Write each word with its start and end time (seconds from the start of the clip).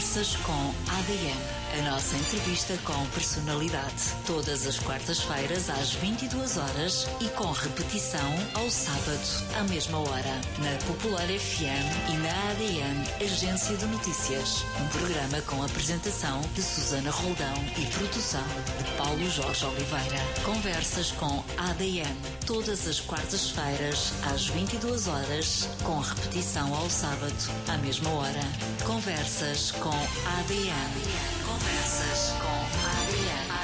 Conversas 0.00 0.34
com 0.36 0.74
ADN. 0.96 1.59
A 1.72 1.82
nossa 1.88 2.16
entrevista 2.16 2.76
com 2.84 3.06
personalidade. 3.10 4.12
Todas 4.26 4.66
as 4.66 4.80
quartas-feiras 4.80 5.70
às 5.70 5.92
22 5.92 6.56
horas 6.56 7.06
e 7.20 7.28
com 7.28 7.48
repetição 7.52 8.28
ao 8.54 8.68
sábado 8.68 9.20
à 9.56 9.62
mesma 9.64 9.98
hora. 9.98 10.40
Na 10.58 10.86
Popular 10.86 11.26
FM 11.26 12.10
e 12.12 12.16
na 12.18 12.50
ADN 12.50 13.24
Agência 13.24 13.76
de 13.76 13.86
Notícias. 13.86 14.64
Um 14.80 14.88
programa 14.88 15.40
com 15.42 15.62
apresentação 15.62 16.40
de 16.54 16.62
Susana 16.62 17.10
Roldão 17.10 17.54
e 17.78 17.86
produção 17.94 18.44
de 18.78 18.90
Paulo 18.96 19.30
Jorge 19.30 19.64
Oliveira. 19.64 20.18
Conversas 20.44 21.12
com 21.12 21.44
ADN. 21.56 22.16
Todas 22.46 22.88
as 22.88 22.98
quartas-feiras 22.98 24.12
às 24.34 24.48
22 24.48 25.06
horas 25.06 25.68
com 25.84 26.00
repetição 26.00 26.74
ao 26.74 26.90
sábado 26.90 27.32
à 27.68 27.78
mesma 27.78 28.10
hora. 28.10 28.42
Conversas 28.84 29.70
com 29.70 29.94
ADN. 30.40 31.39
Conversas 31.80 32.34
com 32.42 32.60
Adriana. 33.02 33.60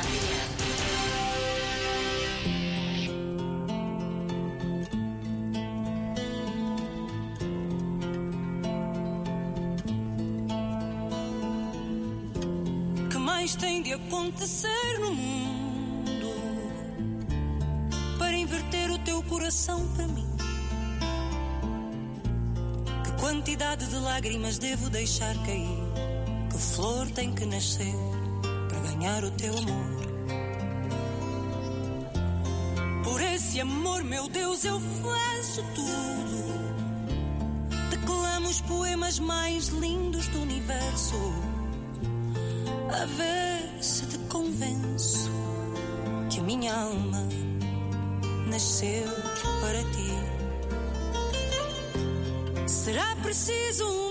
que 13.11 13.19
mais 13.19 13.55
tem 13.55 13.83
de 13.83 13.93
acontecer 13.93 14.99
no 14.99 15.15
mundo 15.15 16.27
para 18.19 18.35
inverter 18.35 18.91
o 18.93 18.99
teu 19.01 19.23
coração 19.25 19.87
para 19.95 20.09
mim? 20.09 20.27
Que 23.05 23.13
quantidade 23.21 23.87
de 23.87 23.97
lágrimas 23.97 24.57
devo 24.57 24.89
deixar 24.89 25.35
cair? 25.45 25.86
Flor 26.77 27.11
tem 27.13 27.33
que 27.33 27.47
nascer 27.47 27.95
para 28.69 28.79
ganhar 28.81 29.25
o 29.25 29.31
teu 29.31 29.57
amor? 29.57 29.97
Por 33.03 33.23
esse 33.23 33.59
amor, 33.63 34.05
meu 34.05 34.29
Deus, 34.29 34.63
eu 34.63 34.79
faço 34.79 35.65
tudo. 35.75 36.45
Declamo 37.89 38.51
os 38.51 38.61
poemas 38.61 39.19
mais 39.19 39.69
lindos 39.69 40.29
do 40.29 40.43
universo 40.43 41.15
a 42.93 43.07
ver 43.07 43.83
se 43.83 44.05
te 44.05 44.19
convenço 44.29 45.31
que 46.29 46.41
a 46.41 46.43
minha 46.43 46.75
alma 46.75 47.27
nasceu 48.49 49.09
para 49.63 49.83
ti. 49.95 50.13
Será 52.67 53.17
preciso 53.23 53.89
um 53.89 54.06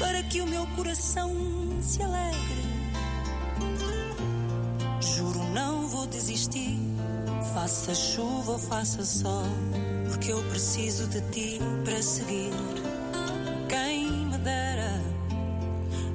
para 0.00 0.22
que 0.22 0.40
o 0.40 0.46
meu 0.46 0.66
coração 0.68 1.30
se 1.82 2.02
alegre. 2.02 2.64
Juro, 5.00 5.44
não 5.52 5.86
vou 5.86 6.06
desistir, 6.06 6.78
faça 7.52 7.94
chuva 7.94 8.52
ou 8.52 8.58
faça 8.58 9.04
sol, 9.04 9.44
porque 10.08 10.32
eu 10.32 10.42
preciso 10.44 11.06
de 11.08 11.20
ti 11.30 11.58
para 11.84 12.02
seguir. 12.02 12.50
Quem 13.68 14.26
me 14.26 14.38
dera 14.38 14.90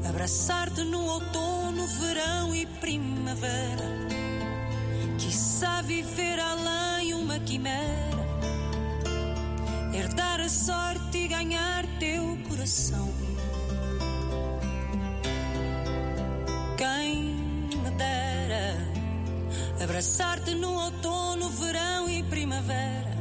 abraçar-te 0.09 0.83
no 0.83 1.01
outono, 1.05 1.85
verão 1.99 2.55
e 2.55 2.65
primavera. 2.65 3.85
Quiçá 5.19 5.81
viver 5.83 6.39
além 6.39 7.13
uma 7.13 7.39
quimera, 7.39 8.25
herdar 9.93 10.41
a 10.41 10.49
sorte 10.49 11.17
e 11.19 11.27
ganhar 11.27 11.85
teu 11.99 12.35
coração. 12.49 13.34
Abraçar-te 19.95 20.53
no 20.55 20.73
outono, 20.73 21.49
verão 21.51 22.09
e 22.09 22.21
primavera. 22.23 23.15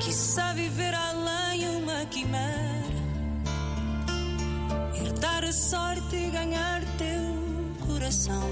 Quiçá 0.00 0.52
viver 0.52 0.94
além 0.94 1.68
uma 1.76 2.06
quimera 2.06 3.02
herdar 4.94 5.42
a 5.42 5.52
sorte 5.52 6.14
e 6.14 6.30
ganhar 6.30 6.82
teu 6.98 7.84
coração. 7.84 8.48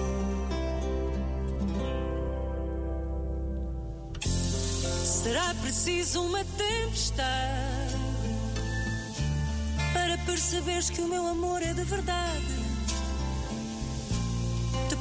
Será 5.04 5.54
preciso 5.62 6.21
uma 6.22 6.44
tempestade 6.44 7.97
para 9.93 10.19
perceberes 10.19 10.91
que 10.91 11.00
o 11.00 11.06
meu 11.06 11.28
amor 11.28 11.62
é 11.62 11.72
de 11.72 11.84
verdade. 11.84 12.56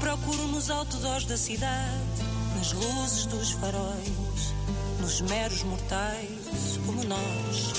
Procuro 0.05 0.47
nos 0.49 0.69
outdoors 0.69 1.25
da 1.25 1.35
cidade, 1.35 2.21
nas 2.55 2.71
luzes 2.73 3.25
dos 3.25 3.53
faróis, 3.53 4.53
nos 5.01 5.19
meros 5.21 5.63
mortais 5.63 6.79
como 6.85 7.03
nós. 7.05 7.73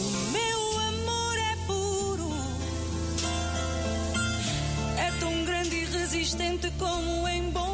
O 0.00 0.30
meu 0.32 0.78
amor 0.78 1.36
é 1.36 1.56
puro, 1.66 2.30
é 4.96 5.10
tão 5.20 5.44
grande 5.44 5.76
e 5.76 5.84
resistente 5.84 6.70
como 6.78 7.20
um 7.20 7.28
embondeiro. 7.28 7.65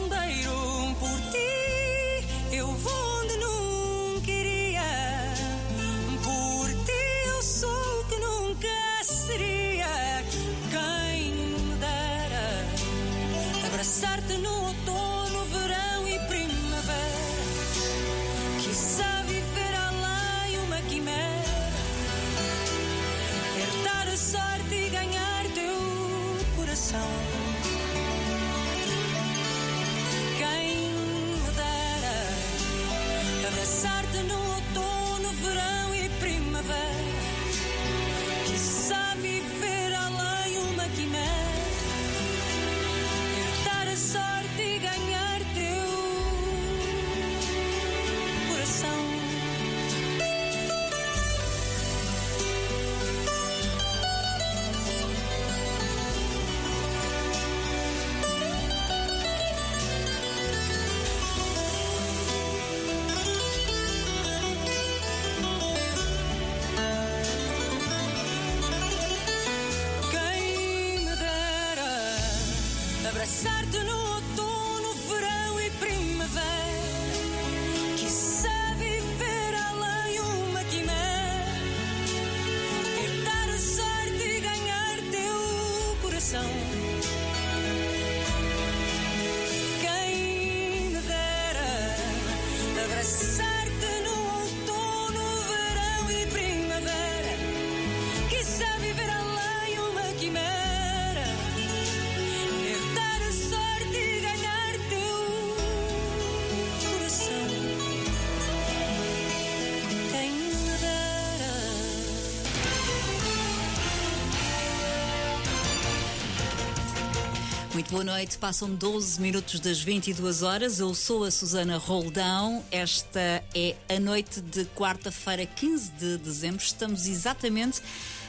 Boa 117.93 118.05
noite, 118.05 118.39
passam 118.39 118.75
12 118.75 119.21
minutos 119.21 119.61
das 119.61 119.83
22 119.83 120.43
horas. 120.43 120.81
Eu 120.81 120.95
sou 120.95 121.25
a 121.25 121.31
Susana 121.31 121.77
Roldão. 121.77 122.65
Esta 122.71 123.45
é 123.55 123.77
a 123.87 124.01
noite 124.01 124.41
de 124.41 124.65
quarta-feira, 124.65 125.45
15 125.45 125.93
de 125.93 126.17
dezembro. 126.17 126.65
Estamos 126.65 127.07
exatamente 127.07 127.83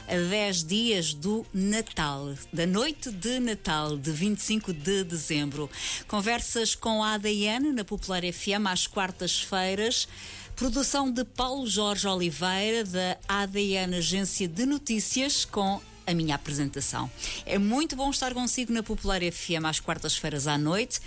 a 0.06 0.16
10 0.16 0.64
dias 0.64 1.14
do 1.14 1.46
Natal, 1.50 2.34
da 2.52 2.66
noite 2.66 3.10
de 3.10 3.40
Natal, 3.40 3.96
de 3.96 4.12
25 4.12 4.70
de 4.70 5.02
dezembro. 5.02 5.70
Conversas 6.06 6.74
com 6.74 7.02
a 7.02 7.14
ADN 7.14 7.72
na 7.72 7.84
Popular 7.84 8.20
FM 8.22 8.66
às 8.70 8.86
quartas-feiras. 8.86 10.06
Produção 10.54 11.10
de 11.10 11.24
Paulo 11.24 11.66
Jorge 11.66 12.06
Oliveira, 12.06 12.84
da 12.84 13.16
ADN 13.26 13.96
Agência 13.96 14.46
de 14.46 14.66
Notícias, 14.66 15.46
com 15.46 15.80
a 16.06 16.14
minha 16.14 16.34
apresentação. 16.34 17.10
É 17.46 17.58
muito 17.58 17.96
bom 17.96 18.10
estar 18.10 18.34
consigo 18.34 18.72
na 18.72 18.82
Popular 18.82 19.20
FM 19.20 19.64
às 19.64 19.80
quartas-feiras 19.80 20.46
à 20.46 20.58
noite 20.58 21.00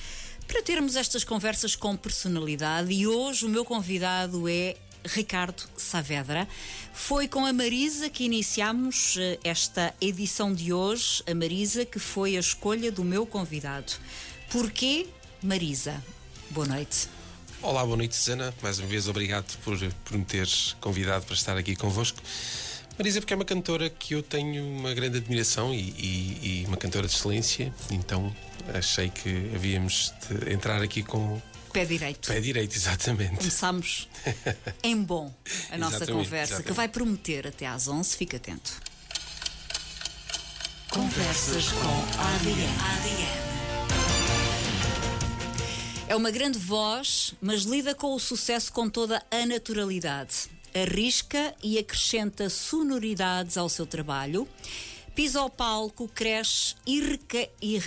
para 0.47 0.61
termos 0.61 0.95
estas 0.95 1.23
conversas 1.23 1.75
com 1.75 1.95
personalidade 1.95 2.91
e 2.91 3.05
hoje 3.05 3.45
o 3.45 3.49
meu 3.49 3.65
convidado 3.65 4.47
é 4.47 4.75
Ricardo 5.05 5.63
Saavedra. 5.75 6.47
Foi 6.93 7.27
com 7.27 7.45
a 7.45 7.53
Marisa 7.53 8.09
que 8.09 8.23
iniciamos 8.23 9.15
eh, 9.17 9.39
esta 9.43 9.93
edição 10.01 10.53
de 10.53 10.73
hoje, 10.73 11.23
a 11.29 11.33
Marisa 11.33 11.85
que 11.85 11.99
foi 11.99 12.37
a 12.37 12.39
escolha 12.39 12.91
do 12.91 13.03
meu 13.03 13.25
convidado. 13.25 13.93
Porquê 14.49 15.07
Marisa? 15.43 16.03
Boa 16.49 16.65
noite. 16.65 17.09
Olá, 17.61 17.83
boa 17.83 17.97
noite, 17.97 18.15
Susana. 18.15 18.53
Mais 18.61 18.79
uma 18.79 18.87
vez, 18.87 19.07
obrigado 19.07 19.57
por, 19.59 19.77
por 20.05 20.17
me 20.17 20.23
teres 20.23 20.75
convidado 20.79 21.25
para 21.25 21.35
estar 21.35 21.57
aqui 21.57 21.75
convosco. 21.75 22.21
Marisa, 22.97 23.21
porque 23.21 23.33
é 23.33 23.35
uma 23.35 23.45
cantora 23.45 23.89
que 23.91 24.15
eu 24.15 24.23
tenho 24.23 24.65
uma 24.67 24.91
grande 24.91 25.17
admiração 25.19 25.71
e, 25.71 25.77
e, 25.77 26.61
e 26.63 26.65
uma 26.67 26.77
cantora 26.77 27.07
de 27.07 27.13
excelência, 27.13 27.71
então 27.91 28.35
achei 28.73 29.09
que 29.09 29.51
havíamos 29.53 30.11
de 30.27 30.51
entrar 30.51 30.81
aqui 30.81 31.03
com, 31.03 31.39
Pé 31.71 31.85
direito. 31.85 32.27
Pé 32.27 32.39
direito, 32.39 32.75
exatamente. 32.75 33.35
Começamos 33.35 34.09
em 34.81 34.95
bom 34.99 35.31
a 35.69 35.77
nossa 35.77 36.07
conversa, 36.07 36.53
exatamente. 36.55 36.65
que 36.65 36.73
vai 36.73 36.87
prometer 36.87 37.45
até 37.45 37.67
às 37.67 37.87
11. 37.87 38.15
Fica 38.15 38.37
atento. 38.37 38.81
Conversas 40.89 41.67
com. 41.69 42.19
ADN. 42.19 43.27
É 46.07 46.15
uma 46.15 46.31
grande 46.31 46.57
voz, 46.57 47.35
mas 47.39 47.61
lida 47.61 47.93
com 47.93 48.15
o 48.15 48.19
sucesso 48.19 48.71
com 48.73 48.89
toda 48.89 49.21
a 49.29 49.45
naturalidade 49.45 50.49
arrisca 50.83 51.53
e 51.63 51.77
acrescenta 51.77 52.49
sonoridades 52.49 53.57
ao 53.57 53.69
seu 53.69 53.85
trabalho, 53.85 54.47
pisa 55.15 55.39
ao 55.39 55.49
palco, 55.49 56.07
cresce 56.07 56.75
e, 56.85 56.99
reque, 57.01 57.49
e 57.61 57.81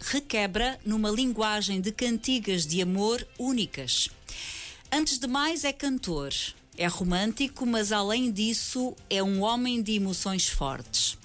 requebra 0.00 0.78
numa 0.84 1.10
linguagem 1.10 1.80
de 1.80 1.92
cantigas 1.92 2.66
de 2.66 2.82
amor 2.82 3.26
únicas. 3.38 4.08
Antes 4.90 5.18
de 5.18 5.26
mais, 5.26 5.64
é 5.64 5.72
cantor. 5.72 6.32
É 6.76 6.86
romântico, 6.86 7.64
mas 7.64 7.92
além 7.92 8.32
disso, 8.32 8.96
é 9.08 9.22
um 9.22 9.42
homem 9.42 9.80
de 9.80 9.92
emoções 9.92 10.48
fortes. 10.48 11.16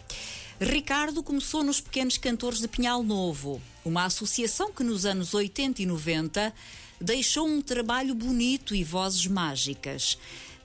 Ricardo 0.61 1.23
começou 1.23 1.63
nos 1.63 1.79
Pequenos 1.79 2.17
Cantores 2.17 2.59
de 2.59 2.67
Pinhal 2.67 3.01
Novo, 3.01 3.61
uma 3.83 4.05
associação 4.05 4.73
que 4.73 4.83
nos 4.83 5.05
anos 5.05 5.33
80 5.33 5.81
e 5.81 5.85
90 5.85 6.53
deixou 6.99 7.47
um 7.47 7.61
trabalho 7.61 8.13
bonito 8.13 8.75
e 8.75 8.83
vozes 8.83 9.25
mágicas. 9.25 10.17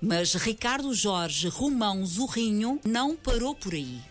Mas 0.06 0.34
Ricardo 0.34 0.92
Jorge 0.92 1.48
Romão 1.48 2.04
Zurrinho 2.04 2.78
não 2.84 3.16
parou 3.16 3.54
por 3.54 3.72
aí. 3.72 4.02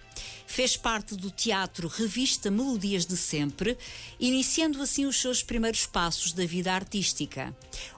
Fez 0.48 0.76
parte 0.76 1.16
do 1.16 1.30
teatro 1.30 1.88
Revista 1.88 2.50
Melodias 2.50 3.06
de 3.06 3.16
Sempre, 3.16 3.78
iniciando 4.20 4.82
assim 4.82 5.06
os 5.06 5.22
seus 5.22 5.44
primeiros 5.44 5.86
passos 5.86 6.34
da 6.34 6.48
vida 6.48 6.74
artística. 6.74 7.56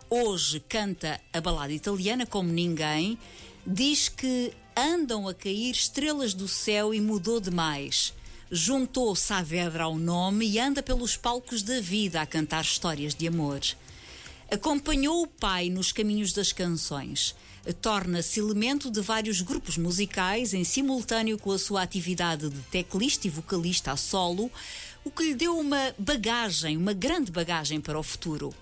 Hoje 0.10 0.60
canta 0.68 1.22
a 1.32 1.40
balada 1.40 1.72
italiana 1.72 2.26
como 2.26 2.52
ninguém, 2.52 3.18
diz 3.66 4.10
que 4.10 4.52
andam 4.76 5.26
a 5.26 5.34
cair 5.34 5.72
estrelas 5.72 6.34
do 6.34 6.50
céu 6.50 6.94
e 6.94 7.00
mudou 7.00 7.40
demais. 7.40 8.14
Juntou 8.52 9.16
Saavedra 9.16 9.86
ao 9.86 9.98
nome 9.98 10.46
e 10.46 10.60
anda 10.60 10.84
pelos 10.84 11.16
palcos 11.16 11.64
da 11.64 11.80
vida 11.80 12.20
a 12.20 12.26
cantar 12.26 12.66
histórias 12.66 13.16
de 13.16 13.26
amor. 13.26 13.62
Acompanhou 14.52 15.24
o 15.24 15.28
pai 15.28 15.70
nos 15.70 15.94
caminhos 15.94 16.34
das 16.34 16.52
canções 16.52 17.34
torna-se 17.74 18.40
elemento 18.40 18.92
de 18.92 19.02
vários 19.02 19.42
grupos 19.42 19.78
musicais 19.78 20.54
em 20.54 20.64
simultâneo 20.64 21.38
com 21.38 21.52
a 21.52 21.60
sua 21.60 21.82
atividade 21.82 22.50
de 22.50 22.60
teclista 22.64 23.28
e 23.28 23.30
vocalista 23.30 23.92
a 23.92 23.98
solo, 23.98 24.52
o 25.04 25.12
que 25.12 25.24
lhe 25.24 25.36
deu 25.36 25.58
uma 25.58 25.94
bagagem, 25.98 26.78
uma 26.78 26.94
grande 26.94 27.32
bagagem 27.32 27.82
para 27.82 28.00
o 28.00 28.04
futuro. 28.04 28.54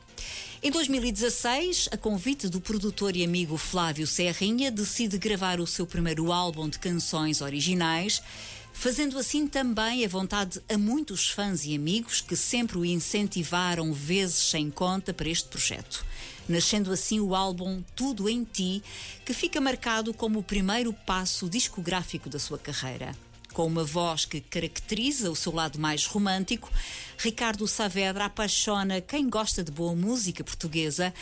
Em 0.62 0.72
2016, 0.72 1.90
a 1.92 1.98
convite 1.98 2.48
do 2.48 2.62
produtor 2.62 3.16
e 3.16 3.24
amigo 3.24 3.58
Flávio 3.58 4.08
Serrinha, 4.08 4.72
decide 4.72 5.18
gravar 5.18 5.60
o 5.60 5.68
seu 5.68 5.86
primeiro 5.86 6.32
álbum 6.32 6.70
de 6.70 6.80
canções 6.80 7.42
originais, 7.42 8.24
fazendo 8.72 9.18
assim 9.18 9.46
também 9.46 10.06
a 10.06 10.08
vontade 10.08 10.62
a 10.70 10.78
muitos 10.78 11.30
fãs 11.30 11.66
e 11.66 11.76
amigos 11.76 12.22
que 12.22 12.36
sempre 12.36 12.78
o 12.78 12.86
incentivaram 12.86 13.92
vezes 13.92 14.38
sem 14.38 14.72
conta 14.72 15.14
para 15.14 15.30
este 15.30 15.50
projeto 15.50 16.06
nascendo 16.48 16.92
assim 16.92 17.20
o 17.20 17.36
álbum 17.36 17.84
Tudo 17.96 18.30
em 18.30 18.44
Ti, 18.44 18.84
que 19.26 19.34
fica 19.34 19.62
marcado 19.62 20.14
como 20.14 20.40
o 20.40 20.44
primeiro 20.44 20.94
passo 20.94 21.50
discográfico 21.50 22.30
da 22.30 22.40
sua 22.40 22.58
carreira. 22.58 23.16
Com 23.54 23.68
uma 23.68 23.84
voz 23.84 24.26
que 24.26 24.42
caracteriza 24.42 25.30
o 25.30 25.36
seu 25.36 25.54
lado 25.54 25.80
mais 25.80 26.08
romântico, 26.08 26.72
Ricardo 27.18 27.68
Saavedra 27.68 28.26
apaixona 28.26 29.00
quem 29.00 29.30
gosta 29.30 29.64
de 29.64 29.72
boa 29.72 29.96
música 29.96 30.44
portuguesa 30.44 31.14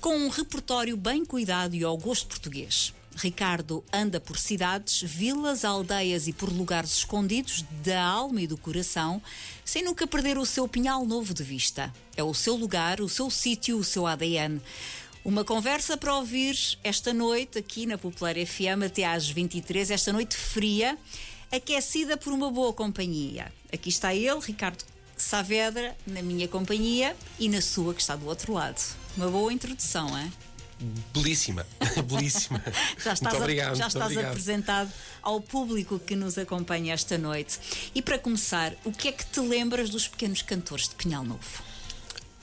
com 0.00 0.16
um 0.16 0.28
repertório 0.28 0.96
bem 0.96 1.24
cuidado 1.24 1.74
e 1.74 1.82
ao 1.82 1.98
gosto 1.98 2.28
português. 2.28 2.94
Ricardo 3.16 3.84
anda 3.92 4.20
por 4.20 4.38
cidades, 4.38 5.02
vilas, 5.02 5.64
aldeias 5.64 6.26
e 6.28 6.32
por 6.32 6.50
lugares 6.50 6.94
escondidos 6.94 7.64
da 7.84 8.02
alma 8.02 8.42
e 8.42 8.46
do 8.46 8.56
coração, 8.56 9.20
sem 9.64 9.82
nunca 9.82 10.06
perder 10.06 10.38
o 10.38 10.46
seu 10.46 10.68
pinhal 10.68 11.04
novo 11.04 11.34
de 11.34 11.42
vista. 11.42 11.92
É 12.16 12.22
o 12.22 12.32
seu 12.32 12.54
lugar, 12.54 13.00
o 13.00 13.08
seu 13.08 13.30
sítio, 13.30 13.78
o 13.78 13.84
seu 13.84 14.06
ADN. 14.06 14.60
Uma 15.24 15.44
conversa 15.44 15.96
para 15.96 16.16
ouvir 16.16 16.56
esta 16.82 17.12
noite 17.12 17.58
aqui 17.58 17.84
na 17.84 17.98
Popular 17.98 18.34
FM 18.34 18.84
até 18.86 19.04
às 19.04 19.28
23, 19.28 19.90
esta 19.90 20.12
noite 20.12 20.34
fria, 20.34 20.96
aquecida 21.52 22.16
por 22.16 22.32
uma 22.32 22.50
boa 22.50 22.72
companhia. 22.72 23.52
Aqui 23.72 23.90
está 23.90 24.14
ele, 24.14 24.40
Ricardo 24.40 24.82
Saavedra, 25.16 25.94
na 26.06 26.22
minha 26.22 26.48
companhia 26.48 27.14
e 27.38 27.48
na 27.48 27.60
sua 27.60 27.92
que 27.92 28.00
está 28.00 28.16
do 28.16 28.26
outro 28.26 28.54
lado. 28.54 28.80
Uma 29.16 29.28
boa 29.28 29.52
introdução, 29.52 30.16
é? 30.16 30.30
Belíssima, 31.12 31.66
belíssima. 32.04 32.62
já 33.02 33.12
estás, 33.12 33.20
muito 33.20 33.36
obrigado, 33.36 33.76
já 33.76 33.86
estás 33.86 34.04
obrigado. 34.06 34.30
apresentado 34.30 34.92
ao 35.22 35.40
público 35.40 35.98
que 35.98 36.16
nos 36.16 36.38
acompanha 36.38 36.94
esta 36.94 37.18
noite. 37.18 37.58
E 37.94 38.02
para 38.02 38.18
começar, 38.18 38.72
o 38.84 38.92
que 38.92 39.08
é 39.08 39.12
que 39.12 39.24
te 39.26 39.40
lembras 39.40 39.90
dos 39.90 40.08
pequenos 40.08 40.42
cantores 40.42 40.88
de 40.88 40.94
Pinhal 40.94 41.24
Novo? 41.24 41.62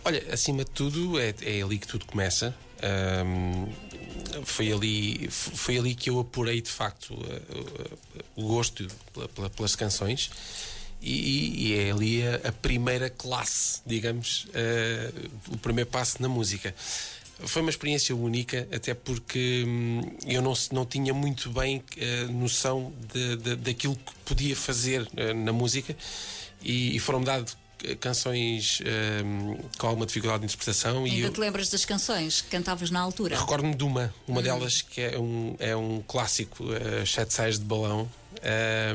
Olha, 0.05 0.23
acima 0.31 0.63
de 0.63 0.71
tudo, 0.71 1.19
é, 1.19 1.33
é 1.41 1.62
ali 1.62 1.77
que 1.77 1.88
tudo 1.88 2.05
começa. 2.05 2.55
Um, 3.25 3.67
foi 4.45 4.71
ali 4.71 5.27
foi 5.31 5.77
ali 5.77 5.95
que 5.95 6.09
eu 6.09 6.19
apurei 6.19 6.62
de 6.62 6.69
facto 6.69 7.17
o 8.35 8.43
gosto 8.43 8.88
pela, 9.12 9.27
pela, 9.29 9.50
pelas 9.50 9.75
canções 9.75 10.29
e, 11.01 11.67
e, 11.67 11.79
é 11.79 11.91
ali 11.91 12.27
a, 12.27 12.35
a, 12.50 12.51
primeira 12.51 13.09
classe, 13.09 13.81
digamos, 13.85 14.45
uh, 14.45 15.53
o 15.53 15.57
primeiro 15.57 15.89
passo 15.89 16.21
na 16.21 16.27
música. 16.27 16.73
Foi 17.46 17.62
uma 17.62 17.70
experiência 17.70 18.15
única, 18.15 18.67
até 18.72 18.94
porque 18.94 19.63
hum, 19.67 20.01
eu 20.25 20.41
não, 20.41 20.53
não 20.72 20.86
tinha 20.86 21.13
muito 21.13 21.50
bem 21.51 21.77
uh, 21.77 22.32
noção 22.32 22.91
de, 23.13 23.36
de, 23.38 23.56
daquilo 23.56 23.96
que 23.96 24.13
podia 24.25 24.56
fazer 24.56 25.01
uh, 25.01 25.34
na 25.36 25.53
música 25.53 25.96
e, 26.63 26.96
e 26.96 27.00
foram-me 27.00 27.25
dados 27.25 27.56
eh, 27.84 27.96
canções 27.96 28.82
hum, 29.24 29.56
com 29.77 29.88
alguma 29.88 30.08
dificuldade 30.08 30.39
de 30.39 30.46
interpretação. 30.46 31.03
Ainda 31.03 31.15
e 31.15 31.22
eu... 31.22 31.32
te 31.32 31.39
lembras 31.39 31.70
das 31.70 31.86
canções 31.86 32.41
que 32.41 32.50
cantavas 32.50 32.89
na 32.89 33.00
altura? 33.00 33.39
Recordo-me 33.39 33.75
de 33.75 33.84
uma, 33.84 34.13
uma 34.27 34.39
hum. 34.39 34.44
delas 34.44 34.82
que 34.82 35.01
é 35.01 35.20
um, 35.20 35.56
é 35.60 35.75
um 35.75 36.01
clássico, 36.08 36.63
uh, 36.63 37.06
Sete 37.06 37.34
Sais 37.34 37.60
de 37.60 37.65
Balão. 37.65 38.10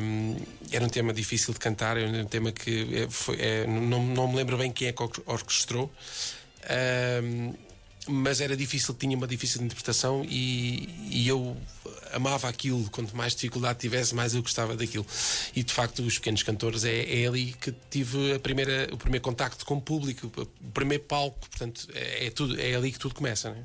Um, 0.02 0.36
era 0.70 0.84
um 0.84 0.88
tema 0.88 1.12
difícil 1.12 1.52
de 1.52 1.60
cantar, 1.60 1.96
era 1.96 2.08
um 2.08 2.26
tema 2.26 2.50
que 2.50 3.06
foi, 3.10 3.36
é, 3.40 3.66
não, 3.66 4.04
não 4.04 4.28
me 4.28 4.36
lembro 4.36 4.56
bem 4.56 4.70
quem 4.70 4.88
é 4.88 4.92
que 4.92 5.02
orquestrou. 5.26 5.92
Um, 7.22 7.54
mas 8.08 8.40
era 8.40 8.56
difícil, 8.56 8.94
tinha 8.94 9.16
uma 9.16 9.26
difícil 9.26 9.62
interpretação 9.62 10.24
e, 10.28 10.88
e, 11.08 11.28
eu 11.28 11.56
amava 12.12 12.48
aquilo. 12.48 12.88
Quanto 12.90 13.16
mais 13.16 13.34
dificuldade 13.34 13.78
tivesse, 13.78 14.14
mais 14.14 14.34
eu 14.34 14.42
gostava 14.42 14.76
daquilo. 14.76 15.06
E 15.54 15.62
de 15.62 15.72
facto, 15.72 16.02
os 16.02 16.18
pequenos 16.18 16.42
cantores 16.42 16.84
é, 16.84 17.22
é 17.22 17.26
ali 17.26 17.54
que 17.60 17.72
tive 17.90 18.34
a 18.34 18.40
primeira, 18.40 18.88
o 18.92 18.96
primeiro 18.96 19.22
contacto 19.22 19.64
com 19.64 19.74
o 19.74 19.80
público, 19.80 20.32
o 20.36 20.70
primeiro 20.72 21.04
palco. 21.04 21.38
Portanto, 21.48 21.86
é, 21.94 22.26
é 22.26 22.30
tudo, 22.30 22.60
é 22.60 22.74
ali 22.74 22.90
que 22.90 22.98
tudo 22.98 23.14
começa. 23.14 23.50
Não 23.50 23.56
é? 23.56 23.62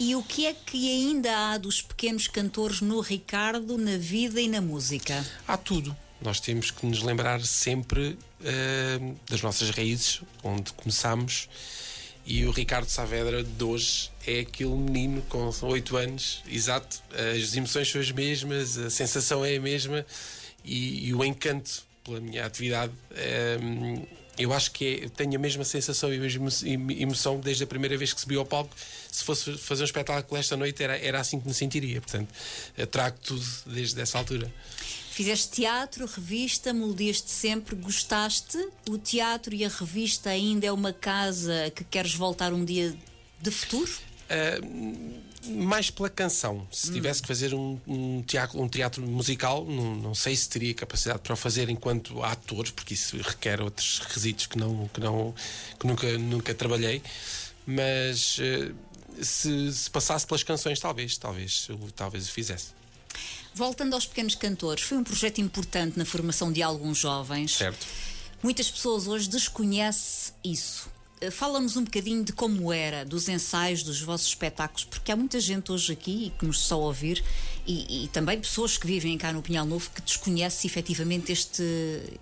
E 0.00 0.14
o 0.14 0.22
que 0.22 0.46
é 0.46 0.54
que 0.54 0.90
ainda 0.90 1.52
há 1.52 1.58
dos 1.58 1.82
pequenos 1.82 2.28
cantores 2.28 2.80
no 2.80 3.00
Ricardo, 3.00 3.76
na 3.76 3.96
vida 3.96 4.40
e 4.40 4.48
na 4.48 4.60
música? 4.60 5.24
Há 5.46 5.56
tudo. 5.56 5.96
Nós 6.20 6.40
temos 6.40 6.70
que 6.70 6.84
nos 6.84 7.02
lembrar 7.02 7.40
sempre 7.44 8.18
uh, 8.40 9.16
das 9.28 9.40
nossas 9.40 9.70
raízes, 9.70 10.20
onde 10.42 10.72
começámos. 10.72 11.48
E 12.30 12.44
o 12.44 12.50
Ricardo 12.50 12.86
Saavedra 12.90 13.42
de 13.42 13.64
hoje 13.64 14.10
é 14.26 14.40
aquele 14.40 14.74
menino 14.74 15.22
com 15.30 15.50
8 15.62 15.96
anos, 15.96 16.42
exato. 16.46 17.02
As 17.10 17.56
emoções 17.56 17.90
são 17.90 18.02
as 18.02 18.12
mesmas, 18.12 18.76
a 18.76 18.90
sensação 18.90 19.42
é 19.42 19.56
a 19.56 19.60
mesma 19.60 20.04
e, 20.62 21.08
e 21.08 21.14
o 21.14 21.24
encanto 21.24 21.82
pela 22.04 22.20
minha 22.20 22.44
atividade. 22.44 22.92
Um, 23.62 24.04
eu 24.36 24.52
acho 24.52 24.72
que 24.72 25.04
é, 25.04 25.08
tenho 25.08 25.36
a 25.36 25.38
mesma 25.38 25.64
sensação 25.64 26.12
e 26.12 26.18
a 26.18 26.20
mesma 26.20 26.50
emoção 26.98 27.40
desde 27.40 27.64
a 27.64 27.66
primeira 27.66 27.96
vez 27.96 28.12
que 28.12 28.20
subi 28.20 28.36
ao 28.36 28.44
palco. 28.44 28.76
Se 29.10 29.24
fosse 29.24 29.56
fazer 29.56 29.84
um 29.84 29.86
espetáculo 29.86 30.38
esta 30.38 30.54
noite, 30.54 30.82
era, 30.82 30.98
era 30.98 31.20
assim 31.20 31.40
que 31.40 31.48
me 31.48 31.54
sentiria. 31.54 32.02
Portanto, 32.02 32.28
trago 32.90 33.16
tudo 33.24 33.44
desde 33.64 33.98
essa 34.02 34.18
altura. 34.18 34.52
Fizeste 35.18 35.48
teatro, 35.48 36.06
revista, 36.06 36.72
melodias 36.72 37.20
de 37.20 37.30
sempre, 37.30 37.74
gostaste? 37.74 38.56
O 38.88 38.96
teatro 38.96 39.52
e 39.52 39.64
a 39.64 39.68
revista 39.68 40.30
ainda 40.30 40.64
é 40.64 40.70
uma 40.70 40.92
casa 40.92 41.72
que 41.74 41.82
queres 41.82 42.14
voltar 42.14 42.52
um 42.52 42.64
dia 42.64 42.96
de 43.42 43.50
futuro? 43.50 43.90
Uh, 44.30 45.20
mais 45.64 45.90
pela 45.90 46.08
canção. 46.08 46.64
Se 46.70 46.88
hum. 46.90 46.92
tivesse 46.92 47.20
que 47.20 47.26
fazer 47.26 47.52
um, 47.52 47.80
um, 47.84 48.22
teatro, 48.22 48.62
um 48.62 48.68
teatro 48.68 49.02
musical, 49.02 49.64
não, 49.64 49.96
não, 49.96 50.14
sei 50.14 50.36
se 50.36 50.48
teria 50.48 50.72
capacidade 50.72 51.18
para 51.18 51.32
o 51.32 51.36
fazer 51.36 51.68
enquanto 51.68 52.22
ator, 52.22 52.70
porque 52.70 52.94
isso 52.94 53.16
requer 53.16 53.60
outros 53.60 53.98
requisitos 53.98 54.46
que, 54.46 54.56
não, 54.56 54.88
que, 54.94 55.00
não, 55.00 55.34
que 55.80 55.84
nunca, 55.84 56.16
nunca 56.16 56.54
trabalhei. 56.54 57.02
Mas 57.66 58.38
uh, 58.38 58.72
se, 59.20 59.72
se, 59.72 59.90
passasse 59.90 60.24
pelas 60.24 60.44
canções, 60.44 60.78
talvez, 60.78 61.18
talvez, 61.18 61.66
talvez 61.96 62.28
o 62.28 62.30
fizesse. 62.30 62.77
Voltando 63.58 63.94
aos 63.94 64.06
pequenos 64.06 64.36
cantores, 64.36 64.84
foi 64.84 64.96
um 64.98 65.02
projeto 65.02 65.40
importante 65.40 65.98
na 65.98 66.04
formação 66.04 66.52
de 66.52 66.62
alguns 66.62 66.96
jovens. 66.98 67.56
Certo. 67.56 67.84
Muitas 68.40 68.70
pessoas 68.70 69.08
hoje 69.08 69.28
desconhecem 69.28 70.32
isso. 70.44 70.88
Eh, 71.20 71.28
fala-nos 71.28 71.76
um 71.76 71.82
bocadinho 71.82 72.22
de 72.22 72.32
como 72.32 72.72
era, 72.72 73.04
dos 73.04 73.28
ensaios, 73.28 73.82
dos 73.82 74.00
vossos 74.00 74.28
espetáculos, 74.28 74.84
porque 74.84 75.10
há 75.10 75.16
muita 75.16 75.40
gente 75.40 75.72
hoje 75.72 75.92
aqui 75.92 76.32
que 76.38 76.46
nos 76.46 76.62
está 76.62 76.76
a 76.76 76.78
ouvir 76.78 77.20
e, 77.66 78.04
e 78.04 78.08
também 78.08 78.38
pessoas 78.38 78.78
que 78.78 78.86
vivem 78.86 79.18
cá 79.18 79.32
no 79.32 79.42
Pinhal 79.42 79.66
Novo 79.66 79.90
que 79.92 80.02
desconhecem 80.02 80.70
efetivamente 80.70 81.32
este, 81.32 81.64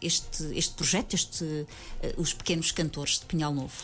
este, 0.00 0.43
este 0.55 0.73
projeto, 0.73 1.12
este, 1.12 1.45
uh, 1.45 1.66
os 2.16 2.33
pequenos 2.33 2.73
cantores 2.73 3.21
de 3.21 3.26
Pinhal 3.26 3.52
Novo. 3.52 3.75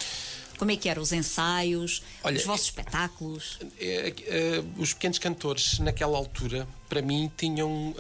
Como 0.63 0.71
é 0.71 0.77
que 0.77 0.89
eram 0.89 1.03
os 1.03 1.11
ensaios, 1.11 2.05
Olha, 2.23 2.37
os 2.37 2.45
vossos 2.45 2.67
espetáculos? 2.67 3.59
É, 3.81 4.15
é, 4.29 4.63
os 4.79 4.95
pequenos 4.95 5.19
cantores, 5.19 5.81
naquela 5.81 6.17
altura, 6.17 6.69
para 6.89 7.03
mim, 7.03 7.29
tinham 7.37 7.93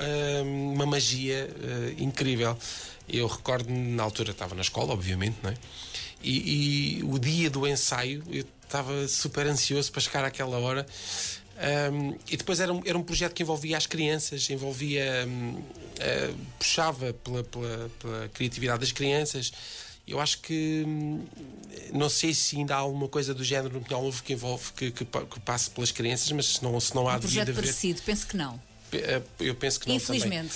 uma 0.72 0.86
magia 0.86 1.50
incrível. 1.98 2.56
Eu 3.08 3.26
recordo, 3.26 3.68
na 3.68 4.04
altura, 4.04 4.30
estava 4.30 4.54
na 4.54 4.60
escola, 4.60 4.92
obviamente, 4.92 5.38
não 5.42 5.50
é? 5.50 5.54
E, 6.22 6.98
e 6.98 7.02
o 7.02 7.18
dia 7.18 7.50
do 7.50 7.66
ensaio, 7.66 8.22
eu 8.30 8.44
estava 8.62 9.08
super 9.08 9.44
ansioso 9.48 9.90
para 9.90 10.00
chegar 10.00 10.24
àquela 10.24 10.56
hora. 10.60 10.86
Um, 11.92 12.16
e 12.30 12.36
depois 12.36 12.60
era 12.60 12.72
um, 12.72 12.80
era 12.86 12.96
um 12.96 13.02
projeto 13.02 13.34
que 13.34 13.42
envolvia 13.42 13.76
as 13.76 13.88
crianças, 13.88 14.48
envolvia. 14.48 15.26
Um, 15.26 15.54
uh, 15.54 16.36
puxava 16.60 17.12
pela, 17.12 17.42
pela, 17.42 17.90
pela 17.98 18.28
criatividade 18.28 18.78
das 18.78 18.92
crianças. 18.92 19.52
Eu 20.06 20.20
acho 20.20 20.38
que 20.40 20.84
hum, 20.86 21.24
não 21.92 22.08
sei 22.08 22.34
se 22.34 22.56
ainda 22.56 22.74
há 22.74 22.78
alguma 22.78 23.08
coisa 23.08 23.32
do 23.32 23.44
género 23.44 23.74
no 23.74 23.80
Pinhal 23.80 24.02
Novo 24.02 24.22
que 24.22 24.32
envolve 24.32 24.72
que, 24.72 24.90
que, 24.90 25.04
que, 25.04 25.40
passe 25.40 25.70
pelas 25.70 25.92
crianças, 25.92 26.30
mas 26.32 26.46
se 26.46 26.62
não, 26.62 26.78
se 26.80 26.94
não 26.94 27.08
há 27.08 27.16
um 27.16 27.20
projeto 27.20 27.54
parecido, 27.54 28.02
penso 28.04 28.26
que 28.26 28.36
não. 28.36 28.60
Eh, 28.92 29.22
eu 29.40 29.54
penso 29.54 29.80
que 29.80 29.88
não. 29.88 29.94
Infelizmente. 29.94 30.54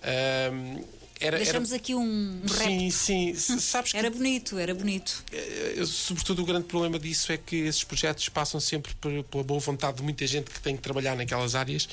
Também. 0.00 0.84
Era, 1.18 1.38
Deixamos 1.38 1.70
era... 1.70 1.78
aqui 1.78 1.94
um, 1.94 2.42
um 2.44 2.48
Sim, 2.48 2.90
sim. 2.90 3.34
Sabes 3.58 3.92
que... 3.92 3.98
Era 3.98 4.10
bonito, 4.10 4.58
era 4.58 4.74
bonito. 4.74 5.24
Eh, 5.32 5.82
sobretudo 5.86 6.42
o 6.42 6.44
grande 6.46 6.66
problema 6.66 6.98
disso 6.98 7.32
é 7.32 7.38
que 7.38 7.56
esses 7.56 7.82
projetos 7.84 8.28
passam 8.28 8.60
sempre 8.60 8.94
pela 8.94 9.42
boa 9.42 9.60
vontade 9.60 9.96
de 9.96 10.02
muita 10.02 10.26
gente 10.26 10.50
que 10.50 10.60
tem 10.60 10.76
que 10.76 10.82
trabalhar 10.82 11.16
naquelas 11.16 11.54
áreas 11.54 11.88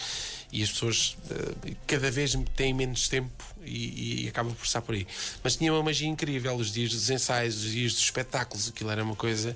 e 0.51 0.61
as 0.61 0.69
pessoas 0.71 1.17
uh, 1.31 1.75
cada 1.87 2.11
vez 2.11 2.37
têm 2.55 2.73
menos 2.73 3.07
tempo 3.07 3.43
e, 3.63 4.25
e 4.25 4.27
acabam 4.27 4.53
por 4.53 4.65
estar 4.65 4.81
por 4.81 4.93
aí. 4.93 5.07
Mas 5.41 5.55
tinha 5.55 5.73
uma 5.73 5.81
magia 5.81 6.07
incrível, 6.07 6.55
os 6.55 6.71
dias 6.71 6.91
dos 6.91 7.09
ensaios, 7.09 7.55
os 7.63 7.71
dias 7.71 7.93
dos 7.93 8.03
espetáculos, 8.03 8.67
aquilo 8.67 8.89
era 8.89 9.03
uma 9.03 9.15
coisa. 9.15 9.55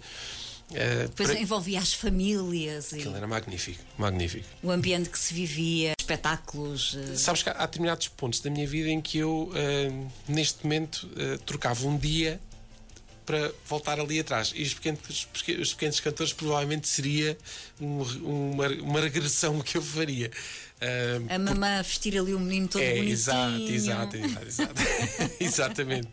Uh, 0.71 1.07
Depois 1.07 1.29
para... 1.29 1.39
envolvia 1.39 1.79
as 1.79 1.93
famílias. 1.93 2.93
Aquilo 2.93 3.13
e... 3.13 3.17
era 3.17 3.27
magnífico, 3.27 3.83
magnífico. 3.97 4.47
O 4.63 4.71
ambiente 4.71 5.09
que 5.09 5.19
se 5.19 5.33
vivia, 5.33 5.93
espetáculos. 6.07 6.93
Uh... 6.93 7.17
Sabes 7.17 7.43
que 7.43 7.49
há, 7.49 7.65
determinados 7.65 8.07
pontos 8.07 8.39
da 8.39 8.49
minha 8.49 8.67
vida 8.67 8.89
em 8.89 9.01
que 9.01 9.17
eu, 9.17 9.51
uh, 9.51 10.11
neste 10.27 10.63
momento, 10.63 11.09
trocava 11.45 11.85
um 11.87 11.97
dia 11.97 12.39
para 13.27 13.51
voltar 13.65 13.99
ali 13.99 14.21
atrás. 14.21 14.53
E 14.55 14.63
os 14.63 14.73
pequenos, 14.73 15.27
os 15.59 15.73
pequenos 15.73 15.99
cantores 15.99 16.31
provavelmente 16.31 16.87
seria 16.87 17.37
um, 17.79 18.01
uma, 18.01 18.67
uma 18.67 19.01
regressão 19.01 19.59
que 19.59 19.77
eu 19.77 19.81
faria. 19.81 20.31
Uh, 20.79 21.33
a 21.33 21.39
mamã 21.39 21.77
por... 21.77 21.85
vestir 21.85 22.17
ali 22.17 22.35
o 22.35 22.39
menino 22.39 22.67
todo 22.67 22.81
é, 22.81 22.97
bonitinho. 22.97 23.13
Exato, 23.13 23.63
exato, 23.67 24.17
exato, 24.17 24.45
exato. 24.45 24.81
Exatamente. 25.39 26.07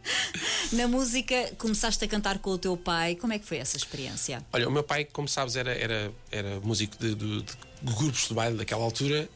Na 0.73 0.88
música, 0.88 1.52
começaste 1.59 2.02
a 2.02 2.09
cantar 2.09 2.38
com 2.38 2.50
o 2.50 2.59
teu 2.59 2.75
pai. 2.76 3.14
Como 3.14 3.33
é 3.33 3.38
que 3.38 3.44
foi 3.44 3.59
essa 3.59 3.76
experiência? 3.76 4.42
Olha, 4.52 4.66
o 4.66 4.73
meu 4.73 4.83
pai, 4.83 5.04
como 5.04 5.28
sabes, 5.28 5.56
era, 5.56 5.73
era, 5.75 6.11
era 6.33 6.61
músico 6.61 6.97
de, 6.99 7.14
de, 7.14 7.42
de 7.42 7.52
grupos 7.83 8.28
de 8.28 8.35
baile 8.35 8.56
daquela 8.56 8.83
altura 8.83 9.28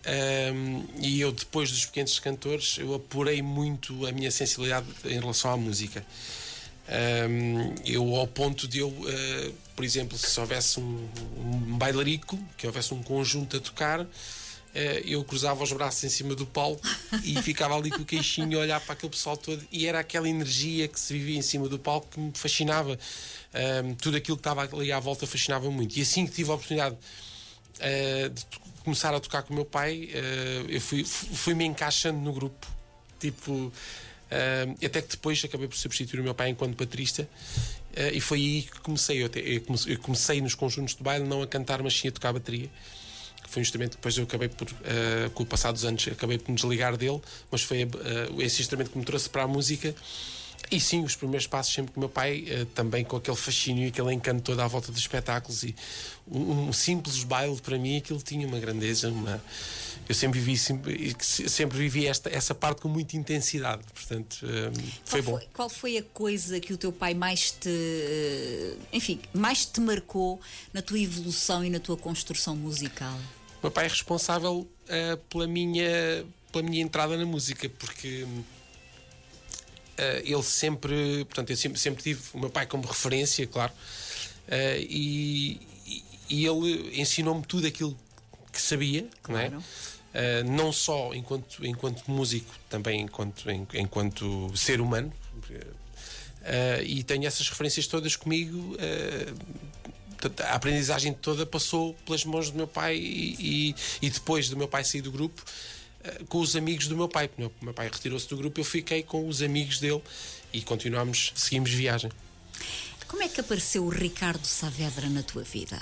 um, 0.54 0.84
e 0.98 1.20
eu, 1.20 1.30
depois 1.30 1.70
dos 1.70 1.84
pequenos 1.84 2.18
cantores, 2.18 2.78
eu 2.78 2.94
apurei 2.94 3.42
muito 3.42 4.06
a 4.06 4.12
minha 4.12 4.30
sensibilidade 4.30 4.86
em 5.04 5.20
relação 5.20 5.52
à 5.52 5.56
música. 5.56 6.04
Um, 7.28 7.74
eu, 7.84 8.16
ao 8.16 8.26
ponto 8.26 8.66
de 8.66 8.78
eu, 8.78 8.88
uh, 8.88 9.54
por 9.76 9.84
exemplo, 9.84 10.16
se 10.16 10.40
houvesse 10.40 10.80
um, 10.80 11.06
um 11.36 11.76
bailarico, 11.76 12.38
que 12.56 12.66
houvesse 12.66 12.94
um 12.94 13.02
conjunto 13.02 13.58
a 13.58 13.60
tocar 13.60 14.06
eu 15.04 15.24
cruzava 15.24 15.62
os 15.62 15.72
braços 15.72 16.04
em 16.04 16.08
cima 16.08 16.34
do 16.34 16.46
palco 16.46 16.80
e 17.24 17.40
ficava 17.42 17.76
ali 17.76 17.90
com 17.90 18.02
o 18.02 18.04
queixinho 18.04 18.58
a 18.58 18.62
olhar 18.62 18.80
para 18.80 18.92
aquele 18.92 19.10
pessoal 19.10 19.36
todo 19.36 19.66
e 19.72 19.86
era 19.86 19.98
aquela 19.98 20.28
energia 20.28 20.86
que 20.86 21.00
se 21.00 21.12
vivia 21.12 21.38
em 21.38 21.42
cima 21.42 21.68
do 21.68 21.78
palco 21.78 22.08
que 22.10 22.20
me 22.20 22.32
fascinava. 22.34 22.98
Um, 23.84 23.94
tudo 23.94 24.16
aquilo 24.16 24.36
que 24.36 24.40
estava 24.40 24.62
ali 24.62 24.92
à 24.92 25.00
volta 25.00 25.26
fascinava 25.26 25.70
muito. 25.70 25.96
E 25.96 26.02
assim 26.02 26.26
que 26.26 26.32
tive 26.32 26.50
a 26.50 26.54
oportunidade 26.54 26.96
uh, 26.96 28.30
de 28.30 28.44
começar 28.84 29.14
a 29.14 29.20
tocar 29.20 29.42
com 29.42 29.52
o 29.52 29.56
meu 29.56 29.64
pai, 29.64 30.10
uh, 30.12 30.70
eu 30.70 30.80
fui, 30.80 31.04
fui 31.04 31.54
me 31.54 31.64
encaixando 31.64 32.20
no 32.20 32.32
grupo. 32.32 32.66
Tipo, 33.18 33.52
uh, 33.52 34.84
até 34.84 35.02
que 35.02 35.08
depois 35.08 35.42
acabei 35.44 35.66
por 35.66 35.76
substituir 35.76 36.20
o 36.20 36.22
meu 36.22 36.34
pai 36.34 36.50
enquanto 36.50 36.76
baterista. 36.76 37.28
e 38.12 38.20
foi 38.20 38.38
aí 38.38 38.62
que 38.62 38.80
comecei. 38.80 39.22
Eu, 39.22 39.30
eu 39.86 39.98
comecei 39.98 40.40
nos 40.40 40.54
conjuntos 40.54 40.94
de 40.94 41.02
baile, 41.02 41.26
não 41.26 41.42
a 41.42 41.46
cantar, 41.46 41.82
mas 41.82 41.98
sim 41.98 42.08
a 42.08 42.12
tocar 42.12 42.32
bateria 42.32 42.70
que 43.48 43.54
foi 43.54 43.60
um 43.60 43.62
instrumento 43.62 43.90
que 43.92 43.96
depois 43.96 44.16
eu 44.16 44.24
acabei 44.24 44.48
por, 44.48 44.68
uh, 44.68 45.30
com 45.32 45.42
o 45.42 45.46
passar 45.46 45.72
dos 45.72 45.84
anos, 45.84 46.06
acabei 46.08 46.38
por 46.38 46.50
me 46.50 46.56
desligar 46.56 46.96
dele, 46.96 47.20
mas 47.50 47.62
foi 47.62 47.84
uh, 47.84 47.88
esse 48.42 48.60
instrumento 48.60 48.90
que 48.90 48.98
me 48.98 49.04
trouxe 49.04 49.28
para 49.28 49.42
a 49.42 49.48
música. 49.48 49.94
E 50.70 50.78
sim, 50.78 51.02
os 51.02 51.16
primeiros 51.16 51.46
passos 51.46 51.72
sempre 51.72 51.92
com 51.92 52.00
o 52.00 52.02
meu 52.02 52.10
pai, 52.10 52.44
uh, 52.44 52.66
também 52.66 53.04
com 53.04 53.16
aquele 53.16 53.36
fascínio 53.36 53.84
e 53.84 53.88
aquele 53.88 54.12
encanto 54.12 54.42
todo 54.42 54.60
à 54.60 54.66
volta 54.66 54.92
dos 54.92 55.00
espetáculos. 55.00 55.62
E 55.62 55.74
um, 56.30 56.68
um, 56.68 56.72
simples 56.74 57.24
baile 57.24 57.58
para 57.62 57.78
mim, 57.78 57.96
aquilo 57.96 58.20
tinha 58.20 58.46
uma 58.46 58.58
grandeza. 58.58 59.08
Uma... 59.08 59.42
Eu 60.06 60.14
sempre 60.14 60.38
vivi, 60.38 60.58
sempre, 60.58 61.16
sempre 61.18 61.78
vivi 61.78 62.06
esta, 62.06 62.28
essa 62.28 62.54
parte 62.54 62.82
com 62.82 62.88
muita 62.88 63.16
intensidade. 63.16 63.82
Portanto, 63.94 64.44
foi 65.04 65.22
qual 65.22 65.32
bom. 65.32 65.38
Foi, 65.38 65.48
qual 65.54 65.70
foi 65.70 65.96
a 65.98 66.02
coisa 66.02 66.60
que 66.60 66.74
o 66.74 66.76
teu 66.76 66.92
pai 66.92 67.14
mais 67.14 67.50
te. 67.50 68.76
Enfim, 68.92 69.20
mais 69.32 69.64
te 69.64 69.80
marcou 69.80 70.38
na 70.72 70.82
tua 70.82 70.98
evolução 70.98 71.64
e 71.64 71.70
na 71.70 71.80
tua 71.80 71.96
construção 71.96 72.54
musical? 72.54 73.18
O 73.58 73.66
meu 73.66 73.70
pai 73.72 73.86
é 73.86 73.88
responsável 73.88 74.60
uh, 74.60 75.16
pela, 75.28 75.46
minha, 75.46 76.24
pela 76.52 76.62
minha 76.62 76.80
entrada 76.80 77.16
na 77.16 77.26
música, 77.26 77.68
porque 77.68 78.22
uh, 78.22 78.42
ele 80.22 80.42
sempre, 80.44 81.24
portanto, 81.24 81.50
eu 81.50 81.56
sempre, 81.56 81.78
sempre 81.78 82.02
tive 82.02 82.20
o 82.32 82.38
meu 82.38 82.50
pai 82.50 82.66
como 82.66 82.86
referência, 82.86 83.44
claro, 83.48 83.72
uh, 83.72 84.80
e, 84.80 85.60
e, 86.30 86.46
ele 86.46 87.00
ensinou-me 87.00 87.42
tudo 87.44 87.66
aquilo 87.66 87.98
que 88.52 88.62
sabia, 88.62 89.08
claro. 89.22 89.50
não 89.50 89.58
é? 89.58 90.42
Não 90.44 90.72
só 90.72 91.12
enquanto, 91.12 91.64
enquanto 91.66 92.08
músico, 92.10 92.52
também 92.68 93.02
enquanto, 93.02 93.50
en, 93.50 93.66
enquanto 93.74 94.50
ser 94.56 94.80
humano. 94.80 95.12
E 96.82 97.04
tenho 97.04 97.26
essas 97.26 97.48
referências 97.48 97.86
todas 97.86 98.16
comigo. 98.16 98.76
Portanto, 100.20 100.40
a 100.40 100.54
aprendizagem 100.54 101.12
toda 101.12 101.46
passou 101.46 101.94
pelas 102.04 102.24
mãos 102.24 102.50
do 102.50 102.56
meu 102.56 102.66
pai 102.66 102.96
e, 102.96 103.36
e, 103.38 103.74
e 104.02 104.10
depois 104.10 104.48
do 104.48 104.56
meu 104.56 104.66
pai 104.66 104.84
sair 104.84 105.00
do 105.00 105.12
grupo, 105.12 105.42
uh, 106.04 106.24
com 106.26 106.38
os 106.38 106.56
amigos 106.56 106.88
do 106.88 106.96
meu 106.96 107.08
pai. 107.08 107.30
O 107.38 107.64
meu 107.64 107.74
pai 107.74 107.88
retirou-se 107.90 108.28
do 108.28 108.36
grupo, 108.36 108.60
eu 108.60 108.64
fiquei 108.64 109.02
com 109.02 109.28
os 109.28 109.42
amigos 109.42 109.78
dele 109.78 110.02
e 110.52 110.60
continuamos, 110.62 111.32
seguimos 111.36 111.70
viagem. 111.70 112.10
Como 113.06 113.22
é 113.22 113.28
que 113.28 113.40
apareceu 113.40 113.84
o 113.84 113.88
Ricardo 113.88 114.44
Saavedra 114.44 115.08
na 115.08 115.22
tua 115.22 115.42
vida? 115.42 115.80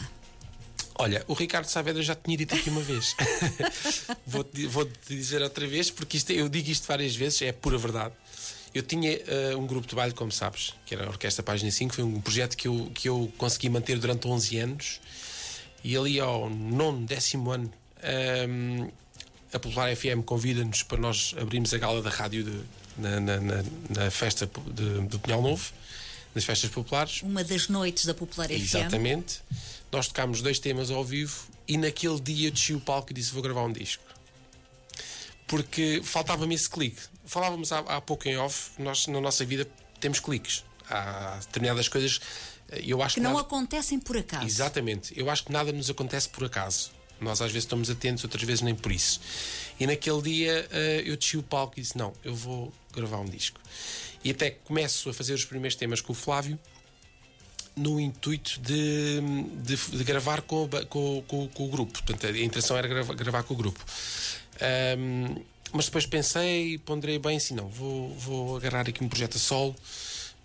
Olha, 0.98 1.24
o 1.26 1.34
Ricardo 1.34 1.66
Saavedra 1.66 2.02
já 2.02 2.14
tinha 2.14 2.36
dito 2.36 2.54
aqui 2.54 2.70
uma 2.70 2.80
vez. 2.80 3.14
Vou-te 4.26 4.66
vou 4.66 4.88
dizer 5.08 5.42
outra 5.42 5.66
vez, 5.66 5.90
porque 5.90 6.16
isto, 6.16 6.30
eu 6.30 6.48
digo 6.48 6.70
isto 6.70 6.86
várias 6.86 7.14
vezes, 7.14 7.42
é 7.42 7.52
pura 7.52 7.76
verdade. 7.76 8.14
Eu 8.76 8.83
tinha 8.83 9.11
uh, 9.11 9.59
um 9.59 9.66
grupo 9.66 9.88
de 9.88 9.95
baile, 9.95 10.12
como 10.12 10.30
sabes, 10.30 10.75
que 10.85 10.95
era 10.95 11.06
a 11.06 11.09
Orquestra 11.09 11.42
Página 11.42 11.71
5, 11.71 11.95
foi 11.95 12.04
um 12.04 12.21
projeto 12.21 12.54
que 12.59 12.68
eu, 12.68 12.90
que 12.95 13.09
eu 13.09 13.33
consegui 13.38 13.71
manter 13.71 13.99
durante 13.99 14.28
11 14.28 14.59
anos. 14.59 15.00
E 15.83 15.97
ali 15.97 16.21
ao 16.21 16.50
nono, 16.50 17.06
décimo 17.06 17.52
ano, 17.52 17.73
um, 17.73 18.83
ehm, 18.83 18.90
a 19.50 19.59
Popular 19.59 19.97
FM 19.97 20.26
convida-nos 20.26 20.83
para 20.83 20.99
nós 20.99 21.35
abrirmos 21.40 21.73
a 21.73 21.78
gala 21.78 22.02
da 22.02 22.11
rádio 22.11 22.45
de, 22.45 22.61
na, 22.99 23.18
na, 23.18 23.40
na, 23.40 23.64
na, 23.88 24.11
festa 24.11 24.47
de, 24.47 25.09
do 25.09 25.18
Pinhal 25.21 25.40
Novo, 25.40 25.73
nas 26.35 26.45
festas 26.45 26.68
populares. 26.68 27.23
Uma 27.23 27.42
das 27.42 27.68
noites 27.68 28.04
da 28.04 28.12
Popular 28.12 28.49
FM. 28.50 28.61
Exatamente. 28.61 29.40
Nós 29.90 30.09
tocámos 30.09 30.42
dois 30.42 30.59
temas 30.59 30.90
ao 30.90 31.02
vivo 31.02 31.47
e 31.66 31.78
naquele 31.78 32.21
dia 32.21 32.49
eu 32.49 32.52
desci 32.52 32.75
o 32.75 32.80
palco 32.80 33.11
e 33.11 33.14
disse: 33.14 33.33
Vou 33.33 33.42
gravar 33.42 33.64
um 33.64 33.73
disco. 33.73 34.04
Porque 35.47 36.02
faltava-me 36.04 36.54
esse 36.54 36.68
clique. 36.68 37.00
Falávamos 37.26 37.73
há, 37.73 37.80
há 37.80 38.00
pouco 38.00 38.28
em 38.28 38.37
off, 38.37 38.71
nós 38.78 39.06
na 39.09 39.21
nossa 39.21 39.45
vida 39.45 39.68
temos 40.00 40.21
cliques. 40.21 40.64
Há 40.88 41.38
determinadas 41.40 41.88
coisas. 41.88 42.21
Eu 42.71 43.02
acho 43.02 43.14
que, 43.14 43.21
que 43.21 43.25
não 43.25 43.35
nada... 43.35 43.42
acontecem 43.42 43.99
por 43.99 44.16
acaso. 44.16 44.47
Exatamente. 44.47 45.12
Eu 45.18 45.28
acho 45.28 45.45
que 45.45 45.52
nada 45.52 45.73
nos 45.73 45.90
acontece 45.90 46.28
por 46.28 46.45
acaso. 46.45 46.90
Nós 47.21 47.40
às 47.40 47.50
vezes 47.50 47.64
estamos 47.64 47.90
atentos, 47.90 48.23
outras 48.25 48.42
vezes 48.42 48.62
nem 48.62 48.75
por 48.75 48.92
isso. 48.92 49.21
E 49.80 49.87
naquele 49.87 50.23
dia 50.23 50.68
eh, 50.71 51.02
eu 51.04 51.16
desci 51.16 51.37
o 51.37 51.42
palco 51.42 51.78
e 51.78 51.83
disse: 51.83 51.97
Não, 51.97 52.12
eu 52.23 52.35
vou 52.35 52.73
gravar 52.92 53.18
um 53.18 53.25
disco. 53.25 53.61
E 54.23 54.30
até 54.30 54.50
começo 54.50 55.09
a 55.09 55.14
fazer 55.14 55.33
os 55.35 55.45
primeiros 55.45 55.76
temas 55.76 56.00
com 56.00 56.12
o 56.12 56.14
Flávio 56.14 56.59
no 57.76 58.00
intuito 58.00 58.59
de, 58.61 59.21
de, 59.62 59.76
de 59.76 60.04
gravar 60.04 60.40
com, 60.42 60.68
com, 60.88 61.23
com, 61.26 61.49
com, 61.49 61.64
o 61.64 61.68
grupo. 61.68 61.92
Portanto, 61.92 62.26
a 62.26 62.38
intenção 62.38 62.76
era 62.76 62.88
gravar, 62.88 63.14
gravar 63.14 63.42
com 63.42 63.54
o 63.54 63.56
grupo. 63.56 63.85
Um, 64.99 65.37
mas 65.76 65.85
depois 65.87 66.06
pensei, 66.06 66.78
ponderei 66.78 67.18
bem 67.18 67.37
assim: 67.37 67.54
não, 67.54 67.68
vou, 67.68 68.14
vou 68.14 68.56
agarrar 68.56 68.88
aqui 68.88 69.04
um 69.04 69.09
projeto 69.09 69.37
a 69.37 69.38
solo, 69.38 69.76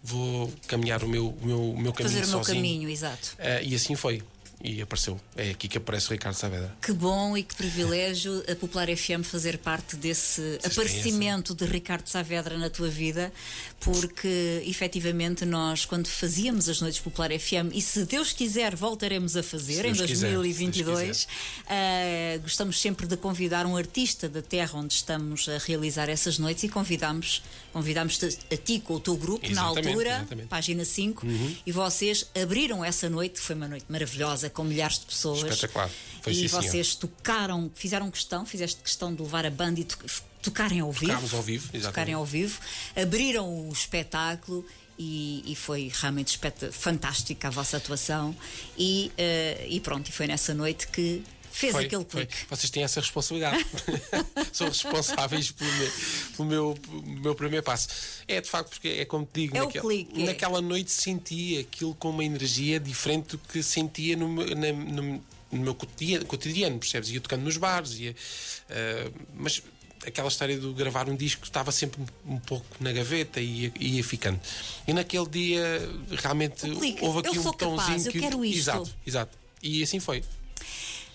vou 0.04 0.52
caminhar 0.68 1.04
o 1.04 1.08
meu, 1.08 1.30
o 1.30 1.46
meu, 1.46 1.72
o 1.72 1.80
meu 1.80 1.94
caminho 1.94 2.16
Fazer 2.16 2.26
o 2.26 2.30
meu 2.30 2.44
sozinho. 2.44 2.58
caminho, 2.58 2.90
exato. 2.90 3.36
Uh, 3.40 3.64
e 3.64 3.76
assim 3.76 3.96
foi 3.96 4.22
e 4.64 4.82
apareceu. 4.82 5.20
É 5.36 5.52
aqui 5.52 5.68
que 5.68 5.78
aparece 5.78 6.10
o 6.10 6.12
Ricardo 6.12 6.36
Saavedra. 6.36 6.76
Que 6.82 6.94
bom 6.94 7.36
e 7.36 7.44
que 7.44 7.56
privilégio 7.56 8.44
a 8.50 8.56
Popular 8.56 8.88
FM 8.96 9.24
fazer 9.24 9.58
parte 9.58 9.96
desse 9.96 10.60
aparecimento 10.64 11.56
de 11.56 11.66
Ricardo 11.66 12.08
Saavedra 12.08 12.58
na 12.58 12.70
tua 12.70 12.90
vida, 12.90 13.32
porque 13.80 14.64
efetivamente 14.66 15.46
nós, 15.46 15.86
quando 15.86 16.08
fazíamos 16.08 16.70
as 16.70 16.82
Noites 16.82 17.00
Popular 17.00 17.32
FM, 17.32 17.74
e 17.74 17.82
se 17.82 18.06
Deus 18.06 18.32
quiser, 18.34 18.76
voltaremos 18.76 19.36
a 19.36 19.44
fazer 19.44 19.86
em 19.86 19.94
2022, 19.94 21.26
quiser, 21.26 22.38
uh, 22.38 22.42
gostamos 22.42 22.80
sempre 22.80 23.08
de 23.08 23.18
convidar 23.18 23.66
um 23.66 23.76
artista 23.76 24.30
da 24.30 24.42
terra 24.42 24.78
onde 24.78 24.94
estamos 24.94 25.50
a 25.50 25.58
realizar 25.58 26.10
essas 26.10 26.38
noites 26.38 26.64
e 26.64 26.70
convidamos, 26.70 27.42
convidamos 27.74 28.20
a 28.52 28.58
ti 28.58 28.80
com 28.80 28.96
o 28.96 29.00
teu 29.00 29.16
grupo 29.16 29.46
exatamente, 29.46 29.86
na 29.86 29.92
altura, 29.92 30.16
exatamente. 30.18 30.48
página 30.48 30.86
5, 30.86 31.26
uhum. 31.26 31.56
e 31.66 31.72
vocês 31.72 32.30
abriram 32.40 32.86
essa 32.86 33.10
noite, 33.10 33.40
foi 33.40 33.56
uma 33.56 33.68
noite 33.68 33.86
maravilhosa 33.90 34.51
com 34.52 34.64
milhares 34.64 35.00
de 35.00 35.06
pessoas. 35.06 35.40
Espetacular. 35.40 35.90
Foi 36.22 36.34
e 36.34 36.48
vocês 36.48 36.96
tocaram, 36.96 37.72
fizeram 37.74 38.12
questão, 38.12 38.46
fizeste 38.46 38.82
questão 38.82 39.14
de 39.14 39.22
levar 39.22 39.46
a 39.46 39.50
banda 39.50 39.80
e 39.80 39.84
to 39.84 39.98
tocarem 40.42 40.80
ao 40.80 40.92
vivo. 40.92 41.08
Tocámos 41.08 41.34
ao 41.34 41.42
vivo, 41.42 41.66
exatamente. 41.66 41.86
Tocarem 41.86 42.14
ao 42.14 42.26
vivo, 42.26 42.60
abriram 42.96 43.70
o 43.70 43.72
espetáculo. 43.72 44.66
E, 45.00 45.42
e, 45.52 45.56
foi 45.56 45.92
realmente 45.92 46.40
fantástica 46.72 47.48
a 47.48 47.52
vossa 47.52 47.78
atuação 47.78 48.36
e, 48.78 49.12
uh, 49.18 49.66
e 49.68 49.80
pronto, 49.80 50.10
e 50.10 50.12
foi 50.12 50.28
nessa 50.28 50.54
noite 50.54 50.88
que 50.90 51.24
fez 51.52 51.74
foi, 51.74 51.86
aquele 51.86 52.06
clique. 52.06 52.36
Vocês 52.50 52.70
têm 52.70 52.84
essa 52.84 53.00
responsabilidade. 53.00 53.66
São 54.52 54.68
responsáveis 54.68 55.52
pelo 55.52 55.72
meu, 55.72 55.92
pelo 56.36 56.48
meu, 56.48 56.78
meu, 57.22 57.36
primeiro 57.36 57.64
passo. 57.64 57.90
É 58.28 58.42
de 58.42 58.50
facto, 58.50 58.70
porque 58.70 58.88
é 58.88 59.06
como 59.06 59.26
te 59.26 59.42
digo, 59.42 59.58
é 59.58 59.60
naquela, 59.60 59.86
clique, 59.86 60.22
é. 60.22 60.26
naquela 60.26 60.62
noite 60.62 60.92
senti 60.92 61.58
aquilo 61.58 61.94
com 61.96 62.10
uma 62.10 62.24
energia 62.24 62.80
diferente 62.80 63.32
do 63.32 63.38
que 63.38 63.62
sentia 63.62 64.16
no, 64.16 64.28
na, 64.56 64.72
no, 64.74 65.24
no 65.52 65.62
meu 65.62 65.76
cotidiano, 65.76 66.26
cotidiano, 66.26 66.80
percebes? 66.80 67.10
Ia 67.10 67.22
tocando 67.22 67.44
nos 67.44 67.58
bares, 67.58 68.00
ia, 68.00 68.12
uh, 68.12 69.14
mas 69.36 69.62
aquela 70.06 70.28
história 70.28 70.58
do 70.58 70.74
gravar 70.74 71.10
um 71.10 71.16
disco 71.16 71.44
estava 71.44 71.72
sempre 71.72 72.02
um 72.26 72.40
pouco 72.40 72.66
na 72.80 72.92
gaveta 72.92 73.40
e 73.40 73.66
ia, 73.66 73.74
ia 73.80 74.04
ficando. 74.04 74.40
E 74.88 74.94
naquele 74.94 75.28
dia 75.28 75.90
realmente 76.18 76.66
houve 77.02 77.20
aqui 77.20 77.40
um 77.40 77.44
botãozinho 77.44 78.12
que. 78.12 78.18
Eu 78.18 78.22
quero 78.22 78.46
isto. 78.46 78.60
Exato, 78.60 78.96
exato. 79.06 79.38
E 79.62 79.84
assim 79.84 80.00
foi. 80.00 80.24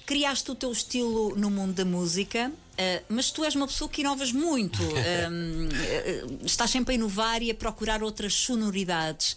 Criaste 0.07 0.51
o 0.51 0.55
teu 0.55 0.73
estilo 0.73 1.35
no 1.37 1.51
mundo 1.51 1.75
da 1.75 1.85
música. 1.85 2.51
Uh, 2.51 3.05
mas 3.09 3.31
tu 3.31 3.45
és 3.45 3.55
uma 3.55 3.67
pessoa 3.67 3.89
que 3.89 4.03
inovas 4.03 4.33
muito, 4.33 4.83
uh, 4.83 4.87
uh, 6.29 6.47
estás 6.47 6.71
sempre 6.71 6.93
a 6.93 6.95
inovar 6.95 7.43
e 7.43 7.51
a 7.51 7.55
procurar 7.55 8.03
outras 8.03 8.35
sonoridades. 8.35 9.37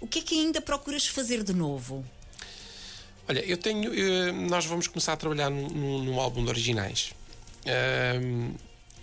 O 0.00 0.06
que 0.06 0.20
é 0.20 0.22
que 0.22 0.38
ainda 0.38 0.60
procuras 0.60 1.06
fazer 1.06 1.42
de 1.42 1.52
novo? 1.52 2.04
Olha, 3.28 3.40
eu 3.40 3.56
tenho. 3.56 3.92
Eh, 3.94 4.32
nós 4.32 4.66
vamos 4.66 4.88
começar 4.88 5.12
a 5.12 5.16
trabalhar 5.16 5.50
num, 5.50 6.02
num 6.02 6.18
álbum 6.18 6.42
de 6.42 6.48
originais. 6.48 7.12
Ehm, 7.64 8.54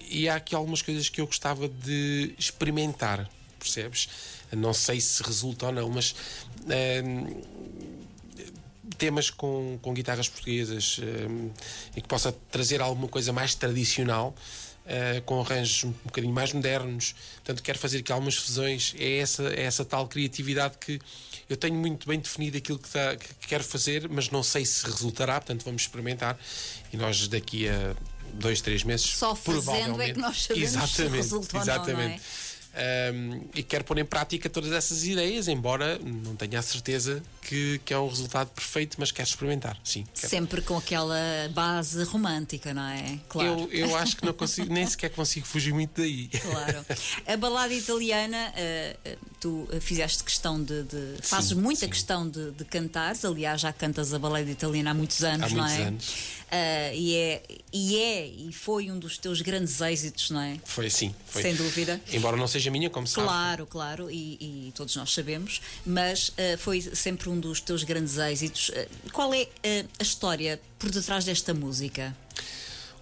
e 0.10 0.27
há 0.27 0.36
aqui 0.36 0.55
algumas 0.55 0.81
coisas 0.81 1.07
que 1.07 1.21
eu 1.21 1.27
gostava 1.27 1.69
de 1.69 2.33
experimentar, 2.38 3.29
percebes? 3.60 4.10
Não 4.51 4.73
sei 4.73 4.99
se 4.99 5.21
resulta 5.23 5.67
ou 5.67 5.71
não, 5.71 5.89
mas 5.89 6.15
ehm, 6.67 7.41
temas 8.97 9.29
com, 9.29 9.77
com 9.81 9.93
guitarras 9.93 10.27
portuguesas 10.27 10.99
ehm, 11.01 11.49
e 11.95 12.01
que 12.01 12.07
possa 12.07 12.31
trazer 12.51 12.81
alguma 12.81 13.07
coisa 13.07 13.31
mais 13.31 13.55
tradicional. 13.55 14.36
Uh, 14.88 15.21
com 15.23 15.41
arranjos 15.41 15.83
um 15.83 15.91
bocadinho 16.05 16.33
mais 16.33 16.53
modernos, 16.53 17.13
portanto 17.36 17.62
quero 17.62 17.77
fazer 17.77 17.97
aqui 17.97 18.10
algumas 18.10 18.36
fusões, 18.36 18.95
é 18.97 19.17
essa, 19.17 19.43
é 19.49 19.63
essa 19.63 19.83
tal 19.83 20.07
criatividade 20.07 20.77
que 20.77 20.97
eu 21.49 21.57
tenho 21.57 21.75
muito 21.75 22.07
bem 22.07 22.17
definido 22.17 22.57
aquilo 22.57 22.79
que, 22.79 22.88
tá, 22.88 23.17
que 23.17 23.47
quero 23.49 23.65
fazer, 23.65 24.07
mas 24.07 24.29
não 24.29 24.41
sei 24.41 24.65
se 24.65 24.86
resultará, 24.86 25.41
portanto 25.41 25.65
vamos 25.65 25.81
experimentar 25.81 26.39
e 26.93 26.95
nós 26.95 27.27
daqui 27.27 27.67
a 27.67 27.97
dois, 28.33 28.62
três 28.62 28.83
meses. 28.83 29.07
Só 29.07 29.36
fazendo 29.36 30.01
é 30.01 30.13
que 30.13 30.19
nós 30.19 30.43
sabemos 30.43 30.69
exatamente, 30.69 30.95
se 30.95 31.17
resulta 31.17 31.57
exatamente. 31.57 31.97
Não, 31.97 32.07
não 32.07 32.13
é? 32.15 32.46
Um, 32.77 33.47
e 33.56 33.63
quero 33.63 33.84
pôr 33.84 33.97
em 33.97 34.06
prática 34.06 34.49
todas 34.49 34.71
essas 34.71 35.03
ideias, 35.03 35.47
embora 35.47 35.97
não 35.99 36.36
tenha 36.36 36.60
a 36.60 36.62
certeza 36.62 37.23
que, 37.41 37.82
que 37.84 37.93
é 37.93 37.97
um 37.97 38.08
resultado 38.08 38.49
perfeito, 38.49 38.97
mas 38.99 39.12
quero 39.12 39.27
experimentar, 39.27 39.77
sim. 39.84 40.06
Sempre 40.13 40.62
com 40.62 40.77
aquela 40.77 41.17
base 41.53 42.03
romântica, 42.03 42.73
não 42.73 42.84
é? 42.84 43.19
Claro. 43.30 43.67
Eu, 43.71 43.89
eu 43.89 43.95
acho 43.95 44.17
que 44.17 44.25
não 44.25 44.34
consigo, 44.34 44.71
nem 44.71 44.86
sequer 44.86 45.10
consigo 45.10 45.47
fugir 45.47 45.73
muito 45.73 45.99
daí. 45.99 46.27
Claro. 46.27 46.86
A 47.25 47.38
balada 47.38 47.73
italiana, 47.73 48.53
uh, 48.53 49.17
tu 49.39 49.67
fizeste 49.82 50.23
questão 50.23 50.62
de. 50.62 50.84
de 50.84 51.15
fazes 51.21 51.49
sim, 51.49 51.56
muita 51.56 51.82
sim. 51.82 51.89
questão 51.89 52.30
de, 52.30 52.51
de 52.51 52.65
cantares, 52.65 53.25
aliás, 53.25 53.62
já 53.62 53.73
cantas 53.73 54.13
a 54.13 54.19
balada 54.19 54.49
italiana 54.49 54.91
há 54.91 54.93
muitos 54.93 55.23
anos, 55.23 55.51
há 55.51 55.56
não 55.56 55.63
muitos 55.63 55.80
é? 55.80 55.84
Anos. 55.84 56.15
Uh, 56.47 56.95
e, 56.95 57.15
é, 57.15 57.43
e 57.73 57.97
é 57.97 58.25
e 58.25 58.53
foi 58.53 58.89
um 58.89 58.97
dos 58.97 59.17
teus 59.17 59.41
grandes 59.41 59.81
êxitos, 59.81 60.29
não 60.29 60.39
é? 60.39 60.57
Foi 60.63 60.89
sim, 60.89 61.13
foi. 61.25 61.41
Sem 61.41 61.53
dúvida. 61.55 61.99
Embora 62.12 62.38
não 62.38 62.47
seja 62.47 62.71
minha, 62.71 62.89
como 62.89 63.05
claro, 63.05 63.27
sabe. 63.27 63.27
Claro, 63.27 63.65
claro, 63.67 64.12
e, 64.12 64.67
e, 64.69 64.71
todos 64.73 64.95
nós 64.95 65.13
sabemos, 65.13 65.62
mas 65.86 66.29
uh, 66.29 66.57
foi 66.57 66.81
sempre 66.81 67.27
um 67.27 67.38
dos 67.38 67.60
teus 67.60 67.83
grandes 67.83 68.17
êxitos. 68.17 68.69
Uh, 68.69 68.88
qual 69.12 69.33
é 69.33 69.47
a 69.99 70.03
história 70.03 70.60
por 70.79 70.89
detrás 70.89 71.25
desta 71.25 71.53
música? 71.53 72.15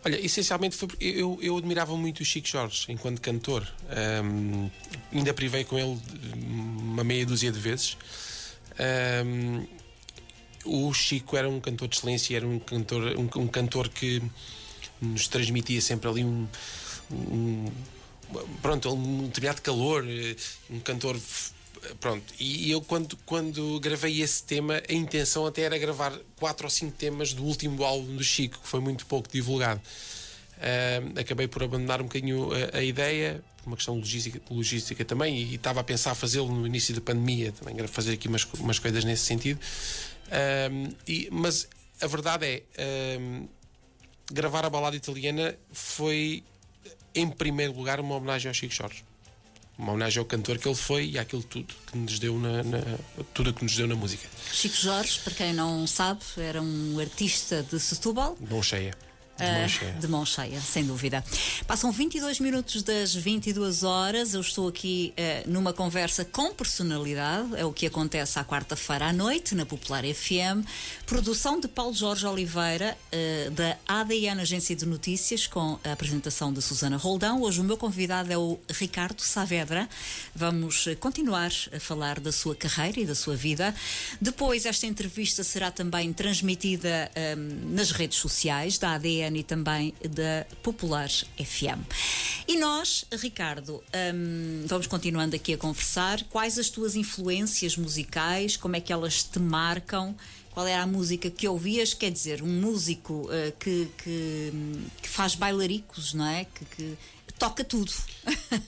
Olha, 0.03 0.23
essencialmente 0.23 0.75
foi 0.75 0.87
porque 0.87 1.05
eu, 1.05 1.37
eu 1.41 1.57
admirava 1.57 1.95
muito 1.97 2.21
o 2.21 2.25
Chico 2.25 2.47
Jorge 2.47 2.85
enquanto 2.89 3.19
cantor. 3.21 3.67
Um, 4.23 4.69
ainda 5.11 5.33
privei 5.33 5.63
com 5.63 5.77
ele 5.77 5.99
uma 6.35 7.03
meia 7.03 7.25
dúzia 7.25 7.51
de 7.51 7.59
vezes. 7.59 7.97
Um, 9.25 9.65
o 10.65 10.93
Chico 10.93 11.37
era 11.37 11.49
um 11.49 11.59
cantor 11.59 11.87
de 11.87 11.97
excelência, 11.97 12.35
era 12.35 12.47
um 12.47 12.59
cantor, 12.59 13.15
um, 13.17 13.41
um 13.41 13.47
cantor 13.47 13.89
que 13.89 14.21
nos 15.01 15.27
transmitia 15.27 15.81
sempre 15.81 16.09
ali 16.09 16.23
um, 16.23 16.47
um 17.11 17.65
pronto, 18.61 18.91
um 18.93 19.27
determinado 19.27 19.61
calor, 19.61 20.05
eh, 20.07 20.35
um 20.69 20.79
cantor 20.79 21.19
pronto, 21.99 22.33
e 22.39 22.71
eu 22.71 22.81
quando, 22.81 23.17
quando 23.25 23.79
gravei 23.79 24.21
esse 24.21 24.43
tema, 24.43 24.81
a 24.89 24.93
intenção 24.93 25.45
até 25.45 25.61
era 25.61 25.77
gravar 25.77 26.13
quatro 26.35 26.65
ou 26.65 26.69
cinco 26.69 26.93
temas 26.97 27.33
do 27.33 27.43
último 27.43 27.83
álbum 27.83 28.15
do 28.15 28.23
Chico, 28.23 28.59
que 28.59 28.67
foi 28.67 28.79
muito 28.79 29.05
pouco 29.05 29.29
divulgado. 29.31 29.81
Uh, 30.55 31.19
acabei 31.19 31.47
por 31.47 31.63
abandonar 31.63 32.01
um 32.01 32.05
bocadinho 32.05 32.49
a, 32.53 32.77
a, 32.77 32.83
ideia, 32.83 33.43
por 33.57 33.67
uma 33.67 33.75
questão 33.75 33.95
logística, 33.97 34.41
logística 34.49 35.03
também, 35.03 35.37
e, 35.37 35.55
estava 35.55 35.81
a 35.81 35.83
pensar 35.83 36.15
fazê-lo 36.15 36.47
no 36.47 36.65
início 36.65 36.95
da 36.95 37.01
pandemia, 37.01 37.51
também 37.51 37.85
fazer 37.87 38.13
aqui 38.13 38.27
umas, 38.27 38.45
umas 38.57 38.79
coisas 38.79 39.03
nesse 39.03 39.25
sentido. 39.25 39.59
Um, 40.31 40.93
e, 41.07 41.29
mas 41.31 41.67
a 42.01 42.07
verdade 42.07 42.63
é, 42.77 43.17
um, 43.19 43.47
gravar 44.31 44.65
a 44.65 44.69
balada 44.69 44.95
italiana 44.95 45.55
foi, 45.71 46.43
em 47.13 47.29
primeiro 47.29 47.73
lugar, 47.73 47.99
uma 47.99 48.15
homenagem 48.15 48.49
ao 48.49 48.53
Chico 48.53 48.73
Jorge. 48.73 49.03
uma 49.77 49.91
homenagem 49.91 50.19
ao 50.19 50.25
cantor 50.25 50.57
que 50.57 50.67
ele 50.67 50.75
foi 50.75 51.09
e 51.11 51.19
àquilo 51.19 51.43
tudo 51.43 51.73
que 51.91 51.97
nos 51.97 52.17
deu 52.17 52.39
na, 52.39 52.63
na 52.63 52.79
tudo 53.33 53.53
que 53.53 53.63
nos 53.63 53.75
deu 53.75 53.87
na 53.87 53.95
música. 53.95 54.27
Chico 54.51 54.75
Jorge, 54.75 55.19
para 55.19 55.33
quem 55.33 55.53
não 55.53 55.85
sabe, 55.85 56.21
era 56.37 56.61
um 56.61 56.99
artista 56.99 57.61
de 57.63 57.79
Setúbal. 57.79 58.37
Bom 58.39 58.63
cheia. 58.63 58.95
De 59.37 59.43
mão, 59.43 59.67
cheia. 59.67 59.91
de 59.91 60.07
mão 60.07 60.25
cheia, 60.25 60.61
sem 60.61 60.85
dúvida. 60.85 61.21
Passam 61.67 61.91
22 61.91 62.39
minutos 62.39 62.81
das 62.81 63.13
22 63.13 63.83
horas. 63.83 64.33
Eu 64.33 64.39
estou 64.39 64.69
aqui 64.69 65.13
uh, 65.17 65.51
numa 65.51 65.73
conversa 65.73 66.23
com 66.23 66.53
personalidade. 66.53 67.53
É 67.57 67.65
o 67.65 67.73
que 67.73 67.85
acontece 67.85 68.39
à 68.39 68.45
quarta-feira 68.45 69.07
à 69.07 69.13
noite, 69.13 69.53
na 69.53 69.65
Popular 69.65 70.05
FM. 70.05 70.65
Produção 71.05 71.59
de 71.59 71.67
Paulo 71.67 71.93
Jorge 71.93 72.25
Oliveira, 72.25 72.97
uh, 73.11 73.51
da 73.51 73.77
ADN 73.85 74.39
Agência 74.39 74.73
de 74.73 74.85
Notícias, 74.85 75.47
com 75.47 75.77
a 75.83 75.91
apresentação 75.91 76.53
de 76.53 76.61
Susana 76.61 76.95
Roldão. 76.95 77.41
Hoje 77.41 77.59
o 77.59 77.63
meu 77.63 77.75
convidado 77.75 78.31
é 78.31 78.37
o 78.37 78.57
Ricardo 78.69 79.19
Saavedra. 79.19 79.89
Vamos 80.33 80.87
uh, 80.87 80.95
continuar 80.95 81.51
a 81.75 81.79
falar 81.79 82.21
da 82.21 82.31
sua 82.31 82.55
carreira 82.55 83.01
e 83.01 83.05
da 83.05 83.15
sua 83.15 83.35
vida. 83.35 83.75
Depois, 84.21 84.65
esta 84.65 84.85
entrevista 84.87 85.43
será 85.43 85.71
também 85.71 86.13
transmitida 86.13 87.11
nas 87.67 87.91
redes 87.91 88.17
sociais 88.17 88.77
da 88.77 88.93
ADN 88.93 89.24
e 89.33 89.43
também 89.43 89.93
da 90.09 90.45
Popular 90.61 91.09
FM. 91.09 91.81
E 92.47 92.57
nós, 92.57 93.05
Ricardo, 93.13 93.83
hum, 94.13 94.65
vamos 94.67 94.87
continuando 94.87 95.35
aqui 95.35 95.53
a 95.53 95.57
conversar. 95.57 96.23
Quais 96.25 96.59
as 96.59 96.69
tuas 96.69 96.95
influências 96.95 97.77
musicais? 97.77 98.57
Como 98.57 98.75
é 98.75 98.81
que 98.81 98.91
elas 98.91 99.23
te 99.23 99.39
marcam? 99.39 100.15
Qual 100.51 100.65
era 100.65 100.83
a 100.83 100.87
música 100.87 101.29
que 101.29 101.47
ouvias? 101.47 101.93
Quer 101.93 102.11
dizer, 102.11 102.41
um 102.41 102.61
músico 102.61 103.13
uh, 103.23 103.51
que, 103.59 103.89
que, 103.97 104.53
que, 105.01 105.09
faz 105.09 105.35
bailaricos, 105.35 106.13
não 106.13 106.25
é? 106.25 106.45
Que, 106.45 106.65
que 106.65 106.97
toca 107.37 107.63
tudo. 107.63 107.91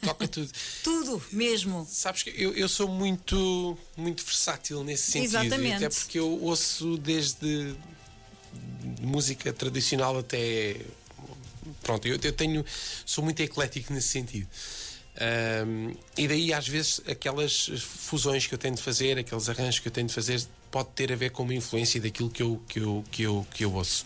Toca 0.02 0.28
tudo. 0.28 0.52
tudo, 0.84 1.24
mesmo. 1.32 1.88
Sabes 1.89 2.24
que 2.24 2.30
eu, 2.36 2.54
eu 2.54 2.67
sou 2.67 2.89
muito, 2.89 3.78
muito 3.96 4.24
versátil 4.26 4.84
nesse 4.84 5.12
sentido. 5.12 5.30
Exatamente. 5.30 5.86
Até 5.86 5.89
porque 5.89 6.20
eu 6.20 6.43
ouço 6.43 6.98
desde 6.98 7.74
música 9.02 9.52
tradicional 9.54 10.17
até. 10.20 10.78
Pronto, 11.84 12.08
eu, 12.08 12.20
eu 12.22 12.34
tenho. 12.34 12.65
sou 13.06 13.24
muito 13.24 13.41
eclético 13.41 13.93
nesse 13.93 14.10
sentido. 14.10 14.48
Um, 15.20 15.96
e 16.15 16.28
daí, 16.28 16.54
às 16.54 16.67
vezes, 16.67 17.02
aquelas 17.08 17.67
fusões 17.80 18.46
que 18.46 18.54
eu 18.54 18.58
tenho 18.58 18.76
de 18.76 18.82
fazer, 18.82 19.17
aqueles 19.17 19.50
arranjos 19.50 19.80
que 19.80 19.88
eu 19.88 19.91
tenho 19.91 20.08
de 20.08 20.13
fazer, 20.13 20.46
pode 20.70 20.89
ter 20.89 21.12
a 21.12 21.15
ver 21.15 21.32
com 21.32 21.41
uma 21.41 21.56
influência 21.56 22.00
daquilo 22.00 22.30
que 22.30 22.43
eu, 22.43 22.62
que 22.67 22.80
eu, 22.80 23.04
que 23.10 23.24
eu, 23.24 23.48
que 23.52 23.65
eu 23.65 23.74
ouço. 23.74 24.06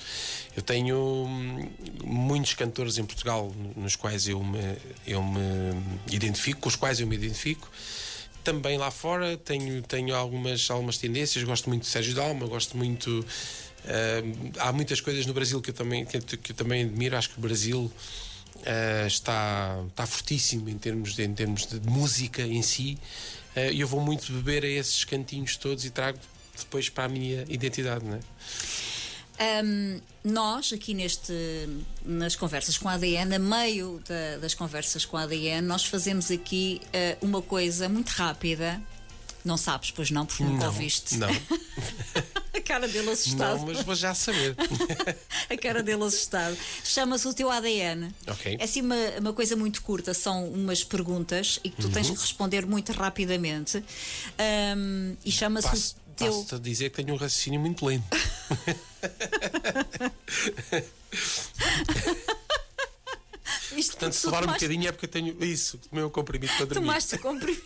Eu 0.56 0.62
tenho 0.62 0.98
hum, 0.98 1.70
muitos 2.04 2.54
cantores 2.54 2.98
em 2.98 3.04
Portugal 3.04 3.54
nos 3.76 3.96
quais 3.98 4.28
eu 4.28 4.42
me, 4.42 4.78
eu 5.06 5.22
me 5.22 5.76
identifico, 6.08 6.62
com 6.62 6.70
os 6.70 6.78
quais 6.78 7.02
eu 7.02 7.08
me 7.08 7.16
identifico. 7.16 7.70
Também 8.44 8.78
lá 8.78 8.90
fora 8.90 9.38
tenho, 9.38 9.82
tenho 9.84 10.16
algumas, 10.16 10.70
algumas 10.70 10.98
tendências, 10.98 11.44
gosto 11.44 11.70
muito 11.70 11.84
de 11.84 11.90
Sérgio 11.90 12.16
Dalma, 12.16 12.48
gosto 12.48 12.76
muito 12.78 13.26
Uh, 13.82 14.52
há 14.60 14.72
muitas 14.72 15.02
coisas 15.02 15.26
no 15.26 15.34
Brasil 15.34 15.60
que 15.60 15.72
eu 15.72 15.74
também, 15.74 16.06
que, 16.06 16.20
que 16.38 16.52
eu 16.52 16.56
também 16.56 16.84
admiro. 16.84 17.18
Acho 17.18 17.30
que 17.30 17.38
o 17.38 17.42
Brasil 17.42 17.92
uh, 18.58 19.08
está, 19.08 19.84
está 19.88 20.06
fortíssimo 20.06 20.70
em 20.70 20.78
termos 20.78 21.16
de, 21.16 21.24
em 21.24 21.34
termos 21.34 21.66
de 21.66 21.80
música 21.90 22.42
em 22.42 22.62
si. 22.62 22.98
Uh, 23.56 23.72
e 23.72 23.82
eu 23.82 23.88
vou 23.88 24.00
muito 24.00 24.32
beber 24.32 24.64
a 24.64 24.68
esses 24.68 25.04
cantinhos 25.04 25.58
todos 25.58 25.84
e 25.86 25.90
trago 25.90 26.20
depois 26.58 26.90
para 26.90 27.06
a 27.06 27.10
minha 27.10 27.44
identidade. 27.50 28.06
Não 28.06 28.16
é? 28.16 28.20
Um, 29.40 30.00
nós, 30.24 30.72
aqui 30.72 30.94
neste, 30.94 31.34
nas 32.06 32.36
conversas 32.36 32.78
com 32.78 32.88
a 32.88 32.94
ADN, 32.94 33.36
a 33.36 33.40
meio 33.40 34.00
da, 34.08 34.38
das 34.40 34.54
conversas 34.54 35.04
com 35.06 35.18
a 35.18 35.24
ADN, 35.24 35.62
nós 35.68 35.86
fazemos 35.86 36.30
aqui 36.30 36.80
uh, 36.88 37.26
uma 37.26 37.42
coisa 37.42 37.90
muito 37.90 38.10
rápida. 38.10 38.82
Não 39.44 39.58
sabes, 39.58 39.90
pois 39.90 40.12
não, 40.12 40.24
porque 40.24 40.44
nunca 40.44 40.66
não, 40.66 40.68
ouviste. 40.68 41.18
Não. 41.18 41.28
A 42.54 42.62
cara 42.62 42.88
dele 42.88 43.10
assustado. 43.10 43.58
Não, 43.60 43.66
mas 43.68 43.82
vou 43.82 43.96
já 43.96 44.14
saber. 44.14 44.56
a 45.50 45.58
cara 45.58 45.82
dele 45.82 46.04
assustado. 46.04 46.56
Chama-se 46.84 47.28
o 47.28 47.34
teu 47.34 47.50
ADN. 47.50 48.14
Ok. 48.28 48.58
É 48.60 48.64
assim 48.64 48.82
uma, 48.82 48.96
uma 49.20 49.34
coisa 49.34 49.56
muito 49.56 49.82
curta, 49.82 50.14
são 50.14 50.48
umas 50.50 50.84
perguntas 50.84 51.60
e 51.64 51.70
que 51.70 51.82
tu 51.82 51.90
tens 51.90 52.08
Uhum. 52.10 52.16
que 52.16 52.22
responder 52.22 52.66
muito 52.66 52.92
rapidamente. 52.92 53.84
Um, 54.78 55.16
e 55.26 55.32
chama-se 55.32 55.96
o 56.08 56.14
teu. 56.16 56.46
a 56.52 56.58
dizer 56.60 56.90
que 56.92 56.98
tenho 57.04 57.14
um 57.16 57.18
raciocínio 57.18 57.60
muito 57.60 57.86
lento. 57.86 58.06
Isto 63.76 63.92
Portanto, 63.92 64.14
se 64.14 64.26
levar 64.26 64.44
um 64.44 64.48
bocadinho 64.54 64.88
é 64.88 64.92
porque 64.92 65.06
eu 65.06 65.10
tenho 65.10 65.44
isso, 65.44 65.78
tomei 65.90 66.04
um 66.04 66.10
comprimido 66.10 66.52
para 66.58 66.66
dormir. 66.66 66.86
Tomaste 66.88 67.16
o 67.16 67.20
comprimido. 67.20 67.64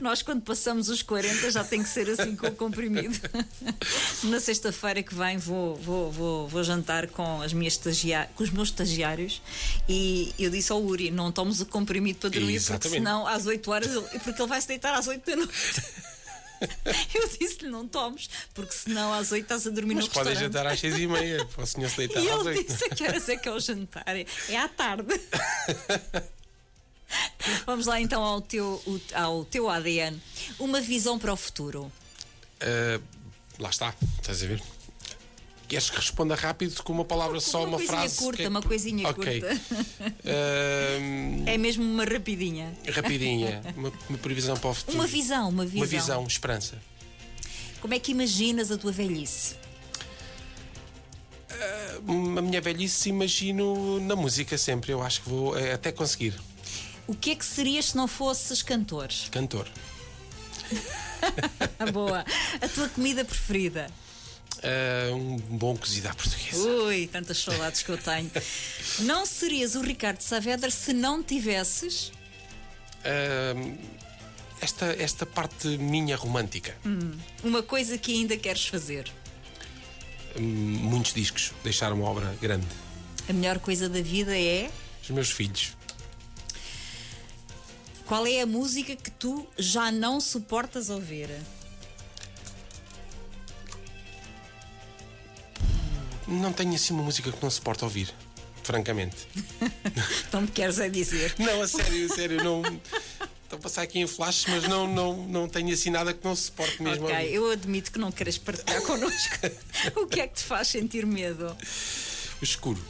Nós, 0.00 0.22
quando 0.22 0.42
passamos 0.42 0.88
os 0.88 1.02
40, 1.02 1.50
já 1.50 1.62
tem 1.64 1.82
que 1.82 1.88
ser 1.88 2.08
assim 2.10 2.34
com 2.36 2.46
o 2.48 2.52
comprimido. 2.54 3.18
Na 4.24 4.40
sexta-feira 4.40 5.02
que 5.02 5.14
vem, 5.14 5.38
vou, 5.38 5.76
vou, 5.76 6.10
vou, 6.12 6.48
vou 6.48 6.64
jantar 6.64 7.06
com, 7.08 7.40
as 7.42 7.52
minhas 7.52 7.74
estagia- 7.74 8.28
com 8.34 8.42
os 8.42 8.50
meus 8.50 8.68
estagiários 8.68 9.40
e 9.88 10.34
eu 10.38 10.50
disse 10.50 10.70
ao 10.72 10.82
Uri: 10.82 11.10
não 11.10 11.30
tomes 11.32 11.60
o 11.60 11.66
comprimido 11.66 12.18
para 12.18 12.30
dormir, 12.30 12.46
porque 12.46 12.56
Exatamente. 12.56 12.98
senão 12.98 13.26
às 13.26 13.46
8 13.46 13.70
horas, 13.70 13.90
ele- 13.90 14.18
porque 14.20 14.40
ele 14.42 14.48
vai 14.48 14.60
se 14.60 14.68
deitar 14.68 14.94
às 14.94 15.06
8 15.06 15.24
da 15.30 15.36
noite. 15.36 15.82
Eu 17.14 17.28
disse-lhe: 17.38 17.70
não 17.70 17.86
tomes, 17.86 18.28
porque 18.54 18.72
senão 18.72 19.12
às 19.12 19.32
8 19.32 19.42
estás 19.42 19.66
a 19.66 19.70
dormir 19.70 19.94
Mas 19.94 20.04
no 20.06 20.10
podem 20.10 20.34
jantar 20.36 20.66
às 20.66 20.80
seis 20.80 20.98
e 20.98 21.06
meia, 21.06 21.44
para 21.54 21.64
o 21.64 21.66
senhor 21.66 21.88
se 21.90 21.96
deitar 21.96 22.20
E 22.22 22.28
às 22.30 22.40
ele 22.46 22.48
oito. 22.58 22.72
disse: 22.72 22.84
a 22.84 22.88
que 22.90 23.04
horas 23.04 23.28
é 23.28 23.36
que 23.36 23.48
é 23.48 23.52
o 23.52 23.60
jantar? 23.60 24.04
É 24.48 24.56
à 24.56 24.68
tarde. 24.68 25.08
Vamos 27.66 27.86
lá 27.86 28.00
então 28.00 28.22
ao 28.22 28.40
teu, 28.40 28.82
ao 29.14 29.44
teu 29.44 29.68
ADN. 29.68 30.20
Uma 30.58 30.80
visão 30.80 31.18
para 31.18 31.32
o 31.32 31.36
futuro. 31.36 31.90
Ah, 32.60 33.00
lá 33.58 33.70
está, 33.70 33.94
estás 34.20 34.42
a 34.42 34.46
ver? 34.46 34.62
Queres 35.66 35.88
que 35.90 35.96
responda 35.96 36.34
rápido 36.34 36.82
com 36.82 36.92
uma 36.92 37.04
palavra 37.04 37.40
só, 37.40 37.60
uma 37.60 37.68
uma, 37.68 37.76
coisinha 37.78 37.98
frase? 37.98 38.16
curta, 38.18 38.42
é 38.42 38.48
uma 38.48 38.62
coisinha 38.62 39.12
curta. 39.14 39.60
Ah, 40.26 41.50
É 41.50 41.58
mesmo 41.58 41.82
uma 41.84 42.04
rapidinha. 42.04 42.72
rapidinha, 42.92 43.62
uma, 43.76 43.92
uma 44.08 44.18
previsão 44.18 44.56
para 44.56 44.70
o 44.70 44.74
futuro. 44.74 44.96
Uma 44.98 45.06
visão, 45.06 45.48
uma 45.48 45.64
visão. 45.64 45.78
Uma 45.80 45.86
visão, 45.86 46.26
esperança. 46.26 46.78
Como 47.80 47.94
é 47.94 47.98
que 47.98 48.12
imaginas 48.12 48.70
a 48.70 48.78
tua 48.78 48.92
velhice? 48.92 49.56
A 52.06 52.42
minha 52.42 52.60
velhice 52.60 53.08
imagino 53.08 54.00
na 54.00 54.14
música 54.16 54.58
sempre. 54.58 54.92
Eu 54.92 55.02
acho 55.02 55.22
que 55.22 55.28
vou 55.28 55.56
eh, 55.56 55.72
até 55.72 55.90
conseguir. 55.92 56.34
O 57.06 57.14
que 57.14 57.30
é 57.30 57.34
que 57.34 57.44
serias 57.44 57.86
se 57.86 57.96
não 57.96 58.06
fosses 58.08 58.62
cantor? 58.62 59.08
Cantor. 59.30 59.66
Boa. 61.92 62.24
A 62.60 62.68
tua 62.68 62.88
comida 62.88 63.24
preferida? 63.24 63.86
Ah, 64.64 65.12
um 65.14 65.36
bom 65.36 65.76
cozido 65.76 66.08
à 66.08 66.14
portuguesa. 66.14 66.56
Ui, 66.58 67.06
tantas 67.06 67.38
saudades 67.38 67.82
que 67.82 67.90
eu 67.90 67.98
tenho. 67.98 68.30
Não 69.00 69.26
serias 69.26 69.74
o 69.74 69.82
Ricardo 69.82 70.20
Saavedra 70.22 70.70
se 70.70 70.92
não 70.94 71.22
tivesses 71.22 72.10
Ah, 73.04 73.54
esta, 74.60 74.86
esta 74.98 75.26
parte 75.26 75.68
minha 75.78 76.16
romântica. 76.16 76.74
uma 77.42 77.62
coisa 77.62 77.98
que 77.98 78.12
ainda 78.14 78.36
queres 78.36 78.66
fazer. 78.66 79.10
Hum, 80.36 80.40
muitos 80.42 81.12
discos. 81.12 81.52
Deixar 81.62 81.92
uma 81.92 82.08
obra 82.08 82.34
grande. 82.40 82.66
A 83.28 83.32
melhor 83.32 83.58
coisa 83.58 83.88
da 83.88 84.00
vida 84.00 84.36
é. 84.36 84.70
Os 85.02 85.10
meus 85.10 85.30
filhos. 85.30 85.76
Qual 88.06 88.26
é 88.26 88.40
a 88.40 88.46
música 88.46 88.96
que 88.96 89.10
tu 89.10 89.46
já 89.58 89.90
não 89.92 90.20
suportas 90.20 90.88
ouvir? 90.90 91.28
Não 96.26 96.52
tenho 96.52 96.74
assim 96.74 96.94
uma 96.94 97.02
música 97.02 97.30
que 97.30 97.42
não 97.42 97.50
se 97.50 97.60
porta 97.60 97.84
ouvir. 97.84 98.12
Francamente. 98.62 99.16
Então 100.26 100.40
me 100.40 100.48
queres 100.48 100.80
é 100.80 100.88
dizer. 100.88 101.32
Não, 101.38 101.62
a 101.62 101.68
sério, 101.68 102.06
a 102.06 102.14
sério. 102.14 102.42
Não. 102.42 102.60
Estou 103.44 103.58
a 103.58 103.62
passar 103.62 103.82
aqui 103.82 104.00
em 104.00 104.06
flashes, 104.06 104.46
mas 104.48 104.64
não, 104.64 104.92
não, 104.92 105.16
não 105.28 105.48
tenho 105.48 105.72
assim 105.72 105.90
nada 105.90 106.12
que 106.12 106.24
não 106.24 106.34
se 106.34 106.50
porte 106.50 106.82
mesmo. 106.82 107.06
a 107.06 107.12
Ok, 107.12 107.28
eu 107.30 107.50
admito 107.52 107.92
que 107.92 107.98
não 108.00 108.10
queres 108.10 108.36
partilhar 108.36 108.82
connosco. 108.82 109.36
o 109.96 110.06
que 110.06 110.20
é 110.20 110.26
que 110.26 110.34
te 110.34 110.42
faz 110.42 110.68
sentir 110.68 111.06
medo? 111.06 111.56
O 112.40 112.44
escuro. 112.44 112.82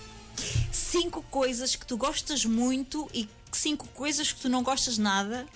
Cinco 0.73 1.23
coisas 1.25 1.77
que 1.77 1.85
tu 1.85 1.99
gostas 1.99 2.47
muito 2.47 3.11
e 3.13 3.29
cinco 3.53 3.87
coisas 3.89 4.33
que 4.33 4.41
tu 4.41 4.49
não 4.49 4.63
gostas 4.63 4.97
nada. 4.97 5.47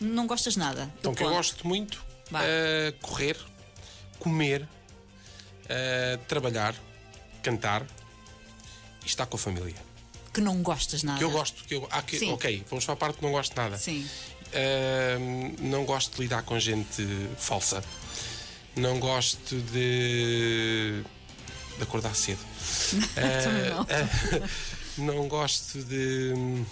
Não 0.00 0.26
gostas 0.26 0.56
nada. 0.56 0.90
Então, 0.98 1.14
que 1.14 1.22
eu 1.22 1.30
gosto 1.30 1.66
muito: 1.66 2.04
eh, 2.34 2.94
correr, 3.02 3.36
comer, 4.18 4.66
eh, 5.68 6.18
trabalhar, 6.28 6.74
cantar 7.46 7.86
e 9.04 9.06
estar 9.06 9.24
com 9.26 9.36
a 9.36 9.38
família. 9.38 9.76
Que 10.34 10.40
não 10.40 10.62
gostas 10.62 11.02
nada. 11.04 11.18
Que 11.18 11.24
eu 11.24 11.30
gosto. 11.30 11.64
Que 11.64 11.74
eu, 11.76 11.88
ah, 11.90 12.02
que- 12.02 12.18
Sim. 12.18 12.32
ok, 12.32 12.64
vamos 12.68 12.84
para 12.84 12.94
a 12.94 12.96
parte 12.96 13.18
que 13.18 13.22
não 13.24 13.30
gosto 13.30 13.52
de 13.52 13.56
nada. 13.56 13.78
Sim. 13.78 14.06
Eh, 14.52 15.16
não 15.60 15.84
gosto 15.84 16.16
de 16.16 16.22
lidar 16.22 16.42
com 16.42 16.58
gente 16.58 17.06
falsa. 17.38 17.82
Não 18.74 18.98
gosto 18.98 19.56
de, 19.72 21.02
de 21.76 21.82
acordar 21.82 22.14
cedo. 22.14 22.40
Eh, 23.16 23.70
eh, 23.88 24.48
não 24.98 25.28
gosto 25.28 25.82
de. 25.84 26.64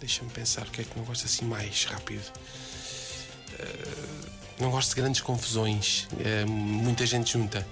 Deixa-me 0.00 0.30
pensar 0.30 0.66
o 0.66 0.70
que 0.70 0.80
é 0.80 0.84
que 0.84 0.96
não 0.96 1.04
gosto 1.04 1.26
assim 1.26 1.44
mais 1.44 1.84
rápido. 1.84 2.22
Uh, 3.52 4.30
não 4.60 4.70
gosto 4.70 4.90
de 4.90 4.96
grandes 4.96 5.20
confusões. 5.20 6.06
Uh, 6.12 6.48
muita 6.48 7.04
gente 7.04 7.32
junta. 7.32 7.66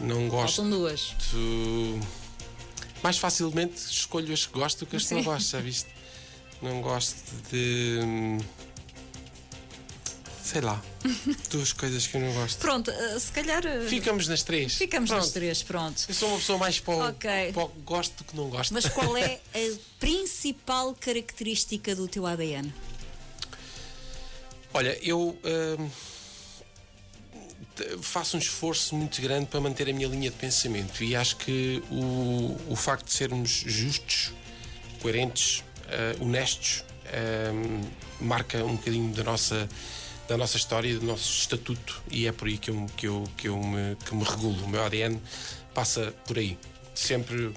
Não 0.00 0.28
gosto. 0.28 0.56
Faltam 0.56 0.70
duas. 0.70 1.14
Mais 3.02 3.18
facilmente 3.18 3.76
escolho 3.76 4.32
as 4.32 4.46
que 4.46 4.52
gosto 4.52 4.80
do 4.80 4.86
que 4.86 4.96
as 4.96 5.06
que 5.06 5.14
não 5.14 5.22
gosto, 5.22 5.50
já 5.50 5.60
viste? 5.60 5.88
Não 6.62 6.80
gosto 6.82 7.16
de. 7.50 8.38
Sei 10.42 10.60
lá. 10.60 10.82
Duas 11.48 11.72
coisas 11.72 12.06
que 12.06 12.16
eu 12.16 12.20
não 12.20 12.32
gosto. 12.32 12.58
Pronto, 12.58 12.90
uh, 12.90 13.20
se 13.20 13.30
calhar. 13.30 13.64
Uh, 13.64 13.88
Ficamos 13.88 14.26
nas 14.26 14.42
três. 14.42 14.74
Ficamos 14.74 15.08
pronto. 15.08 15.22
nas 15.22 15.32
três, 15.32 15.62
pronto. 15.62 16.04
Eu 16.08 16.14
sou 16.14 16.28
uma 16.28 16.38
pessoa 16.38 16.58
mais 16.58 16.80
para 16.80 16.94
o, 16.94 17.08
okay. 17.08 17.52
o 17.54 17.68
gosto 17.84 18.16
do 18.18 18.24
que 18.24 18.36
não 18.36 18.50
gosto. 18.50 18.74
Mas 18.74 18.88
qual 18.88 19.16
é 19.16 19.40
a 19.54 19.78
principal 20.00 20.94
característica 20.94 21.94
do 21.94 22.08
teu 22.08 22.26
ADN? 22.26 22.72
Olha, 24.74 24.98
eu. 25.02 25.38
Uh, 25.44 25.90
faço 28.00 28.36
um 28.36 28.40
esforço 28.40 28.94
muito 28.94 29.20
grande 29.20 29.46
para 29.46 29.60
manter 29.60 29.88
a 29.88 29.92
minha 29.92 30.08
linha 30.08 30.30
de 30.30 30.36
pensamento 30.36 31.02
e 31.02 31.14
acho 31.14 31.36
que 31.36 31.82
o, 31.90 32.56
o 32.68 32.76
facto 32.76 33.06
de 33.06 33.12
sermos 33.12 33.50
justos, 33.66 34.32
coerentes, 35.00 35.62
uh, 35.86 36.24
honestos, 36.24 36.84
uh, 37.06 37.90
marca 38.20 38.64
um 38.64 38.76
bocadinho 38.76 39.12
da 39.14 39.24
nossa 39.24 39.68
da 40.28 40.36
nossa 40.36 40.56
história, 40.56 40.96
do 40.96 41.04
nosso 41.04 41.28
estatuto 41.40 42.00
e 42.08 42.28
é 42.28 42.30
por 42.30 42.46
aí 42.46 42.56
que 42.56 42.70
eu, 42.70 42.86
que 42.96 43.08
eu, 43.08 43.24
que 43.36 43.48
eu 43.48 43.58
me, 43.58 43.96
que 43.96 44.14
me 44.14 44.22
regulo. 44.22 44.62
O 44.62 44.68
meu 44.68 44.84
ADN 44.84 45.20
passa 45.74 46.14
por 46.24 46.38
aí, 46.38 46.56
sempre 46.94 47.46
uh, 47.46 47.54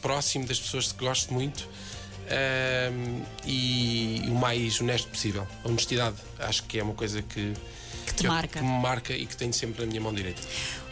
próximo 0.00 0.46
das 0.46 0.60
pessoas 0.60 0.92
que 0.92 1.04
gosto 1.04 1.34
muito 1.34 1.68
e 3.44 4.22
o 4.28 4.34
mais 4.34 4.80
honesto 4.80 5.08
possível. 5.08 5.46
A 5.64 5.68
honestidade, 5.68 6.16
acho 6.38 6.62
que 6.62 6.78
é 6.78 6.82
uma 6.82 6.94
coisa 6.94 7.20
que 7.22 7.52
te 8.22 8.28
que 8.28 8.28
marca. 8.28 8.60
Que 8.60 8.64
me 8.64 8.80
marca 8.80 9.12
e 9.12 9.26
que 9.26 9.36
tenho 9.36 9.52
sempre 9.52 9.80
na 9.80 9.86
minha 9.86 10.00
mão 10.00 10.14
direita. 10.14 10.40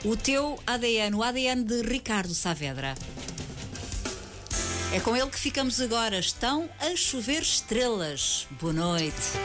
O 0.05 0.17
teu 0.17 0.59
ADN, 0.67 1.15
o 1.17 1.23
ADN 1.23 1.65
de 1.65 1.83
Ricardo 1.83 2.35
Saavedra. 2.35 2.95
É 4.93 4.99
com 4.99 5.17
ele 5.17 5.31
que 5.31 5.39
ficamos 5.39 5.81
agora. 5.81 6.19
Estão 6.19 6.69
a 6.81 6.97
chover 6.97 7.43
estrelas. 7.43 8.47
Boa 8.61 8.73
noite. 8.73 9.39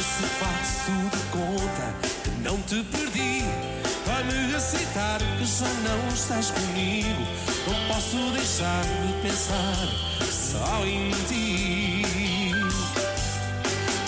se 0.00 0.26
faço 0.40 0.92
de 1.12 1.22
conta 1.30 1.94
que 2.24 2.30
não 2.42 2.56
te 2.62 2.82
perdi. 2.84 3.44
Vai-me 4.06 4.54
aceitar 4.54 5.18
que 5.18 5.44
já 5.44 5.68
não 5.68 6.08
estás 6.08 6.50
comigo. 6.50 7.22
Não 7.66 7.94
posso 7.94 8.16
deixar 8.32 8.82
de 8.82 9.22
pensar 9.22 10.10
só 10.50 10.84
em 10.84 11.10
ti. 11.28 12.02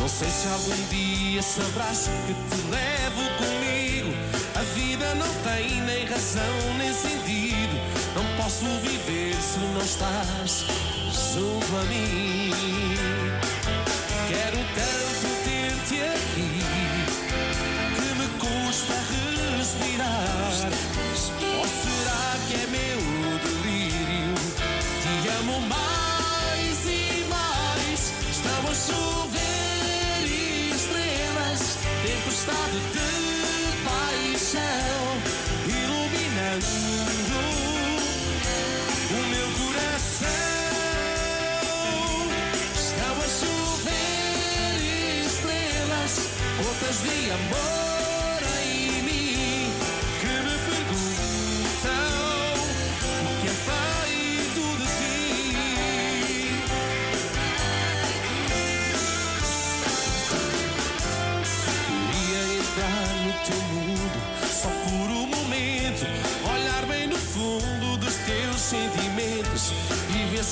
Não 0.00 0.08
sei 0.08 0.28
se 0.28 0.48
algum 0.48 0.88
dia 0.90 1.40
sabrás 1.42 2.10
que 2.26 2.34
te 2.34 2.62
levo 2.70 3.22
comigo. 3.38 4.12
A 4.56 4.62
vida 4.74 5.14
não 5.14 5.32
tem 5.44 5.80
nem 5.82 6.04
razão 6.06 6.74
nem 6.78 6.92
sentido. 6.92 7.76
Não 8.16 8.24
posso 8.42 8.64
viver 8.80 9.34
se 9.36 9.58
não 9.60 9.84
estás 9.84 10.64
junto 11.32 11.76
a 11.76 11.84
mim. 11.84 12.50
Quero 14.28 14.58
tanto 14.74 15.26
ter-te 15.44 16.02
aqui 16.02 16.51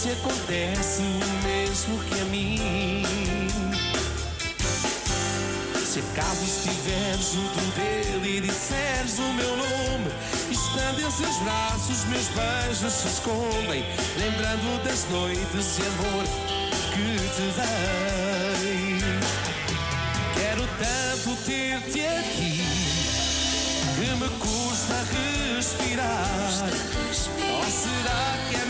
se 0.00 0.12
acontece 0.12 1.02
o 1.02 1.46
mesmo 1.46 1.98
que 2.04 2.20
a 2.20 2.24
mim. 2.24 3.02
Se 5.84 5.98
acaso 5.98 6.42
estiver 6.42 7.18
junto 7.18 7.60
dele 7.76 8.38
e 8.38 8.40
disseres 8.40 9.18
o 9.18 9.32
meu 9.34 9.56
nome, 9.58 10.10
estando 10.50 11.02
em 11.02 11.10
seus 11.10 11.36
braços, 11.40 12.04
meus 12.06 12.28
beijos 12.28 12.92
se 12.94 13.08
escondem, 13.08 13.84
lembrando 14.16 14.82
das 14.84 15.06
noites 15.10 15.76
de 15.76 15.82
amor 15.82 16.24
que 16.94 17.18
te 17.36 17.46
dei. 17.60 19.00
Quero 20.32 20.66
tanto 20.78 21.36
ter-te 21.44 22.06
aqui 22.06 22.64
que 23.96 24.10
me 24.16 24.28
custa 24.38 24.94
respirar. 25.12 26.70
Ou 27.52 27.64
será 27.64 28.38
que 28.48 28.56
é 28.56 28.69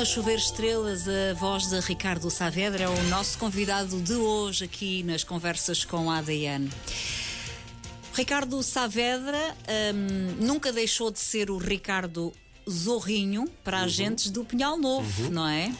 a 0.00 0.04
chover 0.04 0.36
estrelas, 0.38 1.06
a 1.08 1.34
voz 1.34 1.68
de 1.68 1.80
Ricardo 1.80 2.30
Saavedra 2.30 2.84
é 2.84 2.88
o 2.88 3.02
nosso 3.04 3.36
convidado 3.38 4.00
de 4.00 4.14
hoje 4.14 4.64
aqui 4.64 5.02
nas 5.02 5.24
conversas 5.24 5.84
com 5.84 6.10
a 6.10 6.18
ADN. 6.18 6.70
Ricardo 8.14 8.62
Saavedra 8.62 9.56
hum, 9.94 10.36
nunca 10.46 10.72
deixou 10.72 11.10
de 11.10 11.18
ser 11.18 11.50
o 11.50 11.58
Ricardo 11.58 12.32
Zorrinho 12.68 13.46
para 13.64 13.80
agentes 13.80 14.30
do 14.30 14.44
Pinhal 14.44 14.76
Novo, 14.76 15.30
não 15.30 15.48
é? 15.48 15.72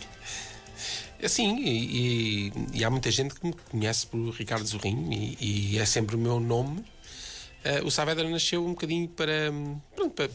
Assim, 1.22 1.56
e, 1.58 2.48
e- 2.48 2.52
e 2.74 2.84
há 2.84 2.90
muita 2.90 3.10
gente 3.10 3.34
que 3.34 3.46
me 3.46 3.52
conhece 3.70 4.06
por 4.06 4.30
Ricardo 4.30 4.66
Zorrinho 4.66 5.12
e, 5.12 5.72
e 5.74 5.78
é 5.78 5.84
sempre 5.86 6.16
o 6.16 6.18
meu 6.18 6.40
nome. 6.40 6.84
Eh, 7.64 7.82
o 7.82 7.90
Saavedra 7.90 8.28
nasceu 8.28 8.64
um 8.64 8.70
bocadinho 8.70 9.08
para, 9.08 9.50
hum, 9.52 9.80
pronto, 9.94 10.12
para, 10.14 10.30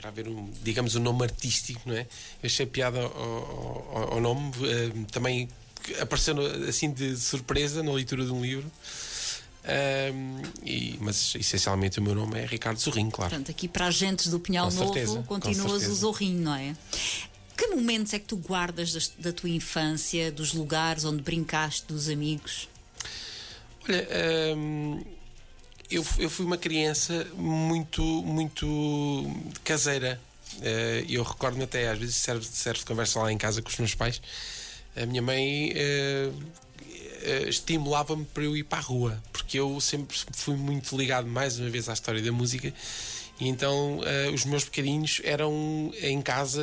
para 0.00 0.08
haver 0.08 0.26
um, 0.28 0.50
digamos, 0.62 0.94
um 0.96 1.00
nome 1.00 1.24
artístico, 1.24 1.82
não 1.84 1.94
é? 1.94 2.00
Eu 2.42 2.46
achei 2.46 2.64
piada 2.64 2.98
ao, 3.00 3.12
ao- 3.12 4.12
ao 4.14 4.20
nome, 4.20 4.50
eh, 4.64 4.90
também 5.12 5.46
apareceu 6.00 6.34
assim 6.66 6.90
de 6.90 7.14
surpresa 7.18 7.82
na 7.82 7.92
leitura 7.92 8.24
de 8.24 8.30
um 8.32 8.40
livro. 8.40 8.70
Ahm, 9.62 10.40
e- 10.64 10.96
mas 11.00 11.34
essencialmente 11.34 11.98
o 11.98 12.02
meu 12.02 12.14
nome 12.14 12.40
é 12.40 12.46
Ricardo 12.46 12.78
Zorrinho, 12.80 13.10
claro. 13.10 13.28
Portanto, 13.30 13.50
aqui 13.50 13.68
para 13.68 13.86
agentes 13.86 14.28
do 14.28 14.40
Pinhal 14.40 14.68
Com 14.70 14.74
Novo 14.74 14.94
certeza, 14.94 15.22
continuas 15.24 15.86
o. 15.86 15.94
Zorrinho, 15.94 16.40
não 16.40 16.54
é? 16.54 16.74
Que 17.54 17.66
momentos 17.66 18.14
é 18.14 18.18
que 18.18 18.24
tu 18.24 18.38
guardas 18.38 18.94
das- 18.94 19.12
da 19.18 19.34
tua 19.34 19.50
infância, 19.50 20.32
dos 20.32 20.54
lugares 20.54 21.04
onde 21.04 21.20
brincaste, 21.22 21.84
dos 21.86 22.08
amigos? 22.08 22.70
Olha, 23.86 24.08
hum, 24.56 25.04
eu, 25.90 26.04
eu 26.18 26.30
fui 26.30 26.46
uma 26.46 26.56
criança 26.56 27.26
muito, 27.34 28.02
muito 28.02 28.66
caseira. 29.64 30.20
Eh, 30.62 31.04
eu 31.08 31.22
recordo-me 31.22 31.64
até, 31.64 31.88
às 31.88 31.98
vezes 31.98 32.16
serve, 32.16 32.44
serve 32.44 32.80
de 32.80 32.86
conversa 32.86 33.20
lá 33.20 33.32
em 33.32 33.38
casa 33.38 33.60
com 33.60 33.68
os 33.68 33.78
meus 33.78 33.94
pais. 33.94 34.22
A 34.96 35.04
minha 35.06 35.22
mãe 35.22 35.72
eh, 35.74 36.30
estimulava-me 37.48 38.24
para 38.24 38.44
eu 38.44 38.56
ir 38.56 38.64
para 38.64 38.78
a 38.78 38.82
rua, 38.82 39.22
porque 39.32 39.58
eu 39.58 39.80
sempre 39.80 40.16
fui 40.32 40.56
muito 40.56 40.96
ligado, 40.96 41.26
mais 41.26 41.58
uma 41.58 41.68
vez, 41.68 41.88
à 41.88 41.92
história 41.92 42.22
da 42.22 42.32
música. 42.32 42.72
E 43.38 43.48
então 43.48 44.00
os 44.34 44.44
meus 44.44 44.64
bocadinhos 44.64 45.22
eram 45.24 45.90
em 46.02 46.20
casa 46.20 46.62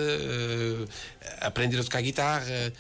aprender 1.42 1.80
a 1.80 1.84
tocar 1.84 2.02
guitarra, 2.02 2.72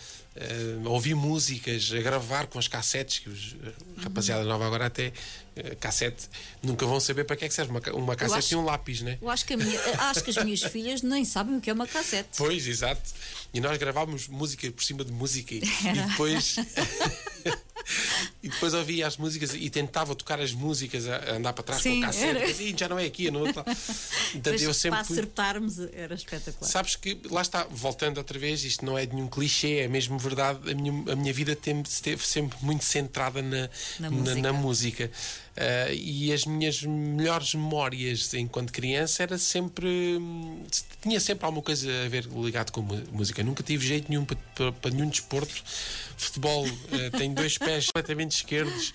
a 0.85 0.89
ouvir 0.89 1.15
músicas, 1.15 1.91
a 1.91 1.99
gravar 2.01 2.47
com 2.47 2.59
as 2.59 2.67
cassetes, 2.67 3.19
que 3.19 3.29
os 3.29 3.55
a 3.97 4.01
rapaziada 4.03 4.43
nova 4.43 4.65
agora 4.65 4.85
até 4.85 5.11
eh, 5.55 5.75
cassete 5.79 6.27
nunca 6.61 6.85
vão 6.85 6.99
saber 6.99 7.23
para 7.23 7.35
que 7.35 7.45
é 7.45 7.47
que 7.47 7.53
serve 7.53 7.71
uma, 7.71 7.81
uma 7.93 8.15
cassete 8.15 8.37
acho- 8.39 8.53
e 8.53 8.57
um 8.57 8.63
lápis, 8.63 9.01
né? 9.01 9.17
Eu 9.21 9.29
acho 9.29 9.45
que, 9.45 9.55
minha- 9.57 9.79
acho 10.09 10.23
que 10.23 10.29
as 10.29 10.37
minhas 10.43 10.61
filhas 10.71 11.01
nem 11.01 11.25
sabem 11.25 11.57
o 11.57 11.61
que 11.61 11.69
é 11.69 11.73
uma 11.73 11.87
cassete. 11.87 12.29
Pois, 12.37 12.67
exato. 12.67 13.01
E 13.53 13.59
nós 13.59 13.77
gravávamos 13.77 14.27
música 14.27 14.69
por 14.71 14.83
cima 14.83 15.03
de 15.03 15.11
música 15.11 15.53
e, 15.55 15.57
e 15.59 16.07
depois. 16.07 16.55
e 18.43 18.49
depois 18.49 18.73
ouvia 18.73 19.07
as 19.07 19.17
músicas 19.17 19.53
e 19.53 19.69
tentava 19.69 20.15
tocar 20.15 20.39
as 20.39 20.51
músicas 20.51 21.07
a 21.07 21.17
a 21.17 21.31
andar 21.35 21.53
para 21.53 21.63
trás 21.63 21.81
Sim, 21.81 21.93
com 21.95 21.97
o 21.99 22.01
cassete. 22.07 22.25
era. 22.37 22.45
"Ih, 22.51 22.75
já 22.77 22.87
não 22.87 22.97
é 22.99 23.05
aqui, 23.05 23.27
é 23.27 23.31
no 23.31 23.39
outro. 23.39 23.57
lado." 23.57 23.65
Portanto, 23.75 24.51
Mas 24.53 24.61
eu 24.61 24.73
sempre 24.73 24.99
para 24.99 25.01
acertarmos 25.13 25.79
era 25.93 26.15
espetacular. 26.15 26.69
Sabes 26.69 26.95
que, 26.95 27.19
lá 27.29 27.41
está, 27.41 27.63
voltando 27.69 28.17
outra 28.17 28.37
vez, 28.37 28.63
isto 28.63 28.85
não 28.85 28.97
é 28.97 29.05
nenhum 29.05 29.27
clichê, 29.27 29.77
é 29.79 29.87
mesmo 29.87 30.17
verdade. 30.17 30.71
A 30.71 30.75
minha, 30.75 31.13
a 31.13 31.15
minha 31.15 31.33
vida 31.33 31.55
tem- 31.55 31.81
esteve 31.81 32.25
sempre 32.25 32.57
muito 32.61 32.83
centrada 32.83 33.41
na, 33.41 33.69
Na 33.99 34.09
na, 34.09 34.11
música. 34.11 34.41
na 34.41 34.53
música. 34.53 35.11
Ah, 35.59 35.91
e 35.91 36.31
as 36.31 36.45
minhas 36.45 36.83
melhores 36.83 37.55
memórias 37.55 38.31
enquanto 38.35 38.71
criança 38.71 39.23
era 39.23 39.37
sempre. 39.39 39.87
hum, 40.19 40.63
tinha 41.01 41.19
sempre 41.19 41.45
alguma 41.45 41.63
coisa 41.63 41.89
a 42.05 42.09
ver 42.09 42.27
ligado 42.27 42.71
com 42.71 42.81
música. 43.11 43.43
Nunca 43.43 43.63
tive 43.63 43.85
jeito 43.85 44.07
nenhum 44.09 44.23
para, 44.23 44.71
para- 44.73 44.91
nenhum 44.91 45.09
desporto. 45.09 45.63
Futebol, 46.15 46.65
ah, 46.67 47.17
tenho 47.17 47.33
dois 47.33 47.57
pés 47.57 47.87
completamente 47.91 48.33
esquerdos. 48.37 48.93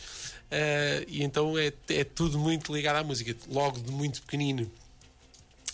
ah, 0.52 1.04
e 1.08 1.24
então 1.24 1.58
é, 1.58 1.72
é 1.88 2.04
tudo 2.04 2.38
muito 2.38 2.72
ligado 2.72 2.96
à 2.96 3.02
música. 3.04 3.34
Logo 3.48 3.80
de 3.80 3.90
muito 3.90 4.22
pequenino 4.22 4.70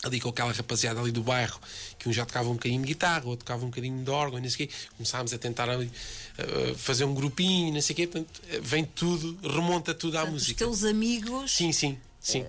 ali 0.01 0.19
com 0.19 0.29
aquela 0.29 0.53
rapaziada 0.53 0.99
ali 1.01 1.11
do 1.11 1.21
bairro, 1.21 1.59
que 1.99 2.07
um 2.09 2.13
já 2.13 2.25
tocava 2.25 2.49
um 2.49 2.53
bocadinho 2.53 2.81
de 2.81 2.87
guitarra, 2.87 3.25
outro 3.25 3.45
tocava 3.45 3.63
um 3.65 3.69
bocadinho 3.69 4.03
de 4.03 4.09
órgão, 4.09 4.39
não 4.39 4.49
sei 4.49 4.65
o 4.65 4.69
quê. 4.69 4.75
Começámos 4.97 5.33
a 5.33 5.37
tentar 5.37 5.69
ali, 5.69 5.85
uh, 6.39 6.75
fazer 6.75 7.03
um 7.03 7.13
grupinho, 7.13 7.73
não 7.73 7.81
sei 7.81 7.93
o 7.93 7.97
quê. 7.97 8.07
Portanto, 8.07 8.41
eh, 8.49 8.59
vem 8.61 8.85
tudo, 8.85 9.37
remonta 9.47 9.93
tudo 9.93 10.17
à 10.17 10.21
Portanto, 10.21 10.37
os 10.37 10.43
música. 10.43 10.57
teus 10.65 10.83
amigos 10.85 11.51
Sim, 11.51 11.71
sim, 11.73 11.97
sim. 12.19 12.45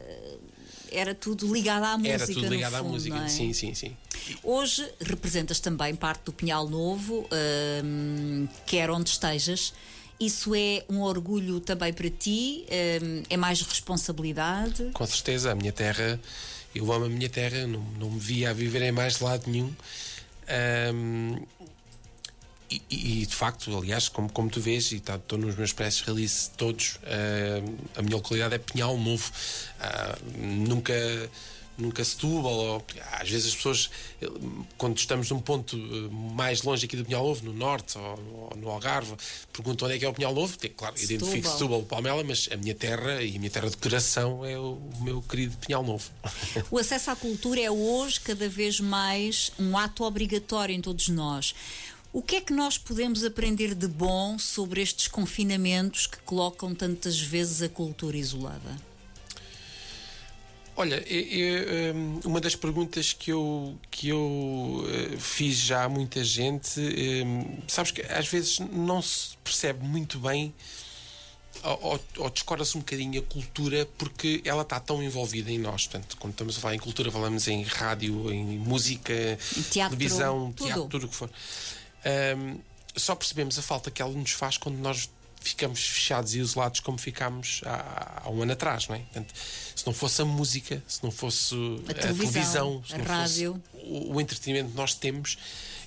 era 0.92 1.14
tudo 1.14 1.52
ligado 1.52 1.84
à 1.84 1.98
música. 1.98 2.14
Era 2.14 2.26
tudo 2.26 2.46
ligado 2.46 2.74
à 2.74 2.78
fundo, 2.78 2.90
música. 2.92 3.16
não 3.16 3.24
é? 3.24 3.28
Sim, 3.28 3.52
sim, 3.52 3.74
sim. 3.74 3.96
Hoje 4.44 4.88
representas 5.00 5.58
também 5.58 5.94
parte 5.96 6.22
do 6.24 6.32
Pinhal 6.32 6.68
Novo, 6.68 7.28
hum, 7.84 8.46
quer 8.66 8.88
onde 8.90 9.10
estejas. 9.10 9.72
Isso 10.20 10.54
é 10.54 10.84
um 10.88 11.00
orgulho 11.00 11.60
também 11.60 11.92
para 11.94 12.10
ti? 12.10 12.66
Hum, 13.02 13.22
é 13.30 13.36
mais 13.36 13.62
responsabilidade? 13.62 14.90
Com 14.92 15.06
certeza, 15.06 15.50
a 15.50 15.54
minha 15.54 15.72
terra, 15.72 16.20
eu 16.74 16.92
amo 16.92 17.06
a 17.06 17.08
minha 17.08 17.28
terra, 17.28 17.66
não, 17.66 17.80
não 17.98 18.10
me 18.10 18.20
via 18.20 18.50
a 18.50 18.52
viver 18.52 18.82
em 18.82 18.92
mais 18.92 19.20
lado 19.20 19.50
nenhum. 19.50 19.72
Ahm, 20.48 21.42
e, 22.70 22.82
e, 23.22 23.26
de 23.26 23.34
facto, 23.34 23.76
aliás, 23.76 24.08
como, 24.08 24.30
como 24.30 24.48
tu 24.48 24.60
vês, 24.60 24.92
e 24.92 25.00
tá- 25.00 25.16
estou 25.16 25.36
nos 25.38 25.56
meus 25.56 25.72
press 25.72 26.00
release 26.02 26.50
todos, 26.56 26.98
ahm, 27.04 27.74
a 27.96 28.02
minha 28.02 28.16
localidade 28.16 28.54
é 28.54 28.58
Pinhal 28.58 28.96
Novo. 28.96 29.30
Ah, 29.80 30.16
nunca. 30.36 30.92
Nunca 31.80 32.04
Setúbal, 32.04 32.52
ou, 32.52 32.84
às 33.12 33.28
vezes 33.28 33.48
as 33.48 33.56
pessoas, 33.56 33.90
quando 34.76 34.96
estamos 34.96 35.30
num 35.30 35.40
ponto 35.40 35.76
eh, 35.76 36.34
mais 36.34 36.62
longe 36.62 36.84
aqui 36.84 36.96
do 36.96 37.04
Pinhal 37.04 37.24
Novo, 37.24 37.44
no 37.44 37.52
norte 37.52 37.96
ou, 37.96 38.50
ou 38.50 38.56
no 38.56 38.68
Algarve, 38.68 39.14
perguntam 39.52 39.86
onde 39.86 39.96
é 39.96 39.98
que 39.98 40.04
é 40.04 40.08
o 40.08 40.12
Pinhal 40.12 40.34
Novo. 40.34 40.56
Tem, 40.58 40.70
claro, 40.70 40.96
Setúbal. 40.96 41.16
identifico 41.16 41.48
Setúbal, 41.48 41.82
Palmela, 41.82 42.22
mas 42.22 42.48
a 42.52 42.56
minha 42.56 42.74
terra 42.74 43.22
e 43.22 43.36
a 43.36 43.38
minha 43.38 43.50
terra 43.50 43.70
de 43.70 43.76
coração 43.76 44.44
é 44.44 44.58
o, 44.58 44.78
o 44.94 45.02
meu 45.02 45.22
querido 45.22 45.56
Pinhal 45.56 45.82
Novo. 45.82 46.10
O 46.70 46.78
acesso 46.78 47.10
à 47.10 47.16
cultura 47.16 47.60
é 47.60 47.70
hoje 47.70 48.20
cada 48.20 48.48
vez 48.48 48.80
mais 48.80 49.52
um 49.58 49.76
ato 49.76 50.04
obrigatório 50.04 50.74
em 50.74 50.80
todos 50.80 51.08
nós. 51.08 51.54
O 52.12 52.20
que 52.20 52.36
é 52.36 52.40
que 52.40 52.52
nós 52.52 52.76
podemos 52.76 53.24
aprender 53.24 53.72
de 53.72 53.86
bom 53.86 54.36
sobre 54.36 54.82
estes 54.82 55.06
confinamentos 55.06 56.08
que 56.08 56.18
colocam 56.18 56.74
tantas 56.74 57.20
vezes 57.20 57.62
a 57.62 57.68
cultura 57.68 58.16
isolada? 58.16 58.89
Olha, 60.76 61.02
eu- 61.06 61.20
eu, 61.26 61.94
hum, 61.94 62.20
uma 62.24 62.40
das 62.40 62.54
perguntas 62.56 63.12
que 63.12 63.30
eu, 63.32 63.78
que 63.90 64.08
eu 64.08 64.84
eh, 64.88 65.16
fiz 65.18 65.56
já 65.58 65.84
a 65.84 65.88
muita 65.88 66.24
gente, 66.24 66.80
hum, 66.80 67.58
sabes 67.68 67.90
que 67.92 68.00
às 68.02 68.26
vezes 68.28 68.60
não 68.60 69.02
se 69.02 69.36
percebe 69.44 69.84
muito 69.86 70.18
bem 70.18 70.54
ou, 71.62 72.00
ou- 72.18 72.30
descora-se 72.30 72.76
um 72.78 72.80
bocadinho 72.80 73.20
a 73.20 73.24
cultura 73.24 73.86
porque 73.98 74.40
ela 74.44 74.62
está 74.62 74.80
tão 74.80 75.02
envolvida 75.02 75.50
em 75.50 75.58
nós. 75.58 75.86
Portanto, 75.86 76.16
quando 76.18 76.32
estamos 76.32 76.56
a 76.56 76.60
falar 76.60 76.74
em 76.74 76.78
cultura, 76.78 77.10
falamos 77.10 77.46
em 77.48 77.62
rádio, 77.62 78.32
em 78.32 78.58
música, 78.58 79.12
Em 79.58 79.62
teatro, 79.62 79.96
televisão, 79.98 80.52
tudo. 80.52 80.66
teatro, 80.66 80.86
tudo 80.88 81.06
o 81.06 81.08
que 81.08 81.14
for. 81.16 81.30
Hum, 82.38 82.58
só 82.96 83.14
percebemos 83.14 83.58
a 83.58 83.62
falta 83.62 83.90
que 83.90 84.00
ela 84.00 84.12
nos 84.12 84.30
faz 84.32 84.56
quando 84.56 84.78
nós 84.78 85.10
ficamos 85.42 85.80
fechados 85.86 86.34
e 86.34 86.38
isolados 86.38 86.80
como 86.80 86.98
ficámos 86.98 87.62
há, 87.64 88.22
há 88.24 88.30
um 88.30 88.42
ano 88.42 88.52
atrás, 88.52 88.88
não 88.88 88.96
é? 88.96 88.98
Portanto, 88.98 89.32
se 89.80 89.86
não 89.86 89.92
fosse 89.94 90.20
a 90.22 90.24
música, 90.24 90.82
se 90.86 91.02
não 91.02 91.10
fosse 91.10 91.54
a, 91.88 91.94
televisão, 91.94 92.02
televisão, 92.22 92.84
se 92.86 92.94
a 92.94 92.98
não 92.98 93.04
rádio. 93.04 93.62
o, 93.74 94.14
o 94.14 94.20
entretenimento 94.20 94.70
que 94.70 94.76
nós 94.76 94.94
temos, 94.94 95.38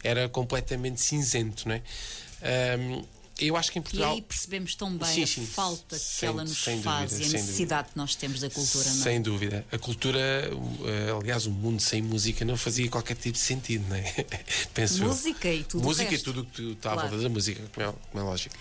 era 0.03 0.27
completamente 0.27 0.99
cinzento, 1.01 1.67
não 1.67 1.75
é? 1.75 1.81
Hum, 2.77 3.05
eu 3.39 3.55
acho 3.57 3.71
que 3.71 3.79
em 3.79 3.81
E 3.81 3.83
Portugal. 3.83 4.13
aí 4.13 4.21
percebemos 4.21 4.75
tão 4.75 4.95
bem 4.97 5.07
Sim, 5.09 5.23
a 5.23 5.27
sim. 5.27 5.45
falta 5.45 5.97
que 5.97 6.03
Sem- 6.03 6.29
ela 6.29 6.43
nos 6.43 6.57
faz 6.57 7.11
dúvida, 7.11 7.23
e 7.23 7.25
a 7.25 7.29
necessidade 7.41 7.89
que 7.91 7.97
nós 7.97 8.13
temos 8.15 8.39
da 8.39 8.49
cultura, 8.49 8.83
não 8.85 8.99
é? 8.99 9.03
Sem 9.03 9.21
dúvida. 9.21 9.65
A 9.71 9.77
cultura, 9.79 10.49
o- 10.53 10.87
eh, 10.87 11.11
aliás, 11.19 11.45
o 11.47 11.51
mundo 11.51 11.81
sem 11.81 12.01
música 12.01 12.43
não 12.45 12.55
fazia 12.57 12.89
qualquer 12.89 13.15
tipo 13.15 13.33
de 13.33 13.39
sentido, 13.43 13.87
não 13.89 13.95
é? 13.95 14.03
Penso 14.73 15.03
eu. 15.03 15.07
Música 15.07 15.51
e 15.51 15.63
tudo 15.63 15.81
o 15.81 15.83
Música 15.83 16.09
e 16.09 16.11
resto. 16.11 16.25
tudo 16.33 16.41
o 16.41 16.45
que 16.45 16.71
está 16.73 16.89
à 16.91 16.93
Claro. 16.93 17.09
volta 17.09 17.23
da 17.23 17.29
música, 17.29 17.61
como 17.73 17.87
é, 17.87 17.93
como 18.11 18.23
é 18.23 18.27
lógico. 18.27 18.55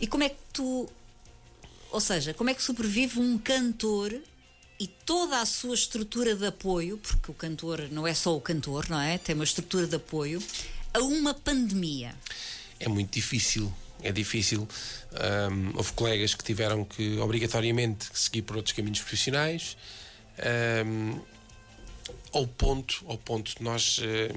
E 0.00 0.06
como 0.06 0.22
é 0.24 0.28
que 0.30 0.36
tu. 0.52 0.88
Ou 1.90 2.00
seja, 2.00 2.32
como 2.32 2.48
é 2.48 2.54
que 2.54 2.62
sobrevive 2.62 3.18
um 3.20 3.36
cantor 3.36 4.14
e 4.82 4.88
toda 5.06 5.40
a 5.40 5.46
sua 5.46 5.76
estrutura 5.76 6.34
de 6.34 6.44
apoio, 6.44 6.98
porque 6.98 7.30
o 7.30 7.34
cantor 7.34 7.86
não 7.92 8.04
é 8.04 8.12
só 8.12 8.36
o 8.36 8.40
cantor, 8.40 8.88
não 8.90 9.00
é? 9.00 9.16
Tem 9.16 9.32
uma 9.32 9.44
estrutura 9.44 9.86
de 9.86 9.94
apoio, 9.94 10.42
a 10.92 10.98
uma 10.98 11.32
pandemia. 11.32 12.12
É 12.80 12.88
muito 12.88 13.12
difícil. 13.12 13.72
É 14.02 14.10
difícil. 14.10 14.66
Ahm, 15.12 15.70
houve 15.76 15.92
colegas 15.92 16.34
que 16.34 16.42
tiveram 16.42 16.84
que 16.84 17.16
obrigatoriamente 17.20 18.06
seguir 18.12 18.42
por 18.42 18.56
outros 18.56 18.74
caminhos 18.74 18.98
profissionais. 18.98 19.76
Ahm, 20.40 21.20
ao 22.32 22.44
ponto, 22.48 23.04
ao 23.06 23.18
ponto 23.18 23.62
nós. 23.62 24.00
eh, 24.02 24.34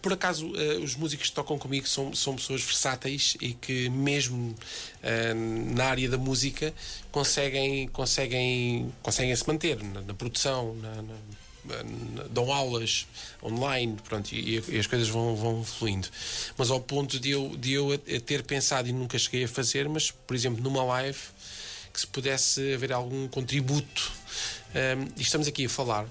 por 0.00 0.12
acaso, 0.12 0.50
eh, 0.56 0.78
os 0.78 0.94
músicos 0.94 1.28
que 1.28 1.34
tocam 1.34 1.58
comigo 1.58 1.86
são, 1.88 2.14
são 2.14 2.34
pessoas 2.36 2.62
versáteis 2.62 3.36
e 3.40 3.54
que, 3.54 3.88
mesmo 3.90 4.54
eh, 5.02 5.34
na 5.34 5.84
área 5.86 6.08
da 6.08 6.18
música, 6.18 6.72
conseguem, 7.10 7.88
conseguem, 7.88 8.92
conseguem 9.02 9.34
se 9.34 9.46
manter 9.46 9.82
na, 9.82 10.00
na 10.02 10.14
produção, 10.14 10.74
na, 10.76 11.02
na- 11.02 11.14
dão 12.30 12.50
aulas 12.52 13.06
online, 13.42 13.96
pronto, 14.02 14.32
e, 14.32 14.62
e 14.68 14.78
as 14.78 14.86
coisas 14.86 15.08
vão, 15.08 15.36
vão 15.36 15.62
fluindo. 15.62 16.08
Mas 16.56 16.70
ao 16.70 16.80
ponto 16.80 17.20
de 17.20 17.30
eu, 17.30 17.54
de 17.56 17.72
eu 17.74 17.98
ter 17.98 18.42
pensado 18.42 18.88
e 18.88 18.92
nunca 18.92 19.18
cheguei 19.18 19.44
a 19.44 19.48
fazer, 19.48 19.86
mas, 19.88 20.10
por 20.10 20.34
exemplo, 20.34 20.62
numa 20.62 20.82
live, 20.84 21.18
que 21.92 22.00
se 22.00 22.06
pudesse 22.06 22.72
haver 22.72 22.92
algum 22.92 23.28
contributo. 23.28 24.12
Um, 24.68 25.08
e 25.16 25.22
estamos 25.22 25.48
aqui 25.48 25.64
a 25.66 25.68
falar 25.68 26.04
uh, 26.04 26.08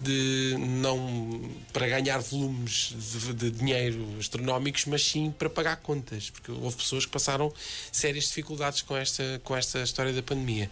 de 0.00 0.56
não 0.58 1.50
para 1.72 1.86
ganhar 1.86 2.18
volumes 2.18 2.94
de, 2.96 3.32
de 3.34 3.50
dinheiro 3.50 4.06
astronómicos, 4.18 4.86
mas 4.86 5.04
sim 5.04 5.30
para 5.30 5.50
pagar 5.50 5.76
contas, 5.76 6.30
porque 6.30 6.50
houve 6.50 6.76
pessoas 6.76 7.04
que 7.04 7.12
passaram 7.12 7.52
sérias 7.90 8.24
dificuldades 8.24 8.82
com 8.82 8.96
esta, 8.96 9.40
com 9.44 9.56
esta 9.56 9.82
história 9.82 10.12
da 10.12 10.22
pandemia. 10.22 10.70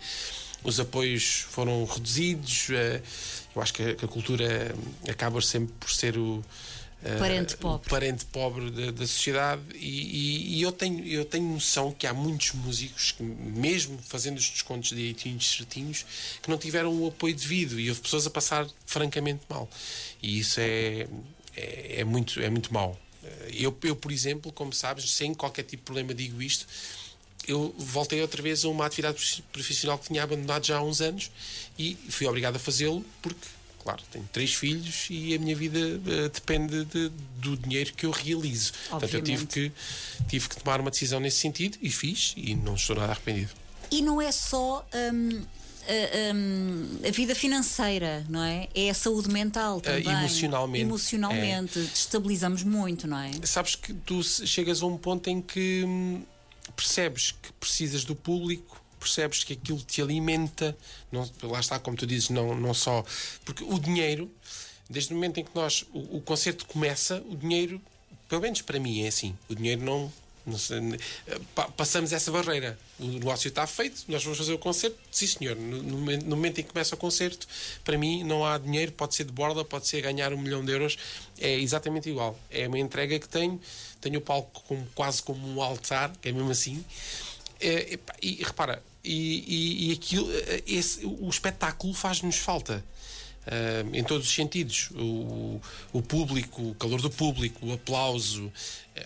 Os 0.62 0.78
apoios 0.78 1.46
foram 1.50 1.84
reduzidos, 1.84 2.68
uh, 2.68 3.02
eu 3.54 3.62
acho 3.62 3.72
que 3.72 3.82
a 3.82 4.08
cultura 4.08 4.74
acaba 5.08 5.40
sempre 5.40 5.74
por 5.80 5.90
ser 5.90 6.16
o. 6.18 6.44
uh, 7.02 7.18
Parente 7.18 7.56
pobre. 7.56 7.88
parente 7.88 8.24
pobre 8.26 8.70
da, 8.70 8.90
da 8.90 9.06
sociedade 9.06 9.62
e, 9.74 9.86
e- 9.86 10.58
e 10.58 10.62
eu, 10.62 10.72
tenho, 10.72 11.06
eu 11.06 11.24
tenho 11.24 11.44
noção 11.52 11.92
que 11.92 12.06
há 12.06 12.12
muitos 12.14 12.52
músicos 12.52 13.12
que, 13.12 13.22
mesmo 13.22 13.98
fazendo 14.02 14.38
os 14.38 14.48
descontos 14.48 14.90
direitinhos, 14.90 15.48
certinhos, 15.56 16.04
que 16.42 16.48
não 16.50 16.58
tiveram 16.58 16.94
o 16.94 17.08
apoio 17.08 17.34
devido 17.34 17.78
e 17.80 17.88
houve 17.88 18.00
pessoas 18.00 18.26
a 18.26 18.30
passar 18.30 18.66
francamente 18.86 19.42
mal. 19.48 19.68
E 20.22 20.38
isso 20.38 20.60
é, 20.60 21.06
é, 21.56 22.00
é 22.00 22.04
muito, 22.04 22.40
é 22.40 22.48
muito 22.50 22.72
mau. 22.72 22.98
Eu, 23.52 23.76
eu, 23.82 23.94
por 23.94 24.10
exemplo, 24.10 24.50
como 24.52 24.72
sabes, 24.72 25.10
sem 25.12 25.34
qualquer 25.34 25.62
tipo 25.62 25.76
de 25.82 25.84
problema 25.84 26.14
digo 26.14 26.40
isto, 26.42 26.66
eu 27.46 27.74
voltei 27.78 28.20
outra 28.20 28.40
vez 28.42 28.64
a 28.64 28.68
uma 28.68 28.86
atividade 28.86 29.14
profi- 29.16 29.42
profissional 29.52 29.98
que 29.98 30.06
tinha 30.08 30.22
abandonado 30.22 30.64
já 30.66 30.76
há 30.78 30.82
uns 30.82 31.00
anos 31.00 31.30
e 31.78 31.96
fui 32.08 32.26
obrigado 32.26 32.56
a 32.56 32.58
fazê-lo 32.58 33.04
porque, 33.22 33.46
claro, 33.82 34.02
tenho 34.12 34.28
três 34.32 34.54
filhos 34.54 35.06
e 35.10 35.34
a 35.34 35.38
minha 35.38 35.56
vida 35.56 35.78
eh, 35.78 36.28
depende 36.28 36.84
de- 36.84 37.10
do 37.38 37.56
dinheiro 37.56 37.92
que 37.94 38.06
eu 38.06 38.10
realizo. 38.10 38.72
Portanto, 38.90 39.14
eu 39.14 39.22
tive 39.22 39.42
Obviamente. 39.42 39.72
que, 40.20 40.24
tive 40.28 40.48
que 40.48 40.56
tomar 40.56 40.80
uma 40.80 40.90
decisão 40.90 41.18
nesse 41.20 41.38
sentido 41.38 41.78
e 41.80 41.90
fiz 41.90 42.34
e 42.36 42.54
não 42.54 42.74
estou 42.74 42.96
nada 42.96 43.12
arrependido. 43.12 43.50
E 43.90 44.02
não 44.02 44.20
é 44.22 44.30
só 44.30 44.86
hum, 45.12 45.42
a, 45.88 46.34
hum, 46.34 46.98
a 47.06 47.10
vida 47.10 47.34
financeira, 47.34 48.24
não 48.28 48.44
é? 48.44 48.68
É 48.74 48.90
a 48.90 48.94
saúde 48.94 49.28
mental 49.30 49.80
também. 49.80 50.06
Eh, 50.06 50.12
emocionalmente. 50.18 50.84
Emocionalmente. 50.84 51.80
Destabilizamos 51.80 52.62
muito, 52.62 53.08
não 53.08 53.18
é? 53.18 53.30
Sabes 53.42 53.74
que 53.74 53.92
tu 53.92 54.22
chegas 54.22 54.82
a 54.82 54.86
um 54.86 54.96
ponto 54.96 55.28
em 55.28 55.40
que 55.42 55.82
hum, 55.84 56.22
percebes 56.76 57.32
que 57.32 57.52
precisas 57.54 58.04
do 58.04 58.14
público, 58.14 58.79
percebes 59.00 59.42
que 59.42 59.54
aquilo 59.54 59.80
te 59.82 60.02
alimenta, 60.02 60.76
não, 61.10 61.28
lá 61.42 61.58
está, 61.58 61.78
como 61.78 61.96
tu 61.96 62.06
dizes, 62.06 62.28
não, 62.28 62.54
não 62.54 62.74
só. 62.74 63.02
Porque 63.44 63.64
o 63.64 63.78
dinheiro, 63.80 64.30
desde 64.88 65.12
o 65.12 65.16
momento 65.16 65.40
em 65.40 65.44
que 65.44 65.50
nós 65.54 65.84
o, 65.92 66.18
o 66.18 66.20
concerto 66.20 66.66
começa, 66.66 67.22
o 67.26 67.34
dinheiro, 67.34 67.80
pelo 68.28 68.42
menos 68.42 68.60
para 68.60 68.78
mim, 68.78 69.02
é 69.02 69.08
assim: 69.08 69.36
o 69.48 69.54
dinheiro 69.54 69.82
não. 69.82 70.12
não 70.46 70.58
passamos 71.76 72.12
essa 72.12 72.30
barreira. 72.30 72.78
O 72.98 73.06
negócio 73.06 73.48
está 73.48 73.66
feito, 73.66 74.04
nós 74.08 74.22
vamos 74.22 74.38
fazer 74.38 74.52
o 74.52 74.58
concerto. 74.58 74.98
Sim, 75.10 75.26
senhor. 75.26 75.56
No, 75.56 75.82
no 75.82 76.36
momento- 76.36 76.58
em 76.58 76.62
que 76.64 76.70
começa 76.72 76.94
o 76.94 76.98
concerto, 76.98 77.46
para 77.84 77.96
mim 77.96 78.22
não 78.24 78.44
há 78.44 78.58
dinheiro, 78.58 78.92
pode 78.92 79.14
ser 79.14 79.24
de 79.24 79.32
borda, 79.32 79.64
pode 79.64 79.86
ser 79.86 80.02
ganhar 80.02 80.32
um 80.32 80.38
milhão 80.38 80.64
de 80.64 80.72
euros. 80.72 80.98
É 81.38 81.54
exatamente 81.54 82.08
igual. 82.10 82.38
É 82.50 82.68
uma 82.68 82.78
entrega 82.78 83.18
que 83.18 83.28
tenho. 83.28 83.60
Tenho 84.00 84.18
o 84.18 84.22
palco 84.22 84.62
como, 84.66 84.86
quase 84.94 85.22
como 85.22 85.46
um 85.46 85.62
altar, 85.62 86.12
que 86.20 86.28
é 86.28 86.32
mesmo 86.32 86.50
assim. 86.50 86.84
É, 87.60 87.98
e 88.22 88.42
repara, 88.42 88.82
e, 89.02 89.44
e, 89.46 89.88
e 89.88 89.92
aquilo, 89.92 90.30
eh, 90.32 90.62
esse, 90.66 91.04
o 91.04 91.28
espetáculo 91.28 91.94
faz-nos 91.94 92.36
falta. 92.36 92.84
ah, 93.46 93.84
em 93.92 94.04
todos 94.04 94.26
os 94.26 94.34
sentidos. 94.34 94.90
O, 94.94 95.60
o 95.92 96.02
público, 96.02 96.70
o 96.70 96.74
calor 96.74 97.00
do 97.00 97.10
público, 97.10 97.66
o 97.66 97.72
aplauso, 97.72 98.52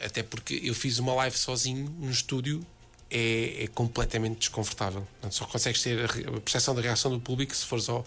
até 0.04 0.22
porque 0.22 0.60
eu 0.62 0.74
fiz 0.74 0.98
uma 0.98 1.14
live 1.14 1.36
sozinho 1.36 1.88
no 1.98 2.10
estúdio. 2.10 2.64
É, 3.10 3.64
é 3.64 3.66
completamente 3.68 4.38
desconfortável. 4.38 5.06
Só 5.30 5.44
consegues 5.44 5.80
ter 5.82 6.04
a 6.04 6.40
percepção 6.40 6.74
da 6.74 6.80
reação 6.80 7.12
do 7.12 7.20
público 7.20 7.54
se 7.54 7.64
fores 7.64 7.88
ao, 7.88 8.04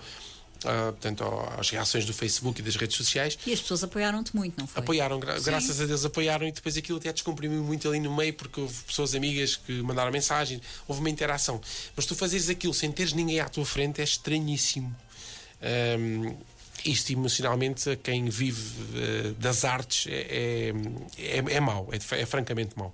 ah, 0.65 0.91
portanto, 0.91 1.23
às 1.59 1.69
reações 1.69 2.05
do 2.05 2.13
Facebook 2.13 2.59
e 2.61 2.63
das 2.63 2.75
redes 2.75 2.95
sociais. 2.97 3.37
E 3.45 3.53
as 3.53 3.61
pessoas 3.61 3.83
apoiaram-te 3.83 4.35
muito, 4.35 4.57
não 4.59 4.67
foi? 4.67 4.81
Apoiaram, 4.81 5.19
gra- 5.19 5.39
graças 5.39 5.79
a 5.81 5.85
Deus 5.85 6.05
apoiaram 6.05 6.47
e 6.47 6.51
depois 6.51 6.77
aquilo 6.77 6.97
até 6.97 7.11
descomprimiu 7.13 7.63
muito 7.63 7.87
ali 7.87 7.99
no 7.99 8.15
meio 8.15 8.33
porque 8.33 8.59
houve 8.61 8.73
pessoas 8.83 9.13
amigas 9.15 9.55
que 9.55 9.73
mandaram 9.81 10.11
mensagem, 10.11 10.61
houve 10.87 11.01
uma 11.01 11.09
interação. 11.09 11.59
Mas 11.95 12.05
tu 12.05 12.15
fazeres 12.15 12.49
aquilo 12.49 12.73
sem 12.73 12.91
teres 12.91 13.13
ninguém 13.13 13.39
à 13.39 13.49
tua 13.49 13.65
frente 13.65 14.01
é 14.01 14.03
estranhíssimo. 14.03 14.95
Ahm, 15.61 16.35
isto 16.85 17.11
emocionalmente, 17.11 17.89
a 17.89 17.95
quem 17.95 18.29
vive 18.29 18.61
eh, 18.95 19.33
das 19.39 19.65
artes, 19.65 20.05
é, 20.07 20.71
é, 21.17 21.37
é, 21.37 21.37
é 21.55 21.59
mau, 21.59 21.89
é, 21.91 22.21
é 22.21 22.25
francamente 22.25 22.77
mau. 22.77 22.93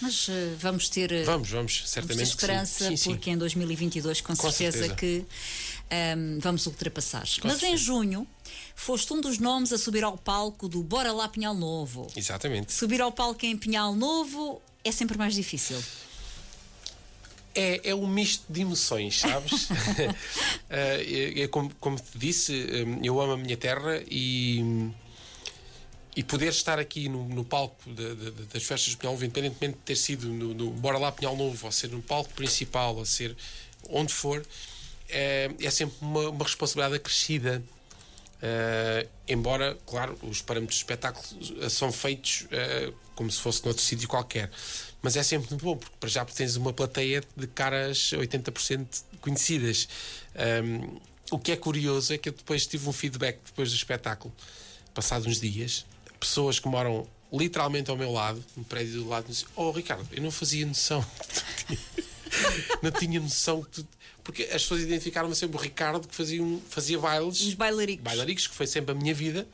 Mas 0.00 0.26
eh, 0.28 0.54
vamos 0.58 0.88
ter. 0.88 1.08
Vamos, 1.24 1.48
vamos, 1.50 1.50
Vamos 1.50 1.80
ter 1.82 1.88
certamente. 1.88 2.18
que 2.20 2.26
sim. 2.26 2.32
esperança, 2.32 2.88
Sim, 2.88 2.96
sim. 2.96 3.10
porque 3.10 3.30
em 3.30 3.36
2022 3.38 4.20
com, 4.22 4.34
Com 4.34 4.50
certeza, 4.50 4.78
certeza. 4.78 4.94
que 4.96 5.24
ahm, 5.90 6.38
vamos 6.40 6.66
ultrapassar. 6.66 7.24
Mas 7.42 7.56
em 7.56 7.58
certeza. 7.60 7.76
junho 7.82 8.26
foste 8.74 9.12
um 9.12 9.20
dos 9.20 9.38
nomes 9.38 9.72
a 9.72 9.78
subir 9.78 10.04
ao 10.04 10.16
palco 10.18 10.68
do 10.68 10.82
Bora 10.82 11.12
Lá 11.12 11.28
Pinhal 11.28 11.54
Novo. 11.54 12.06
Exatamente. 12.16 12.72
Subir 12.72 13.00
ao 13.00 13.12
palco 13.12 13.44
em 13.46 13.56
Pinhal 13.56 13.94
Novo 13.94 14.60
é 14.82 14.90
sempre 14.92 15.16
mais 15.16 15.34
difícil. 15.34 15.80
É, 17.56 17.90
é 17.90 17.94
um 17.94 18.06
misto 18.08 18.44
de 18.50 18.62
emoções, 18.62 19.20
sabes? 19.20 19.68
Eh, 20.70 21.32
é- 21.36 21.40
é 21.42 21.48
como, 21.48 21.70
como 21.78 21.96
te 21.96 22.18
disse, 22.18 22.52
eh, 22.52 22.84
eu 23.06 23.20
amo 23.20 23.32
a 23.34 23.36
minha 23.36 23.56
terra 23.56 24.02
e, 24.10 24.90
e 26.16 26.22
poder 26.24 26.48
estar 26.48 26.80
aqui 26.80 27.08
no, 27.08 27.28
no 27.28 27.44
palco 27.44 27.76
de- 27.92 28.14
de- 28.16 28.30
das 28.46 28.62
festas 28.64 28.90
de 28.90 28.96
Pinhal 28.96 29.12
Novo, 29.12 29.24
independentemente 29.24 29.76
de 29.78 29.82
ter 29.84 29.94
sido 29.96 30.26
no, 30.28 30.52
no 30.52 30.70
Bora 30.70 30.98
Lá 30.98 31.12
Pinhal 31.12 31.36
Novo, 31.36 31.66
ou 31.66 31.70
ser 31.70 31.90
no 31.90 32.02
palco 32.02 32.32
principal, 32.34 32.96
ou 32.96 33.04
ser 33.06 33.36
onde 33.88 34.12
for, 34.12 34.44
é, 35.08 35.50
é 35.60 35.70
sempre 35.70 35.96
uma, 36.00 36.30
uma 36.30 36.44
responsabilidade 36.44 36.96
acrescida. 36.96 37.62
Eh, 38.42 39.06
embora, 39.26 39.78
claro, 39.86 40.18
os 40.22 40.42
parâmetros 40.42 40.76
de 40.76 40.84
espetáculo 40.84 41.24
são 41.70 41.90
feitos 41.90 42.46
eh, 42.50 42.92
como 43.14 43.30
se 43.30 43.40
fosse 43.40 43.64
noutro 43.64 43.82
sítio 43.82 44.06
qualquer. 44.06 44.50
Mas 45.00 45.16
é 45.16 45.22
sempre 45.22 45.48
muito 45.50 45.64
bom, 45.64 45.76
porque 45.76 45.94
para 45.98 46.08
já 46.08 46.24
tens 46.24 46.56
uma 46.56 46.72
plateia 46.72 47.22
de 47.36 47.46
caras 47.46 48.10
80% 48.12 48.86
conhecidas. 49.20 49.88
Ahm, 50.34 50.98
o 51.30 51.38
que 51.38 51.52
é 51.52 51.56
curioso 51.56 52.12
é 52.12 52.18
que 52.18 52.28
eu 52.28 52.32
depois 52.32 52.66
tive 52.66 52.86
um 52.88 52.92
feedback 52.92 53.38
depois 53.46 53.70
do 53.70 53.76
espetáculo, 53.76 54.34
passado 54.92 55.26
uns 55.26 55.40
dias, 55.40 55.86
pessoas 56.20 56.58
que 56.58 56.68
moram 56.68 57.06
literalmente 57.32 57.90
ao 57.90 57.96
meu 57.96 58.12
lado, 58.12 58.44
no 58.56 58.64
prédio 58.64 59.02
do 59.02 59.08
lado, 59.08 59.26
dizem: 59.26 59.46
Oh 59.56 59.70
Ricardo, 59.70 60.06
eu 60.12 60.22
não 60.22 60.30
fazia 60.30 60.66
noção. 60.66 61.04
não 62.82 62.90
tinha 62.90 63.20
noção 63.20 63.62
que 63.62 63.70
tu... 63.82 63.88
Porque 64.24 64.44
as 64.44 64.62
pessoas 64.62 64.80
identificaram-me 64.80 65.36
sempre 65.36 65.56
o 65.56 65.60
Ricardo 65.60 66.08
que 66.08 66.14
fazia, 66.14 66.42
um, 66.42 66.58
fazia 66.68 66.98
bailes 66.98 67.40
Os 67.42 67.54
bailaricos. 67.54 68.02
bailaricos, 68.02 68.46
que 68.48 68.54
foi 68.54 68.66
sempre 68.66 68.92
a 68.92 68.94
minha 68.94 69.12
vida. 69.14 69.46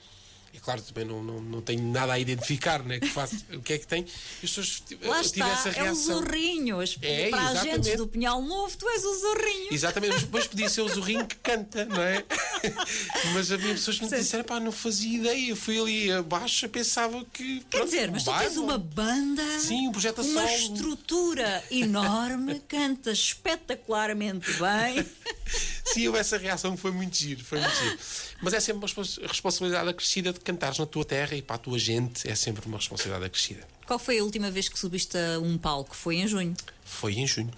E 0.52 0.58
claro, 0.58 0.82
também 0.82 1.04
não, 1.04 1.22
não, 1.22 1.40
não 1.40 1.60
tenho 1.60 1.80
nada 1.92 2.12
a 2.12 2.18
identificar, 2.18 2.82
né? 2.82 2.98
que 2.98 3.08
faço, 3.08 3.36
o 3.54 3.60
que 3.62 3.72
é 3.72 3.78
que 3.78 3.86
tem. 3.86 4.02
E 4.02 4.06
as 4.46 4.50
pessoas 4.50 4.82
Lá 5.02 5.22
tive 5.22 5.42
essa 5.42 5.68
está, 5.68 5.80
é 5.80 5.82
o 5.82 5.84
reação. 5.86 6.14
Zorrinho. 6.18 6.80
As- 6.80 6.96
É, 7.02 7.28
para 7.30 7.40
a 7.40 7.54
gente 7.54 7.68
exatamente. 7.68 7.96
do 7.96 8.08
Pinhal 8.08 8.42
Novo, 8.42 8.76
tu 8.76 8.88
és 8.88 9.04
o 9.04 9.14
Zorrinho. 9.20 9.68
Exatamente, 9.72 10.12
mas 10.14 10.22
depois 10.22 10.46
podia 10.48 10.68
ser 10.68 10.80
o 10.82 10.88
Zorrinho 10.88 11.24
que 11.26 11.36
canta, 11.36 11.84
não 11.84 12.02
é? 12.02 12.24
mas 13.34 13.50
havia 13.52 13.72
pessoas 13.74 13.98
que 13.98 14.04
me 14.04 14.10
disseram, 14.10 14.44
pá, 14.44 14.60
não 14.60 14.72
fazia 14.72 15.18
ideia. 15.18 15.50
Eu 15.50 15.56
fui 15.56 15.78
ali 15.80 16.12
abaixo 16.12 16.68
pensava 16.68 17.24
que. 17.32 17.60
Quer 17.60 17.78
pronto, 17.78 17.84
dizer, 17.86 18.10
mas 18.10 18.24
tu 18.24 18.32
tens 18.38 18.56
uma 18.56 18.78
banda, 18.78 19.42
Sim, 19.58 19.88
um 19.88 19.92
projeto 19.92 20.22
uma 20.22 20.46
solo. 20.46 20.74
estrutura 20.74 21.64
enorme, 21.70 22.60
cantas 22.68 23.18
espetacularmente 23.18 24.46
bem. 24.54 25.06
Sim, 25.84 26.06
houve 26.06 26.18
essa 26.20 26.38
reação 26.38 26.76
foi 26.76 26.92
muito 26.92 27.16
giro, 27.16 27.44
foi 27.44 27.58
muito 27.60 27.74
giro. 27.76 27.98
Mas 28.42 28.54
é 28.54 28.60
sempre 28.60 28.78
uma 28.78 28.86
respons- 28.86 29.18
responsabilidade 29.22 29.88
acrescida 29.88 30.32
de 30.32 30.40
cantares 30.40 30.78
na 30.78 30.86
tua 30.86 31.04
terra 31.04 31.34
e 31.34 31.42
para 31.42 31.56
a 31.56 31.58
tua 31.58 31.78
gente, 31.78 32.28
é 32.30 32.34
sempre 32.34 32.64
uma 32.66 32.76
responsabilidade 32.76 33.24
acrescida. 33.26 33.66
Qual 33.86 33.98
foi 33.98 34.18
a 34.18 34.24
última 34.24 34.50
vez 34.50 34.68
que 34.68 34.78
subiste 34.78 35.16
a 35.18 35.40
um 35.40 35.58
palco? 35.58 35.96
Foi 35.96 36.16
em 36.16 36.28
junho. 36.28 36.54
Foi 36.84 37.14
em 37.14 37.26
junho. 37.26 37.50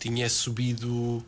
Tinha 0.00 0.28
subido. 0.28 1.24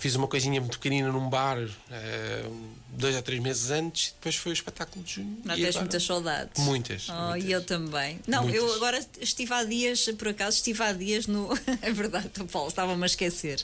Fiz 0.00 0.14
uma 0.16 0.26
coisinha 0.26 0.58
muito 0.62 0.78
pequenina 0.78 1.12
num 1.12 1.28
bar 1.28 1.58
eh, 1.90 2.44
dois 2.88 3.14
a 3.14 3.20
três 3.20 3.38
meses 3.38 3.70
antes 3.70 4.08
e 4.08 4.12
depois 4.14 4.34
foi 4.34 4.50
o 4.50 4.54
espetáculo 4.54 5.04
de 5.04 5.16
junho. 5.16 5.36
Não 5.44 5.54
tens 5.54 5.76
muitas 5.76 6.02
saudades. 6.02 6.64
Muitas, 6.64 7.06
Oh, 7.10 7.12
muitas. 7.12 7.44
E 7.44 7.52
eu 7.52 7.62
também. 7.62 8.18
Não, 8.26 8.48
eu 8.48 8.62
Muitas. 8.62 8.76
agora 8.76 9.06
estive 9.20 9.52
há 9.52 9.62
dias, 9.62 10.06
por 10.18 10.28
acaso, 10.28 10.56
estive 10.56 10.82
há 10.82 10.92
dias 10.92 11.26
no. 11.26 11.50
é 11.82 11.92
verdade, 11.92 12.30
Paulo, 12.50 12.68
estava-me 12.70 13.02
a 13.02 13.06
esquecer. 13.06 13.62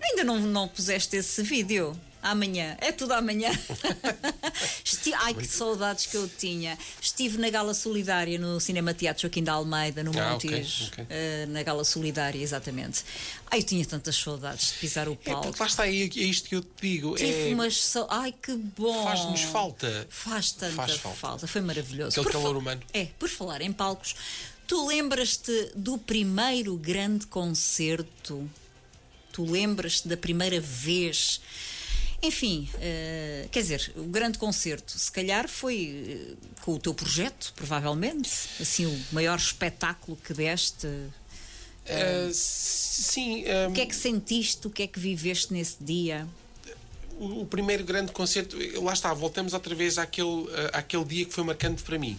Ainda 0.00 0.22
não, 0.22 0.38
não 0.38 0.68
puseste 0.68 1.16
esse 1.16 1.42
vídeo. 1.42 1.98
Amanhã, 2.22 2.76
é 2.80 2.92
tudo 2.92 3.12
amanhã. 3.14 3.50
Esti... 4.84 5.12
Ai, 5.14 5.34
que 5.34 5.46
saudades 5.46 6.06
que 6.06 6.16
eu 6.16 6.28
tinha. 6.28 6.78
Estive 7.00 7.36
na 7.38 7.50
Gala 7.50 7.74
Solidária 7.74 8.38
no 8.38 8.60
Cinema 8.60 8.94
Teatro 8.94 9.22
Joaquim 9.22 9.42
da 9.42 9.54
Almeida, 9.54 10.04
no 10.04 10.12
Ah, 10.18 10.30
Montijo. 10.32 10.84
ok, 10.86 11.04
ok. 11.04 11.06
eh, 11.10 11.46
na 11.48 11.62
Gala 11.62 11.84
Solidária, 11.84 12.40
exatamente. 12.40 13.04
Ai, 13.50 13.58
eu 13.58 13.62
tinha 13.64 13.84
tantas 13.84 14.14
saudades 14.16 14.68
de 14.72 14.78
pisar 14.78 15.08
o 15.08 15.12
É, 15.12 15.16
palco. 15.16 15.48
porque 15.48 15.60
lá 15.62 15.66
está, 15.68 15.86
é, 15.86 15.90
é 15.90 15.94
isto 16.04 16.48
que 16.48 16.54
eu 16.54 16.62
te 16.62 16.70
digo. 16.80 17.16
Tive 17.16 17.50
é, 17.50 17.54
umas. 17.54 17.76
sau- 17.82 18.06
Ai, 18.08 18.32
que 18.32 18.54
bom! 18.54 19.02
Faz-nos 19.04 19.40
falta. 19.42 20.06
Faz 20.08 20.52
tanta 20.52 20.74
Faz 20.74 20.92
falta. 20.96 21.18
falta. 21.18 21.46
Foi 21.48 21.60
maravilhoso. 21.60 22.10
Aquele 22.20 22.24
Por 22.24 22.32
calor 22.32 22.52
fa- 22.54 22.58
humano. 22.58 22.82
É, 22.92 23.06
por 23.18 23.28
falar 23.28 23.60
em 23.62 23.72
palcos, 23.72 24.14
tu 24.66 24.86
lembras-te 24.86 25.72
do 25.74 25.98
primeiro 25.98 26.76
grande 26.76 27.26
concerto? 27.26 28.48
Tu 29.32 29.44
lembras-te 29.44 30.06
da 30.08 30.16
primeira 30.16 30.60
vez? 30.60 31.40
Enfim, 32.24 32.68
eh, 32.80 33.48
quer 33.50 33.62
dizer, 33.62 33.92
o 33.96 34.04
grande 34.04 34.38
concerto, 34.38 34.96
se 34.96 35.10
calhar 35.10 35.48
foi 35.48 36.36
eh, 36.38 36.46
com 36.62 36.74
o 36.74 36.78
teu 36.78 36.94
projeto, 36.94 37.52
provavelmente. 37.56 38.30
Assim, 38.60 38.86
o 38.86 39.04
maior 39.12 39.36
espetáculo 39.36 40.16
que 40.16 40.32
deste. 40.32 40.86
ah, 41.88 42.30
sim, 42.32 43.44
ah, 43.48 43.68
O 43.68 43.72
que 43.72 43.80
é 43.80 43.86
que 43.86 43.96
sentiste? 43.96 44.66
O 44.66 44.70
que 44.70 44.84
é 44.84 44.86
que 44.86 45.00
viveste 45.00 45.52
nesse 45.52 45.82
dia? 45.82 46.26
o, 47.18 47.42
o 47.42 47.46
primeiro 47.46 47.84
grande 47.84 48.10
concerto, 48.12 48.56
lá 48.80 48.92
está, 48.92 49.12
voltamos 49.12 49.52
outra 49.52 49.74
vez 49.74 49.98
àquele, 49.98 50.46
àquele 50.72 51.04
dia 51.04 51.24
que 51.24 51.32
foi 51.32 51.42
marcante 51.44 51.82
para 51.82 51.98
mim. 51.98 52.16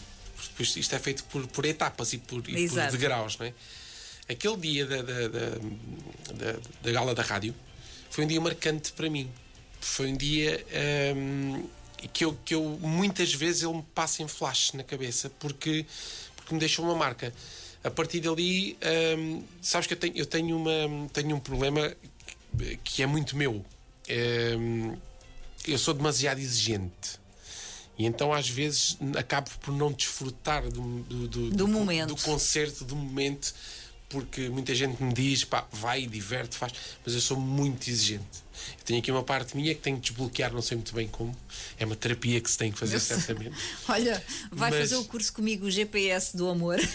Depois 0.49 0.75
isto 0.75 0.93
é 0.93 0.99
feito 0.99 1.23
por, 1.25 1.47
por 1.47 1.65
etapas 1.65 2.11
e 2.13 2.17
por, 2.17 2.39
e 2.49 2.67
por 2.67 2.91
degraus, 2.91 3.37
não 3.37 3.45
é? 3.45 3.53
Aquele 4.29 4.57
dia 4.57 4.85
da, 4.85 4.97
da, 5.01 5.27
da, 5.29 5.49
da- 6.33 6.59
da 6.83 6.91
gala 6.91 7.15
da 7.15 7.23
rádio 7.23 7.55
foi 8.09 8.25
um 8.25 8.27
dia 8.27 8.39
marcante 8.41 8.91
para 8.93 9.09
mim. 9.09 9.29
Foi 9.85 10.11
um 10.11 10.15
dia 10.17 10.65
ahm, 11.11 11.63
que, 12.11 12.25
eu, 12.25 12.37
que 12.45 12.55
eu 12.55 12.63
muitas 12.81 13.33
vezes 13.33 13.63
ele 13.63 13.73
me 13.73 13.83
passa 13.93 14.23
em 14.23 14.27
flash 14.27 14.71
na 14.73 14.83
cabeça 14.83 15.29
porque, 15.39 15.85
porque 16.35 16.53
me 16.53 16.59
deixou 16.59 16.85
uma 16.85 16.95
marca. 16.95 17.33
A 17.83 17.91
partir 17.91 18.21
dali, 18.21 18.77
ahm, 18.81 19.41
sabes 19.61 19.87
que 19.87 19.93
eu 19.93 19.97
tenho, 19.97 20.17
eu 20.17 20.25
tenho, 20.25 20.57
uma, 20.57 21.09
tenho 21.11 21.35
um 21.35 21.39
problema 21.39 21.93
que 22.83 23.03
é 23.03 23.05
muito 23.05 23.35
meu. 23.35 23.63
Ahm, 24.09 24.95
eu 25.67 25.77
sou 25.77 25.93
demasiado 25.93 26.39
exigente. 26.39 27.21
E 27.97 28.05
então 28.05 28.33
às 28.33 28.49
vezes 28.49 28.97
acabo 29.17 29.49
por 29.61 29.73
não 29.73 29.91
desfrutar 29.91 30.67
do, 30.69 30.81
do, 31.03 31.27
do, 31.27 31.49
Do 31.51 31.67
momento. 31.67 32.15
do 32.15 32.21
concerto, 32.21 32.83
do 32.83 32.95
momento, 32.95 33.53
porque 34.09 34.49
muita 34.49 34.73
gente 34.73 35.01
me 35.01 35.13
diz, 35.13 35.43
pá, 35.43 35.67
vai, 35.71 36.07
diverte, 36.07 36.57
faz, 36.57 36.73
mas 37.05 37.13
eu 37.13 37.21
sou 37.21 37.37
muito 37.37 37.89
exigente. 37.89 38.42
Eu 38.79 38.83
tenho 38.85 38.99
aqui 38.99 39.11
uma 39.11 39.23
parte 39.23 39.55
minha 39.55 39.73
que 39.73 39.81
tenho 39.81 39.97
que 39.97 40.03
desbloquear, 40.09 40.53
não 40.53 40.61
sei 40.61 40.77
muito 40.77 40.93
bem 40.93 41.07
como. 41.07 41.35
É 41.77 41.85
uma 41.85 41.95
terapia 41.95 42.39
que 42.41 42.49
se 42.49 42.57
tem 42.57 42.71
que 42.71 42.77
fazer, 42.79 42.99
certamente. 42.99 43.55
Olha, 43.87 44.23
vai 44.51 44.69
Mas- 44.71 44.79
fazer 44.81 44.95
o 44.97 45.05
curso 45.05 45.31
comigo, 45.33 45.65
o 45.65 45.71
GPS 45.71 46.35
do 46.37 46.47
amor. 46.49 46.77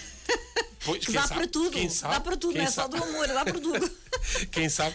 Pois, 0.84 1.04
Que 1.04 1.12
dá 1.12 1.22
sabe? 1.22 1.34
para 1.40 1.48
tudo. 1.48 1.90
Sabe? 1.90 2.14
Dá 2.14 2.20
para 2.20 2.36
tudo, 2.36 2.52
Quem 2.52 2.62
não 2.62 2.68
é 2.68 2.70
só 2.70 2.82
sabe? 2.82 2.96
do 2.96 3.02
amor, 3.04 3.26
dá 3.26 3.44
para 3.44 3.60
tudo. 3.60 3.90
Quem 4.52 4.68
sabe? 4.68 4.94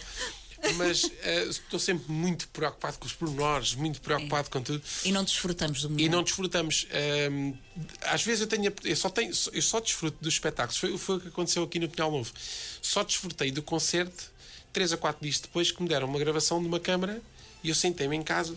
Mas 0.76 1.04
eh, 1.22 1.44
estou 1.44 1.78
sempre 1.78 2.10
muito 2.10 2.48
preocupado 2.48 2.98
com 2.98 3.04
os 3.06 3.12
pormenores, 3.12 3.74
muito 3.74 4.00
preocupado 4.00 4.48
com 4.48 4.62
tudo. 4.62 4.82
E 5.04 5.12
não 5.12 5.22
desfrutamos 5.22 5.82
do 5.82 5.90
momento. 5.90 6.04
E 6.06 6.08
não 6.08 6.22
desfrutamos. 6.22 6.86
Ahm, 6.90 7.52
às 8.00 8.22
vezes 8.24 8.40
eu 8.40 8.46
tenho. 8.46 8.72
Eu 8.82 8.96
só, 8.96 9.10
tenho, 9.10 9.30
eu 9.52 9.62
só 9.62 9.78
desfruto 9.78 10.16
dos 10.22 10.32
espetáculos. 10.34 10.78
Foi, 10.78 10.96
foi 10.96 11.16
o 11.16 11.20
que 11.20 11.28
aconteceu 11.28 11.62
aqui 11.62 11.78
no 11.78 11.88
Pinhal 11.88 12.10
Novo. 12.10 12.32
Só 12.80 13.04
desfrutei 13.04 13.50
do 13.50 13.62
concerto 13.62 14.32
três 14.74 14.92
a 14.92 14.96
quatro 14.98 15.22
dias 15.22 15.38
depois 15.40 15.72
que 15.72 15.82
me 15.82 15.88
deram 15.88 16.06
uma 16.06 16.18
gravação 16.18 16.60
de 16.60 16.66
uma 16.66 16.78
câmara 16.80 17.22
e 17.62 17.70
eu 17.70 17.74
sentei-me 17.74 18.14
em 18.16 18.22
casa, 18.22 18.54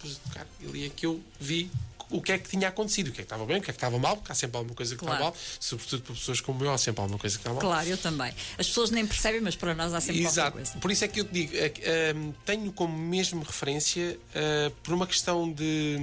pus 0.00 0.16
a 0.24 0.28
tocar. 0.28 0.46
E 0.60 0.66
ali 0.66 0.86
é 0.86 0.88
que 0.88 1.06
eu 1.06 1.20
vi 1.38 1.70
o 2.10 2.20
que 2.20 2.30
é 2.32 2.36
que 2.38 2.46
tinha 2.48 2.68
acontecido, 2.68 3.08
o 3.08 3.12
que 3.12 3.20
é 3.20 3.24
que 3.24 3.26
estava 3.26 3.46
bem, 3.46 3.56
o 3.58 3.62
que 3.62 3.70
é 3.70 3.72
que 3.72 3.76
estava 3.78 3.98
mal, 3.98 4.16
porque 4.18 4.32
há 4.32 4.34
sempre 4.34 4.58
alguma 4.58 4.74
coisa 4.74 4.94
que 4.94 4.98
Claro. 4.98 5.14
está 5.14 5.24
mal, 5.30 5.36
sobretudo 5.60 6.02
para 6.02 6.14
pessoas 6.14 6.40
como 6.42 6.62
eu, 6.62 6.70
há 6.70 6.76
sempre 6.76 7.00
alguma 7.00 7.18
coisa 7.18 7.36
que 7.36 7.40
está 7.40 7.50
mal. 7.52 7.60
Claro, 7.60 7.88
eu 7.88 7.96
também. 7.96 8.34
As 8.58 8.66
pessoas 8.66 8.90
nem 8.90 9.06
percebem, 9.06 9.40
mas 9.40 9.56
para 9.56 9.74
nós 9.74 9.94
há 9.94 10.00
sempre 10.00 10.22
Exato. 10.24 10.52
coisa. 10.58 10.72
Por 10.78 10.90
isso 10.90 11.04
é 11.04 11.08
que 11.08 11.20
eu 11.20 11.24
te 11.24 11.32
digo, 11.32 11.52
é 11.56 12.12
hum, 12.14 12.34
tenho 12.44 12.70
como 12.72 12.96
mesmo 12.98 13.42
referência 13.42 14.18
uh, 14.34 14.70
por 14.82 14.92
uma 14.92 15.06
questão 15.06 15.50
de, 15.50 15.96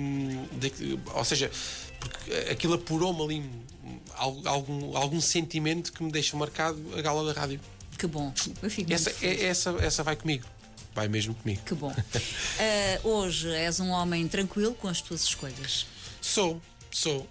de- 0.54 1.00
Ou 1.14 1.24
seja, 1.26 1.52
porque 2.00 2.34
aquilo 2.52 2.74
apurou-me 2.74 3.22
ali 3.22 3.40
hum, 3.84 4.00
al- 4.16 4.42
algum, 4.46 4.98
algum 4.98 5.22
sentimento 5.22 5.94
que 5.94 6.02
me 6.02 6.12
deixa 6.12 6.36
marcado 6.38 6.80
a 6.98 7.02
gala 7.02 7.32
da 7.32 7.40
rádio. 7.40 7.60
Que 8.00 8.08
bom. 8.08 8.34
Eu 8.64 8.70
fico 8.72 8.92
Essa, 8.94 9.14
é, 9.22 9.46
essa, 9.46 9.72
essa 9.82 10.04
vai 10.04 10.16
comigo. 10.16 10.48
Vai 10.96 11.10
mesmo 11.10 11.36
comigo. 11.36 11.62
Que 11.66 11.76
bom. 11.76 11.94
Ah, 11.94 13.00
hoje 13.04 13.54
és 13.54 13.80
um 13.82 13.90
homem 13.90 14.26
tranquilo 14.28 14.74
com 14.74 14.88
as 14.88 15.02
tuas 15.02 15.24
escolhas. 15.24 15.86
Sou, 16.22 16.62
sou. 16.90 17.28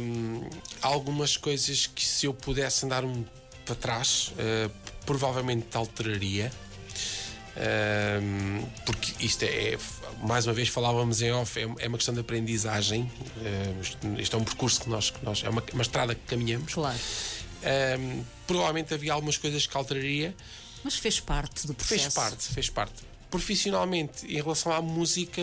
Hum, 0.00 0.48
há 0.82 0.88
algumas 0.88 1.38
coisas 1.38 1.86
que 1.86 2.04
se 2.04 2.26
eu 2.26 2.34
pudesse 2.34 2.84
andar 2.84 3.02
um 3.02 3.24
para 3.64 3.74
trás, 3.74 4.32
uh, 4.32 4.70
provavelmente 5.06 5.74
alteraria. 5.74 6.52
Hum, 8.22 8.66
porque 8.84 9.24
isto 9.24 9.42
é, 9.44 9.76
mais 10.22 10.46
uma 10.46 10.52
vez 10.52 10.68
falávamos 10.68 11.20
em 11.22 11.32
off, 11.32 11.58
é, 11.58 11.62
é 11.78 11.88
uma 11.88 11.96
questão 11.96 12.14
de 12.14 12.20
aprendizagem. 12.20 13.10
Uh, 13.38 13.80
isto, 13.80 14.20
isto 14.20 14.36
é 14.36 14.38
um 14.38 14.44
percurso 14.44 14.82
que 14.82 14.90
nós, 14.90 15.10
que 15.10 15.24
nós 15.24 15.42
é 15.42 15.48
uma, 15.48 15.62
uma 15.72 15.82
estrada 15.82 16.14
que 16.14 16.22
caminhamos. 16.26 16.74
Claro. 16.74 16.98
Hum, 17.98 18.24
provavelmente 18.46 18.94
havia 18.94 19.12
algumas 19.12 19.36
coisas 19.36 19.66
que 19.66 19.76
alteraria. 19.76 20.34
Mas 20.82 20.96
fez 20.96 21.20
parte 21.20 21.66
do 21.66 21.74
processo. 21.74 22.00
Fez 22.02 22.14
parte, 22.14 22.48
fez 22.54 22.70
parte. 22.70 23.02
Profissionalmente, 23.30 24.26
em 24.26 24.36
relação 24.36 24.72
à 24.72 24.80
música, 24.82 25.42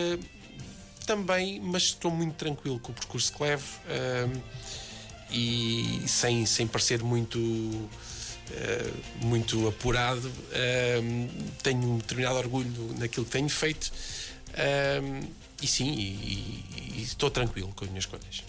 também, 1.06 1.58
mas 1.60 1.84
estou 1.84 2.10
muito 2.10 2.34
tranquilo 2.34 2.78
com 2.80 2.92
o 2.92 2.94
percurso 2.94 3.32
que 3.32 3.42
levo 3.42 3.66
hum, 3.88 4.40
e 5.30 6.02
sem, 6.06 6.44
sem 6.46 6.66
parecer 6.66 7.02
muito. 7.02 7.38
eh, 8.50 8.90
muito 9.22 9.68
apurado, 9.68 10.30
tenho 11.62 11.80
um 11.82 11.98
determinado 11.98 12.36
orgulho 12.38 12.94
naquilo 12.98 13.26
que 13.26 13.32
tenho 13.32 13.48
feito 13.48 13.92
e 15.60 15.66
sim, 15.66 15.90
e, 15.92 16.02
e- 16.02 16.94
e 16.98 17.02
estou 17.02 17.30
tranquilo 17.30 17.72
com 17.74 17.84
as 17.84 17.90
minhas 17.90 18.06
coisas. 18.06 18.42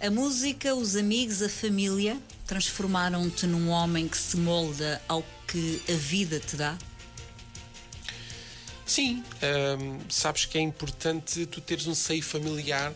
A 0.00 0.10
música, 0.10 0.74
os 0.74 0.94
amigos, 0.94 1.42
a 1.42 1.48
família 1.48 2.18
transformaram-te 2.46 3.46
num 3.46 3.70
homem 3.70 4.06
que 4.06 4.16
se 4.16 4.36
molda 4.36 5.00
ao 5.08 5.24
que 5.48 5.80
a 5.88 5.92
vida 5.92 6.38
te 6.38 6.54
dá? 6.56 6.76
Sim, 8.84 9.24
hum, 9.80 9.98
sabes 10.08 10.44
que 10.44 10.58
é 10.58 10.60
importante 10.60 11.46
tu 11.46 11.60
teres 11.60 11.86
um 11.86 11.94
seio 11.94 12.22
familiar 12.22 12.92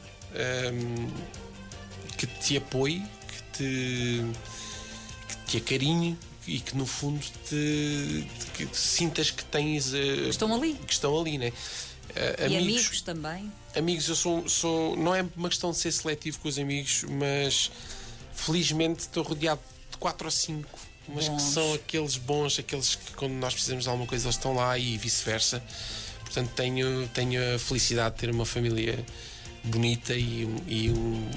hum, 0.72 1.10
que 2.16 2.26
te 2.26 2.58
apoie, 2.58 3.00
que 3.00 3.58
te, 3.58 4.24
que 5.26 5.36
te 5.46 5.56
acarinhe 5.56 6.16
e 6.46 6.60
que 6.60 6.76
no 6.76 6.86
fundo 6.86 7.24
te, 7.48 8.26
que 8.54 8.66
te 8.66 8.76
sintas 8.76 9.30
que 9.30 9.44
tens 9.44 9.92
eh, 9.94 10.28
Estão 10.28 10.54
ali. 10.54 10.74
que 10.74 10.92
estão 10.92 11.18
ali, 11.18 11.38
né? 11.38 11.52
Eh, 12.14 12.48
E 12.50 12.56
amigos 12.56 13.00
também? 13.02 13.52
amigos, 13.76 14.08
eu 14.08 14.16
sou, 14.16 14.48
sou. 14.48 14.96
Não 14.96 15.14
é 15.14 15.24
uma 15.36 15.48
questão 15.48 15.70
de 15.70 15.76
ser 15.78 15.92
seletivo 15.92 16.38
com 16.40 16.48
os 16.48 16.58
amigos, 16.58 17.04
mas 17.08 17.70
felizmente 18.34 19.00
estou 19.00 19.22
rodeado 19.22 19.60
de 19.90 19.96
quatro 19.98 20.26
ou 20.26 20.30
cinco. 20.30 20.78
Mas 21.08 21.28
Bons. 21.28 21.42
que 21.42 21.50
são 21.52 21.74
aqueles 21.74 22.16
bons, 22.16 22.58
aqueles 22.58 22.94
que 22.94 23.12
quando 23.14 23.32
nós 23.32 23.52
precisamos 23.52 23.84
de 23.84 23.90
alguma 23.90 24.06
coisa 24.06 24.26
eles 24.26 24.36
estão 24.36 24.54
lá 24.54 24.78
e 24.78 24.96
vice-versa. 24.96 25.62
Portanto, 26.20 26.50
tenho, 26.54 27.08
tenho 27.08 27.54
a 27.56 27.58
felicidade 27.58 28.14
de 28.14 28.20
ter 28.20 28.30
uma 28.30 28.46
família 28.46 29.04
bonita 29.64 30.14
e, 30.14 30.48
e, 30.68 30.86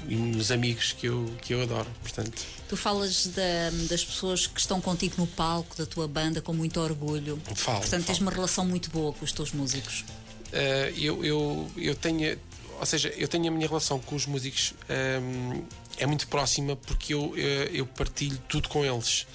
e 0.08 0.16
uns 0.16 0.52
amigos 0.52 0.92
que 0.94 1.08
eu, 1.08 1.26
que 1.42 1.54
eu 1.56 1.64
adoro. 1.64 1.90
Portanto, 2.02 2.42
Tu 2.70 2.78
falas 2.78 3.28
da- 3.28 3.70
das 3.90 4.06
pessoas 4.06 4.46
que 4.48 4.60
estão 4.60 4.80
contigo 4.80 5.16
no 5.18 5.26
palco 5.28 5.76
da 5.76 5.86
tua 5.86 6.08
banda 6.08 6.40
com 6.42 6.54
muito 6.54 6.80
orgulho. 6.80 7.42
Falo, 7.56 7.80
Portanto, 7.80 8.06
tens 8.06 8.18
falo. 8.18 8.30
uma 8.30 8.32
relação 8.32 8.66
muito 8.66 8.90
boa 8.92 9.12
com 9.14 9.26
os 9.26 9.32
teus 9.32 9.52
músicos. 9.52 10.06
Uh, 10.54 11.00
eu, 11.00 11.26
eu, 11.26 11.72
eu 11.78 11.96
tenho, 11.96 12.38
ou 12.80 12.86
seja, 12.86 13.10
eu 13.18 13.28
tenho 13.28 13.48
a 13.48 13.52
minha 13.52 13.68
relação 13.68 14.00
com 14.00 14.16
os 14.16 14.28
músicos 14.28 14.74
um, 15.20 15.66
é 15.98 16.06
muito 16.06 16.28
próxima 16.28 16.76
porque 16.76 17.14
eu, 17.14 17.36
eu, 17.36 17.64
eu 17.74 17.86
partilho 17.88 18.38
tudo 18.48 18.70
com 18.70 18.86
eles. 18.86 19.26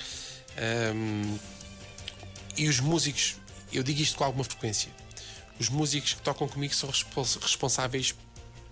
Um, 0.95 1.37
e 2.57 2.69
os 2.69 2.79
músicos, 2.81 3.37
eu 3.73 3.83
digo 3.83 4.01
isto 4.01 4.17
com 4.17 4.25
alguma 4.25 4.45
frequência, 4.45 4.91
os 5.59 5.69
músicos 5.69 6.15
que 6.15 6.23
tocam 6.23 6.47
comigo 6.49 6.73
são 6.75 6.89
respons- 6.89 7.37
responsáveis 7.41 8.15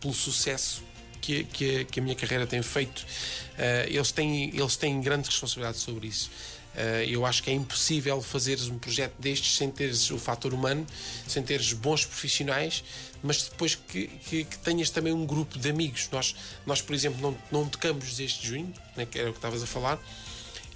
pelo 0.00 0.14
sucesso 0.14 0.84
que, 1.20 1.42
que, 1.44 1.80
a- 1.80 1.84
que 1.84 1.98
a 1.98 2.02
minha 2.02 2.14
carreira 2.14 2.46
tem 2.46 2.62
feito. 2.62 3.00
Uh, 3.00 3.88
eles, 3.88 4.12
têm, 4.12 4.50
eles 4.56 4.76
têm 4.76 5.00
grande 5.00 5.28
responsabilidade 5.28 5.78
sobre 5.78 6.06
isso. 6.06 6.30
Uh, 6.76 7.08
eu 7.08 7.24
acho 7.24 7.42
que 7.42 7.48
é 7.48 7.54
impossível 7.54 8.20
fazeres 8.20 8.68
um 8.68 8.78
projeto 8.78 9.14
destes 9.18 9.56
sem 9.56 9.70
teres 9.70 10.10
o 10.10 10.18
fator 10.18 10.52
humano, 10.52 10.86
sem 11.26 11.42
teres 11.42 11.72
bons 11.72 12.04
profissionais, 12.04 12.84
mas 13.22 13.44
depois 13.44 13.74
que, 13.74 14.08
que, 14.08 14.44
que 14.44 14.58
tenhas 14.58 14.90
também 14.90 15.10
um 15.10 15.24
grupo 15.24 15.58
de 15.58 15.70
amigos. 15.70 16.06
Nós, 16.12 16.36
nós 16.66 16.82
por 16.82 16.94
exemplo, 16.94 17.18
não, 17.22 17.38
não 17.50 17.68
tocamos 17.68 18.14
desde 18.16 18.46
junho, 18.46 18.72
né, 18.94 19.06
que 19.06 19.18
era 19.18 19.30
o 19.30 19.32
que 19.32 19.38
estavas 19.38 19.62
a 19.62 19.66
falar, 19.66 19.98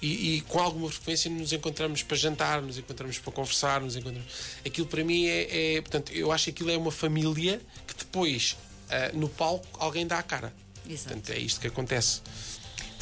e, 0.01 0.37
e, 0.37 0.41
com 0.41 0.59
alguma 0.59 0.89
frequência 0.89 1.29
nos 1.29 1.53
encontramos 1.53 2.01
para 2.01 2.17
jantar, 2.17 2.59
nos 2.63 2.79
encontramos 2.79 3.19
para 3.19 3.31
conversar, 3.31 3.79
nos 3.81 3.95
encontramos. 3.95 4.27
Aquilo 4.65 4.87
para 4.87 5.03
mim 5.03 5.27
é, 5.27 5.75
é 5.75 5.81
portanto, 5.81 6.11
eu 6.11 6.31
acho 6.31 6.45
que 6.45 6.49
aquilo 6.49 6.71
é 6.71 6.77
uma 6.77 6.91
família 6.91 7.61
que 7.85 7.93
depois 7.93 8.57
uh, 8.89 9.15
no 9.15 9.29
palco 9.29 9.67
alguém 9.77 10.07
dá 10.07 10.17
a 10.17 10.23
cara. 10.23 10.51
Exato. 10.89 11.09
Portanto, 11.09 11.29
é 11.29 11.37
isto 11.37 11.61
que 11.61 11.67
acontece. 11.67 12.21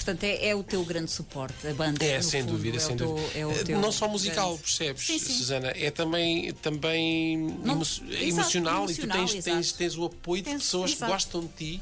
Portanto, 0.09 0.23
é, 0.23 0.47
é, 0.47 0.55
o 0.55 0.63
teu 0.63 0.83
grande 0.83 1.11
suporte, 1.11 1.67
a 1.67 1.73
banda. 1.73 2.03
É, 2.03 2.21
sem 2.21 2.41
fundo, 2.41 2.53
dúvida, 2.53 2.77
é 2.77 2.79
sem 2.79 2.97
teu, 2.97 3.07
dúvida. 3.07 3.39
É 3.39 3.63
teu 3.63 3.79
não 3.79 3.91
só 3.91 4.07
musical, 4.07 4.49
grande... 4.49 4.63
percebes, 4.63 5.05
sim, 5.05 5.19
sim. 5.19 5.33
Susana? 5.33 5.67
É 5.75 5.91
também, 5.91 6.51
também 6.53 7.37
não, 7.37 7.75
emo 7.75 7.81
exato, 7.83 8.13
emocional, 8.13 8.83
emocional, 8.85 8.89
e 8.89 8.95
tu 8.95 9.07
tens, 9.07 9.43
tens, 9.43 9.71
tens 9.71 9.97
o 9.97 10.05
apoio 10.05 10.41
de 10.41 10.51
pessoas 10.51 10.91
exato. 10.91 11.05
que 11.05 11.11
gostam 11.11 11.41
de 11.41 11.47
ti. 11.49 11.81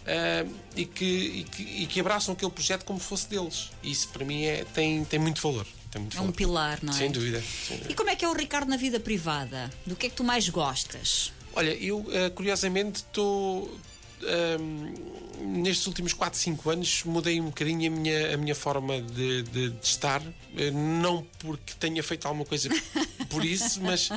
Uh, 0.00 0.52
e, 0.74 0.86
que, 0.86 1.04
e, 1.04 1.44
que, 1.44 1.62
e, 1.62 1.86
que, 1.86 2.00
abraçam 2.00 2.32
aquele 2.32 2.50
projeto 2.50 2.84
como 2.84 2.98
fosse 2.98 3.28
deles. 3.28 3.70
Isso 3.82 4.08
para 4.08 4.24
mim 4.24 4.44
é, 4.44 4.64
tem, 4.74 5.04
tem 5.04 5.20
muito 5.20 5.40
valor. 5.40 5.66
Tem 5.90 6.00
muito 6.00 6.14
é 6.14 6.16
valor. 6.16 6.30
um 6.30 6.32
pilar, 6.32 6.78
não 6.82 6.92
é? 6.92 6.96
Sem 6.96 7.10
dúvida, 7.10 7.40
sem 7.40 7.76
dúvida, 7.76 7.92
E 7.92 7.94
como 7.94 8.08
é 8.08 8.16
que 8.16 8.24
é 8.24 8.28
o 8.28 8.32
Ricardo 8.32 8.68
na 8.68 8.78
vida 8.78 8.98
privada? 8.98 9.70
Do 9.86 9.94
que 9.94 10.06
é 10.06 10.08
que 10.08 10.16
tu 10.16 10.24
mais 10.24 10.48
gostas? 10.48 11.32
Olha, 11.52 11.70
eu 11.74 11.98
uh, 11.98 12.30
curiosamente 12.34 13.00
estou 13.00 13.78
um, 14.22 14.94
nestes 15.40 15.86
últimos 15.86 16.12
4, 16.12 16.38
5 16.38 16.70
anos 16.70 17.04
mudei 17.04 17.40
um 17.40 17.46
bocadinho 17.46 17.92
a 17.92 17.96
minha, 17.96 18.34
a 18.34 18.36
minha 18.36 18.54
forma 18.54 19.00
de, 19.00 19.42
de, 19.42 19.70
de 19.70 19.86
estar, 19.86 20.22
eh, 20.56 20.70
não 20.70 21.26
porque 21.38 21.74
tenha 21.78 22.02
feito 22.02 22.26
alguma 22.26 22.44
coisa 22.44 22.68
por 23.30 23.44
isso, 23.44 23.80
mas 23.82 24.10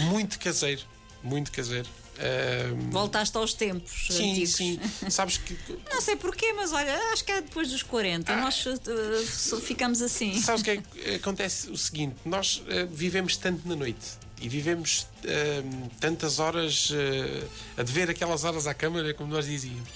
muito 0.00 0.38
caseiro. 0.38 0.82
Muito 1.22 1.50
caseiro. 1.50 1.88
Um... 2.18 2.90
Voltaste 2.90 3.36
aos 3.36 3.52
tempos 3.52 4.08
sim, 4.10 4.30
antigos. 4.30 4.54
Sim, 4.54 4.80
sabes 5.10 5.36
que. 5.36 5.56
Não 5.92 6.00
sei 6.00 6.16
porquê, 6.16 6.52
mas 6.52 6.72
olha, 6.72 6.96
acho 7.12 7.24
que 7.24 7.32
é 7.32 7.40
depois 7.42 7.70
dos 7.70 7.82
40. 7.82 8.32
Ah, 8.32 8.40
nós 8.40 8.64
uh, 8.64 9.60
ficamos 9.60 10.00
assim. 10.00 10.40
Sabes 10.40 10.62
o 10.62 10.64
que 10.64 10.82
é, 11.04 11.14
acontece? 11.16 11.70
O 11.70 11.76
seguinte: 11.76 12.16
nós 12.24 12.62
uh, 12.62 12.86
vivemos 12.90 13.36
tanto 13.36 13.68
na 13.68 13.76
noite 13.76 14.25
e 14.40 14.48
vivemos 14.48 15.06
uh, 15.24 15.90
tantas 16.00 16.38
horas 16.38 16.90
uh, 16.90 17.48
a 17.76 17.82
dever 17.82 18.10
aquelas 18.10 18.44
horas 18.44 18.66
à 18.66 18.74
câmara, 18.74 19.14
como 19.14 19.32
nós 19.32 19.46
dizíamos. 19.46 19.88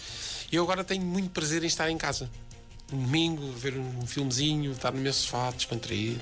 Eu 0.50 0.62
agora 0.62 0.82
tenho 0.82 1.04
muito 1.04 1.30
prazer 1.30 1.62
em 1.62 1.66
estar 1.66 1.90
em 1.90 1.98
casa. 1.98 2.30
Um 2.92 3.02
domingo, 3.02 3.52
ver 3.52 3.78
um 3.78 4.04
filmezinho, 4.06 4.72
estar 4.72 4.92
no 4.92 4.98
meu 4.98 5.12
sofá, 5.12 5.50
descontraído. 5.52 6.20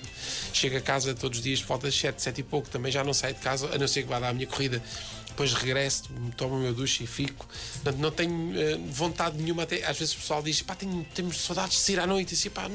Chego 0.53 0.77
a 0.77 0.81
casa 0.81 1.15
todos 1.15 1.39
os 1.39 1.45
dias, 1.45 1.63
volta 1.63 1.87
das 1.87 1.95
7, 1.95 2.21
7 2.21 2.41
e 2.41 2.45
pouco, 2.45 2.69
também 2.69 2.93
já 2.93 3.03
não 3.03 3.15
saio 3.15 3.35
de 3.35 3.41
casa, 3.41 3.75
a 3.75 3.79
não 3.79 3.89
ser 3.89 4.03
que 4.03 4.09
vá 4.09 4.21
dar 4.21 4.29
a 4.29 4.33
minha 4.35 4.47
corrida. 4.47 4.83
Depois 5.29 5.55
regresso, 5.55 6.11
tomo 6.37 6.57
o 6.57 6.59
meu 6.59 6.75
duche 6.75 7.05
e 7.05 7.07
fico. 7.07 7.47
Portanto, 7.75 7.99
não 7.99 8.11
tenho 8.11 8.35
uh, 8.35 8.93
vontade 8.93 9.39
nenhuma. 9.39 9.63
Até, 9.63 9.87
às 9.87 9.97
vezes 9.97 10.15
o 10.15 10.19
pessoal 10.19 10.43
diz: 10.43 10.61
pá, 10.61 10.75
tenho, 10.75 11.07
temos 11.15 11.39
saudades 11.39 11.79
de 11.79 11.83
sair 11.85 12.01
à 12.01 12.07
noite. 12.07 12.33
E 12.33 12.35
assim, 12.35 12.51
pá, 12.51 12.69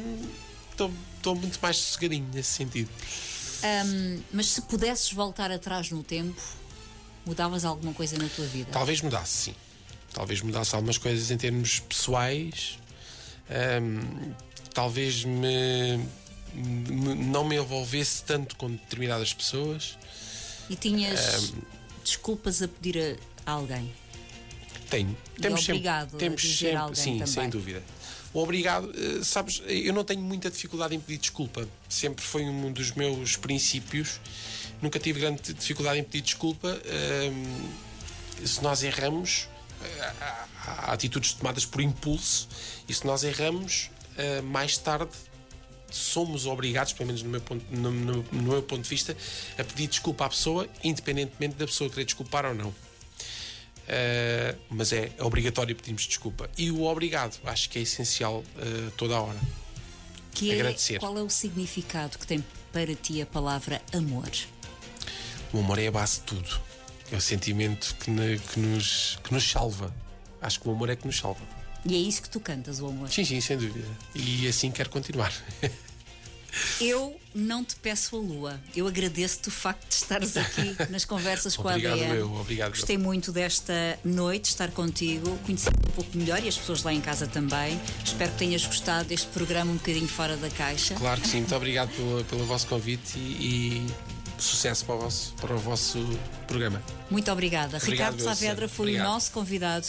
estou 0.71 1.35
muito 1.35 1.59
mais 1.61 1.77
sossegadinho 1.77 2.27
nesse 2.33 2.53
sentido. 2.53 2.89
Um, 3.63 4.21
mas 4.33 4.47
se 4.47 4.61
pudesses 4.63 5.11
voltar 5.13 5.49
atrás 5.51 5.89
no 5.89 6.03
tempo, 6.03 6.41
mudavas 7.25 7.63
alguma 7.63 7.93
coisa 7.93 8.17
na 8.17 8.27
tua 8.27 8.45
vida? 8.45 8.69
Talvez 8.71 9.01
mudasse, 9.01 9.37
sim. 9.37 9.55
Talvez 10.13 10.41
mudasse 10.41 10.75
algumas 10.75 10.97
coisas 10.97 11.31
em 11.31 11.37
termos 11.37 11.79
pessoais. 11.79 12.77
Um, 13.49 14.33
talvez 14.73 15.23
me, 15.23 15.97
me, 16.53 17.15
não 17.15 17.45
me 17.45 17.55
envolvesse 17.55 18.23
tanto 18.23 18.55
com 18.57 18.69
determinadas 18.69 19.33
pessoas. 19.33 19.97
E 20.69 20.75
tinhas 20.75 21.51
um, 21.51 21.61
desculpas 22.03 22.61
a 22.61 22.67
pedir 22.67 23.17
a 23.45 23.51
alguém? 23.51 23.93
Tenho. 24.89 25.17
Temos 25.41 25.61
e 25.61 25.71
obrigado 25.71 26.11
sempre, 26.11 26.19
temos 26.19 26.41
a 26.41 26.47
dizer 26.47 26.55
sempre, 26.55 26.75
alguém 26.75 26.95
sim, 26.95 27.11
também. 27.13 27.27
sem 27.27 27.49
dúvida. 27.49 27.83
Obrigado, 28.33 28.91
eh, 28.95 29.23
sabes, 29.23 29.61
eu 29.67 29.93
não 29.93 30.03
tenho 30.03 30.21
muita 30.21 30.49
dificuldade 30.49 30.95
em 30.95 30.99
pedir 30.99 31.19
desculpa. 31.19 31.67
Sempre 31.87 32.25
foi 32.25 32.43
um 32.43 32.71
dos 32.71 32.91
meus 32.93 33.35
princípios. 33.35 34.19
Nunca 34.81 34.99
tive 34.99 35.19
grande 35.19 35.53
dificuldade 35.53 35.99
em 35.99 36.03
pedir 36.03 36.21
desculpa. 36.21 36.81
Ehm, 36.85 38.45
se 38.45 38.61
nós 38.63 38.81
erramos, 38.81 39.47
eh, 39.83 40.13
há 40.65 40.93
atitudes 40.93 41.33
tomadas 41.33 41.65
por 41.65 41.79
impulso, 41.79 42.47
e 42.89 42.93
se 42.93 43.05
nós 43.05 43.23
erramos, 43.23 43.91
eh, 44.17 44.41
mais 44.41 44.77
tarde 44.77 45.11
somos 45.91 46.47
obrigados, 46.47 46.91
pelo 46.93 47.07
menos 47.07 47.21
no 47.21 47.29
meu, 47.29 47.41
ponto, 47.41 47.63
no, 47.69 47.91
no, 47.91 48.25
no 48.31 48.43
meu 48.43 48.63
ponto 48.63 48.81
de 48.81 48.89
vista, 48.89 49.15
a 49.59 49.63
pedir 49.63 49.87
desculpa 49.87 50.25
à 50.25 50.29
pessoa, 50.29 50.67
independentemente 50.83 51.55
da 51.55 51.67
pessoa 51.67 51.87
querer 51.87 52.05
desculpar 52.05 52.45
ou 52.45 52.55
não. 52.55 52.73
Uh, 53.83 54.57
mas 54.69 54.93
é 54.93 55.11
obrigatório 55.19 55.75
pedirmos 55.75 56.03
desculpa. 56.03 56.49
E 56.57 56.71
o 56.71 56.83
obrigado, 56.83 57.39
acho 57.45 57.69
que 57.69 57.79
é 57.79 57.81
essencial 57.81 58.39
uh, 58.39 58.91
toda 58.91 59.15
a 59.15 59.21
hora. 59.21 59.39
Que 60.31 60.51
é, 60.51 60.55
Agradecer. 60.55 60.99
Qual 60.99 61.17
é 61.17 61.21
o 61.21 61.29
significado 61.29 62.17
que 62.17 62.25
tem 62.25 62.43
para 62.71 62.95
ti 62.95 63.21
a 63.21 63.25
palavra 63.25 63.81
amor? 63.93 64.29
O 65.51 65.59
amor 65.59 65.77
é 65.79 65.87
a 65.87 65.91
base 65.91 66.19
de 66.19 66.21
tudo. 66.21 66.61
É 67.11 67.15
o 67.15 67.21
sentimento 67.21 67.95
que, 67.99 68.09
ne, 68.09 68.39
que, 68.39 68.59
nos, 68.59 69.19
que 69.23 69.33
nos 69.33 69.49
salva. 69.49 69.93
Acho 70.41 70.59
que 70.59 70.67
o 70.67 70.71
amor 70.71 70.89
é 70.89 70.95
que 70.95 71.05
nos 71.05 71.17
salva. 71.17 71.41
E 71.85 71.95
é 71.95 71.97
isso 71.97 72.21
que 72.21 72.29
tu 72.29 72.39
cantas, 72.39 72.79
o 72.79 72.87
amor? 72.87 73.11
Sim, 73.11 73.25
sim, 73.25 73.41
sem 73.41 73.57
dúvida. 73.57 73.87
E 74.15 74.47
assim 74.47 74.71
quero 74.71 74.89
continuar. 74.89 75.33
Eu 76.79 77.19
não 77.33 77.63
te 77.63 77.75
peço 77.75 78.15
a 78.15 78.19
lua. 78.19 78.59
Eu 78.75 78.87
agradeço-te 78.87 79.47
o 79.47 79.51
facto 79.51 79.87
de 79.87 79.95
estares 79.95 80.37
aqui 80.37 80.75
nas 80.89 81.05
conversas 81.05 81.55
com 81.55 81.67
a 81.67 81.71
obrigado 81.71 81.93
ADN. 81.93 82.17
Eu, 82.17 82.33
obrigado. 82.33 82.69
Gostei 82.71 82.97
muito 82.97 83.31
desta 83.31 83.99
noite, 84.03 84.45
estar 84.45 84.71
contigo, 84.71 85.37
conhecer 85.45 85.69
um 85.69 85.91
pouco 85.91 86.17
melhor 86.17 86.43
e 86.43 86.47
as 86.47 86.57
pessoas 86.57 86.83
lá 86.83 86.93
em 86.93 87.01
casa 87.01 87.27
também. 87.27 87.79
Espero 88.03 88.31
que 88.31 88.37
tenhas 88.37 88.65
gostado 88.65 89.09
deste 89.09 89.27
programa 89.27 89.71
um 89.71 89.77
bocadinho 89.77 90.07
fora 90.07 90.37
da 90.37 90.49
caixa. 90.49 90.95
Claro 90.95 91.21
que 91.21 91.27
sim. 91.27 91.37
Muito 91.37 91.55
obrigado 91.55 91.89
pelo, 91.95 92.23
pelo 92.25 92.45
vosso 92.45 92.67
convite 92.67 93.17
e, 93.17 93.87
e 93.87 93.87
sucesso 94.37 94.85
para 94.85 94.95
o 94.95 94.99
vosso, 94.99 95.33
para 95.35 95.55
o 95.55 95.57
vosso 95.57 95.99
programa. 96.47 96.81
Muito 97.09 97.31
obrigada. 97.31 97.77
Obrigado, 97.77 98.15
Ricardo 98.15 98.21
Saavedra 98.21 98.67
foi 98.67 98.87
Obrigado. 98.87 99.07
o 99.07 99.09
nosso 99.11 99.31
convidado 99.31 99.87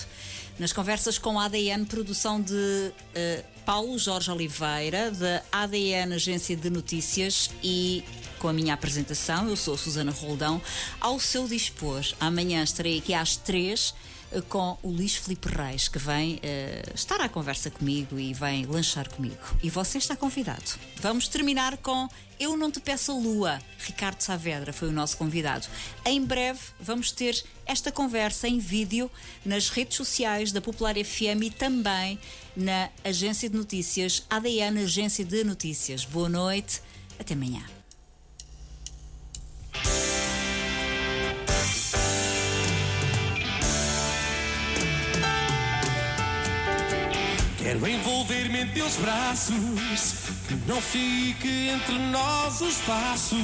nas 0.58 0.72
conversas 0.72 1.18
com 1.18 1.38
a 1.38 1.46
ADN, 1.46 1.84
produção 1.84 2.40
de 2.40 2.54
uh, 2.54 3.53
Paulo 3.64 3.98
Jorge 3.98 4.30
Oliveira, 4.30 5.10
da 5.10 5.42
ADN 5.50 6.14
Agência 6.14 6.54
de 6.54 6.68
Notícias 6.68 7.50
e 7.62 8.04
com 8.38 8.48
a 8.48 8.52
minha 8.52 8.74
apresentação, 8.74 9.48
eu 9.48 9.56
sou 9.56 9.76
Susana 9.78 10.12
Roldão, 10.12 10.60
ao 11.00 11.18
seu 11.18 11.48
dispor. 11.48 12.04
Amanhã 12.20 12.62
estarei 12.62 12.98
aqui 12.98 13.14
às 13.14 13.36
três 13.36 13.94
com 14.42 14.76
o 14.82 14.90
Luís 14.90 15.16
Felipe 15.16 15.48
Reis, 15.48 15.88
que 15.88 15.98
vem 15.98 16.36
uh, 16.36 16.94
estar 16.94 17.20
à 17.20 17.28
conversa 17.28 17.70
comigo 17.70 18.18
e 18.18 18.32
vem 18.32 18.64
lanchar 18.66 19.08
comigo. 19.08 19.56
E 19.62 19.70
você 19.70 19.98
está 19.98 20.16
convidado. 20.16 20.64
Vamos 21.00 21.28
terminar 21.28 21.76
com 21.78 22.08
Eu 22.38 22.56
Não 22.56 22.70
Te 22.70 22.80
Peço 22.80 23.12
a 23.12 23.14
Lua. 23.14 23.58
Ricardo 23.78 24.20
Saavedra 24.20 24.72
foi 24.72 24.88
o 24.88 24.92
nosso 24.92 25.16
convidado. 25.16 25.66
Em 26.04 26.24
breve 26.24 26.60
vamos 26.80 27.10
ter 27.12 27.42
esta 27.66 27.90
conversa 27.92 28.48
em 28.48 28.58
vídeo 28.58 29.10
nas 29.44 29.68
redes 29.68 29.96
sociais 29.96 30.52
da 30.52 30.60
Popular 30.60 30.94
FM 30.94 31.44
e 31.44 31.50
também 31.50 32.18
na 32.56 32.90
agência 33.04 33.48
de 33.48 33.56
notícias 33.56 34.24
ADN 34.28 34.82
Agência 34.82 35.24
de 35.24 35.44
Notícias. 35.44 36.04
Boa 36.04 36.28
noite, 36.28 36.80
até 37.18 37.34
amanhã. 37.34 37.62
Quero 47.64 47.88
envolver-me 47.88 48.60
em 48.60 48.66
teus 48.66 48.96
braços, 48.96 49.54
que 50.46 50.54
não 50.66 50.82
fique 50.82 51.70
entre 51.70 51.98
nós 52.10 52.60
o 52.60 52.68
espaço. 52.68 53.36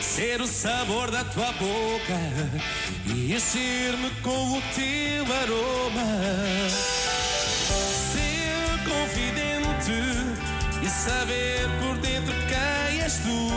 Ser 0.00 0.40
o 0.40 0.46
sabor 0.46 1.10
da 1.10 1.24
tua 1.24 1.50
boca 1.54 2.20
e 3.06 3.34
encher-me 3.34 4.08
com 4.22 4.52
o 4.56 4.62
teu 4.72 5.24
aroma. 5.42 6.70
Ser 8.12 8.78
confidente 8.88 9.90
e 10.80 10.88
saber 10.88 11.68
por 11.80 11.98
dentro 11.98 12.32
quem 12.46 13.00
és 13.00 13.14
tu. 13.14 13.50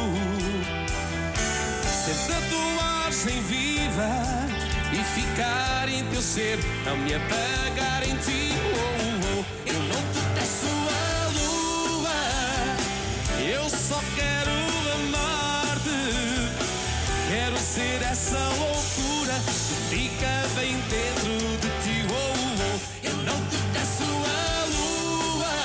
Ser 2.03 2.15
tatuagem 2.33 3.43
viva 3.43 4.47
e 4.91 5.03
ficar 5.13 5.26
em 5.39 6.03
teu 6.05 6.21
ser, 6.21 6.57
não 6.83 6.97
me 6.97 7.13
apagar 7.13 8.01
em 8.03 8.15
ti. 8.17 8.49
Oh, 8.53 8.77
oh, 8.79 9.39
oh. 9.39 9.69
Eu 9.69 9.79
não 9.83 10.01
te 10.11 10.19
peço 10.33 10.65
a 10.89 11.27
lua, 11.37 12.19
eu 13.39 13.69
só 13.69 14.01
quero 14.15 14.51
amar-te. 14.95 16.01
Quero 17.29 17.57
ser 17.57 18.01
essa 18.01 18.39
loucura 18.57 19.39
que 19.45 19.95
fica 19.95 20.47
bem 20.55 20.73
dentro 20.89 21.37
de 21.61 21.69
ti. 21.83 22.05
Oh, 22.09 22.15
oh. 22.15 23.07
Eu 23.07 23.17
não 23.17 23.39
te 23.47 23.57
peço 23.73 24.03
a 24.03 24.65
lua, 24.75 25.55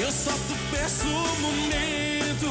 eu 0.00 0.10
só 0.10 0.32
te 0.32 0.54
peço 0.70 1.06
um 1.06 1.40
momento 1.40 2.48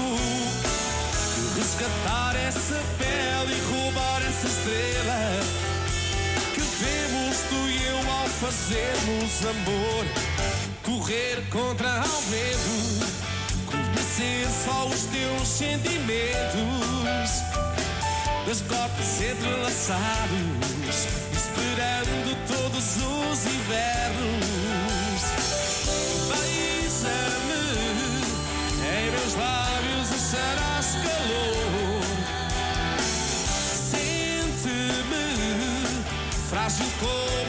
resgatar 1.56 2.36
essa 2.48 2.80
pele 3.00 3.56
e 3.56 3.62
roubar 3.74 4.22
essa 4.22 4.48
estrela 4.48 5.45
e 7.70 7.86
eu 7.88 7.98
ao 8.12 8.28
fazermos 8.28 9.46
amor, 9.46 10.06
correr 10.84 11.44
contra 11.50 11.90
ao 12.00 12.22
vento, 12.30 13.06
conhecer 13.66 14.48
só 14.66 14.88
os 14.88 15.04
teus 15.06 15.48
sentimentos, 15.48 17.44
Dos 18.46 18.62
corpos 18.62 19.22
entrelaçados, 19.22 21.08
esperando 21.34 22.36
todos 22.48 22.86
os 22.98 23.46
invernos. 23.46 24.46
Beija-me, 26.30 27.66
em 28.86 29.10
meus 29.12 29.34
lábios 29.34 30.08
acharás 30.14 30.88
calor. 31.04 32.04
Sente-me, 33.90 35.26
frágil 36.48 36.90
como 37.00 37.45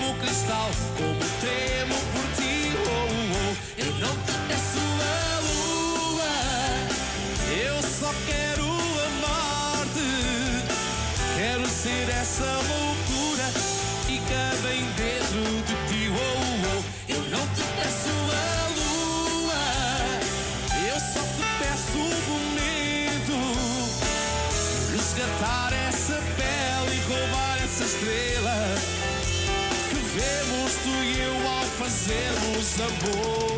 fazemos 32.07 32.81
amor. 32.81 33.56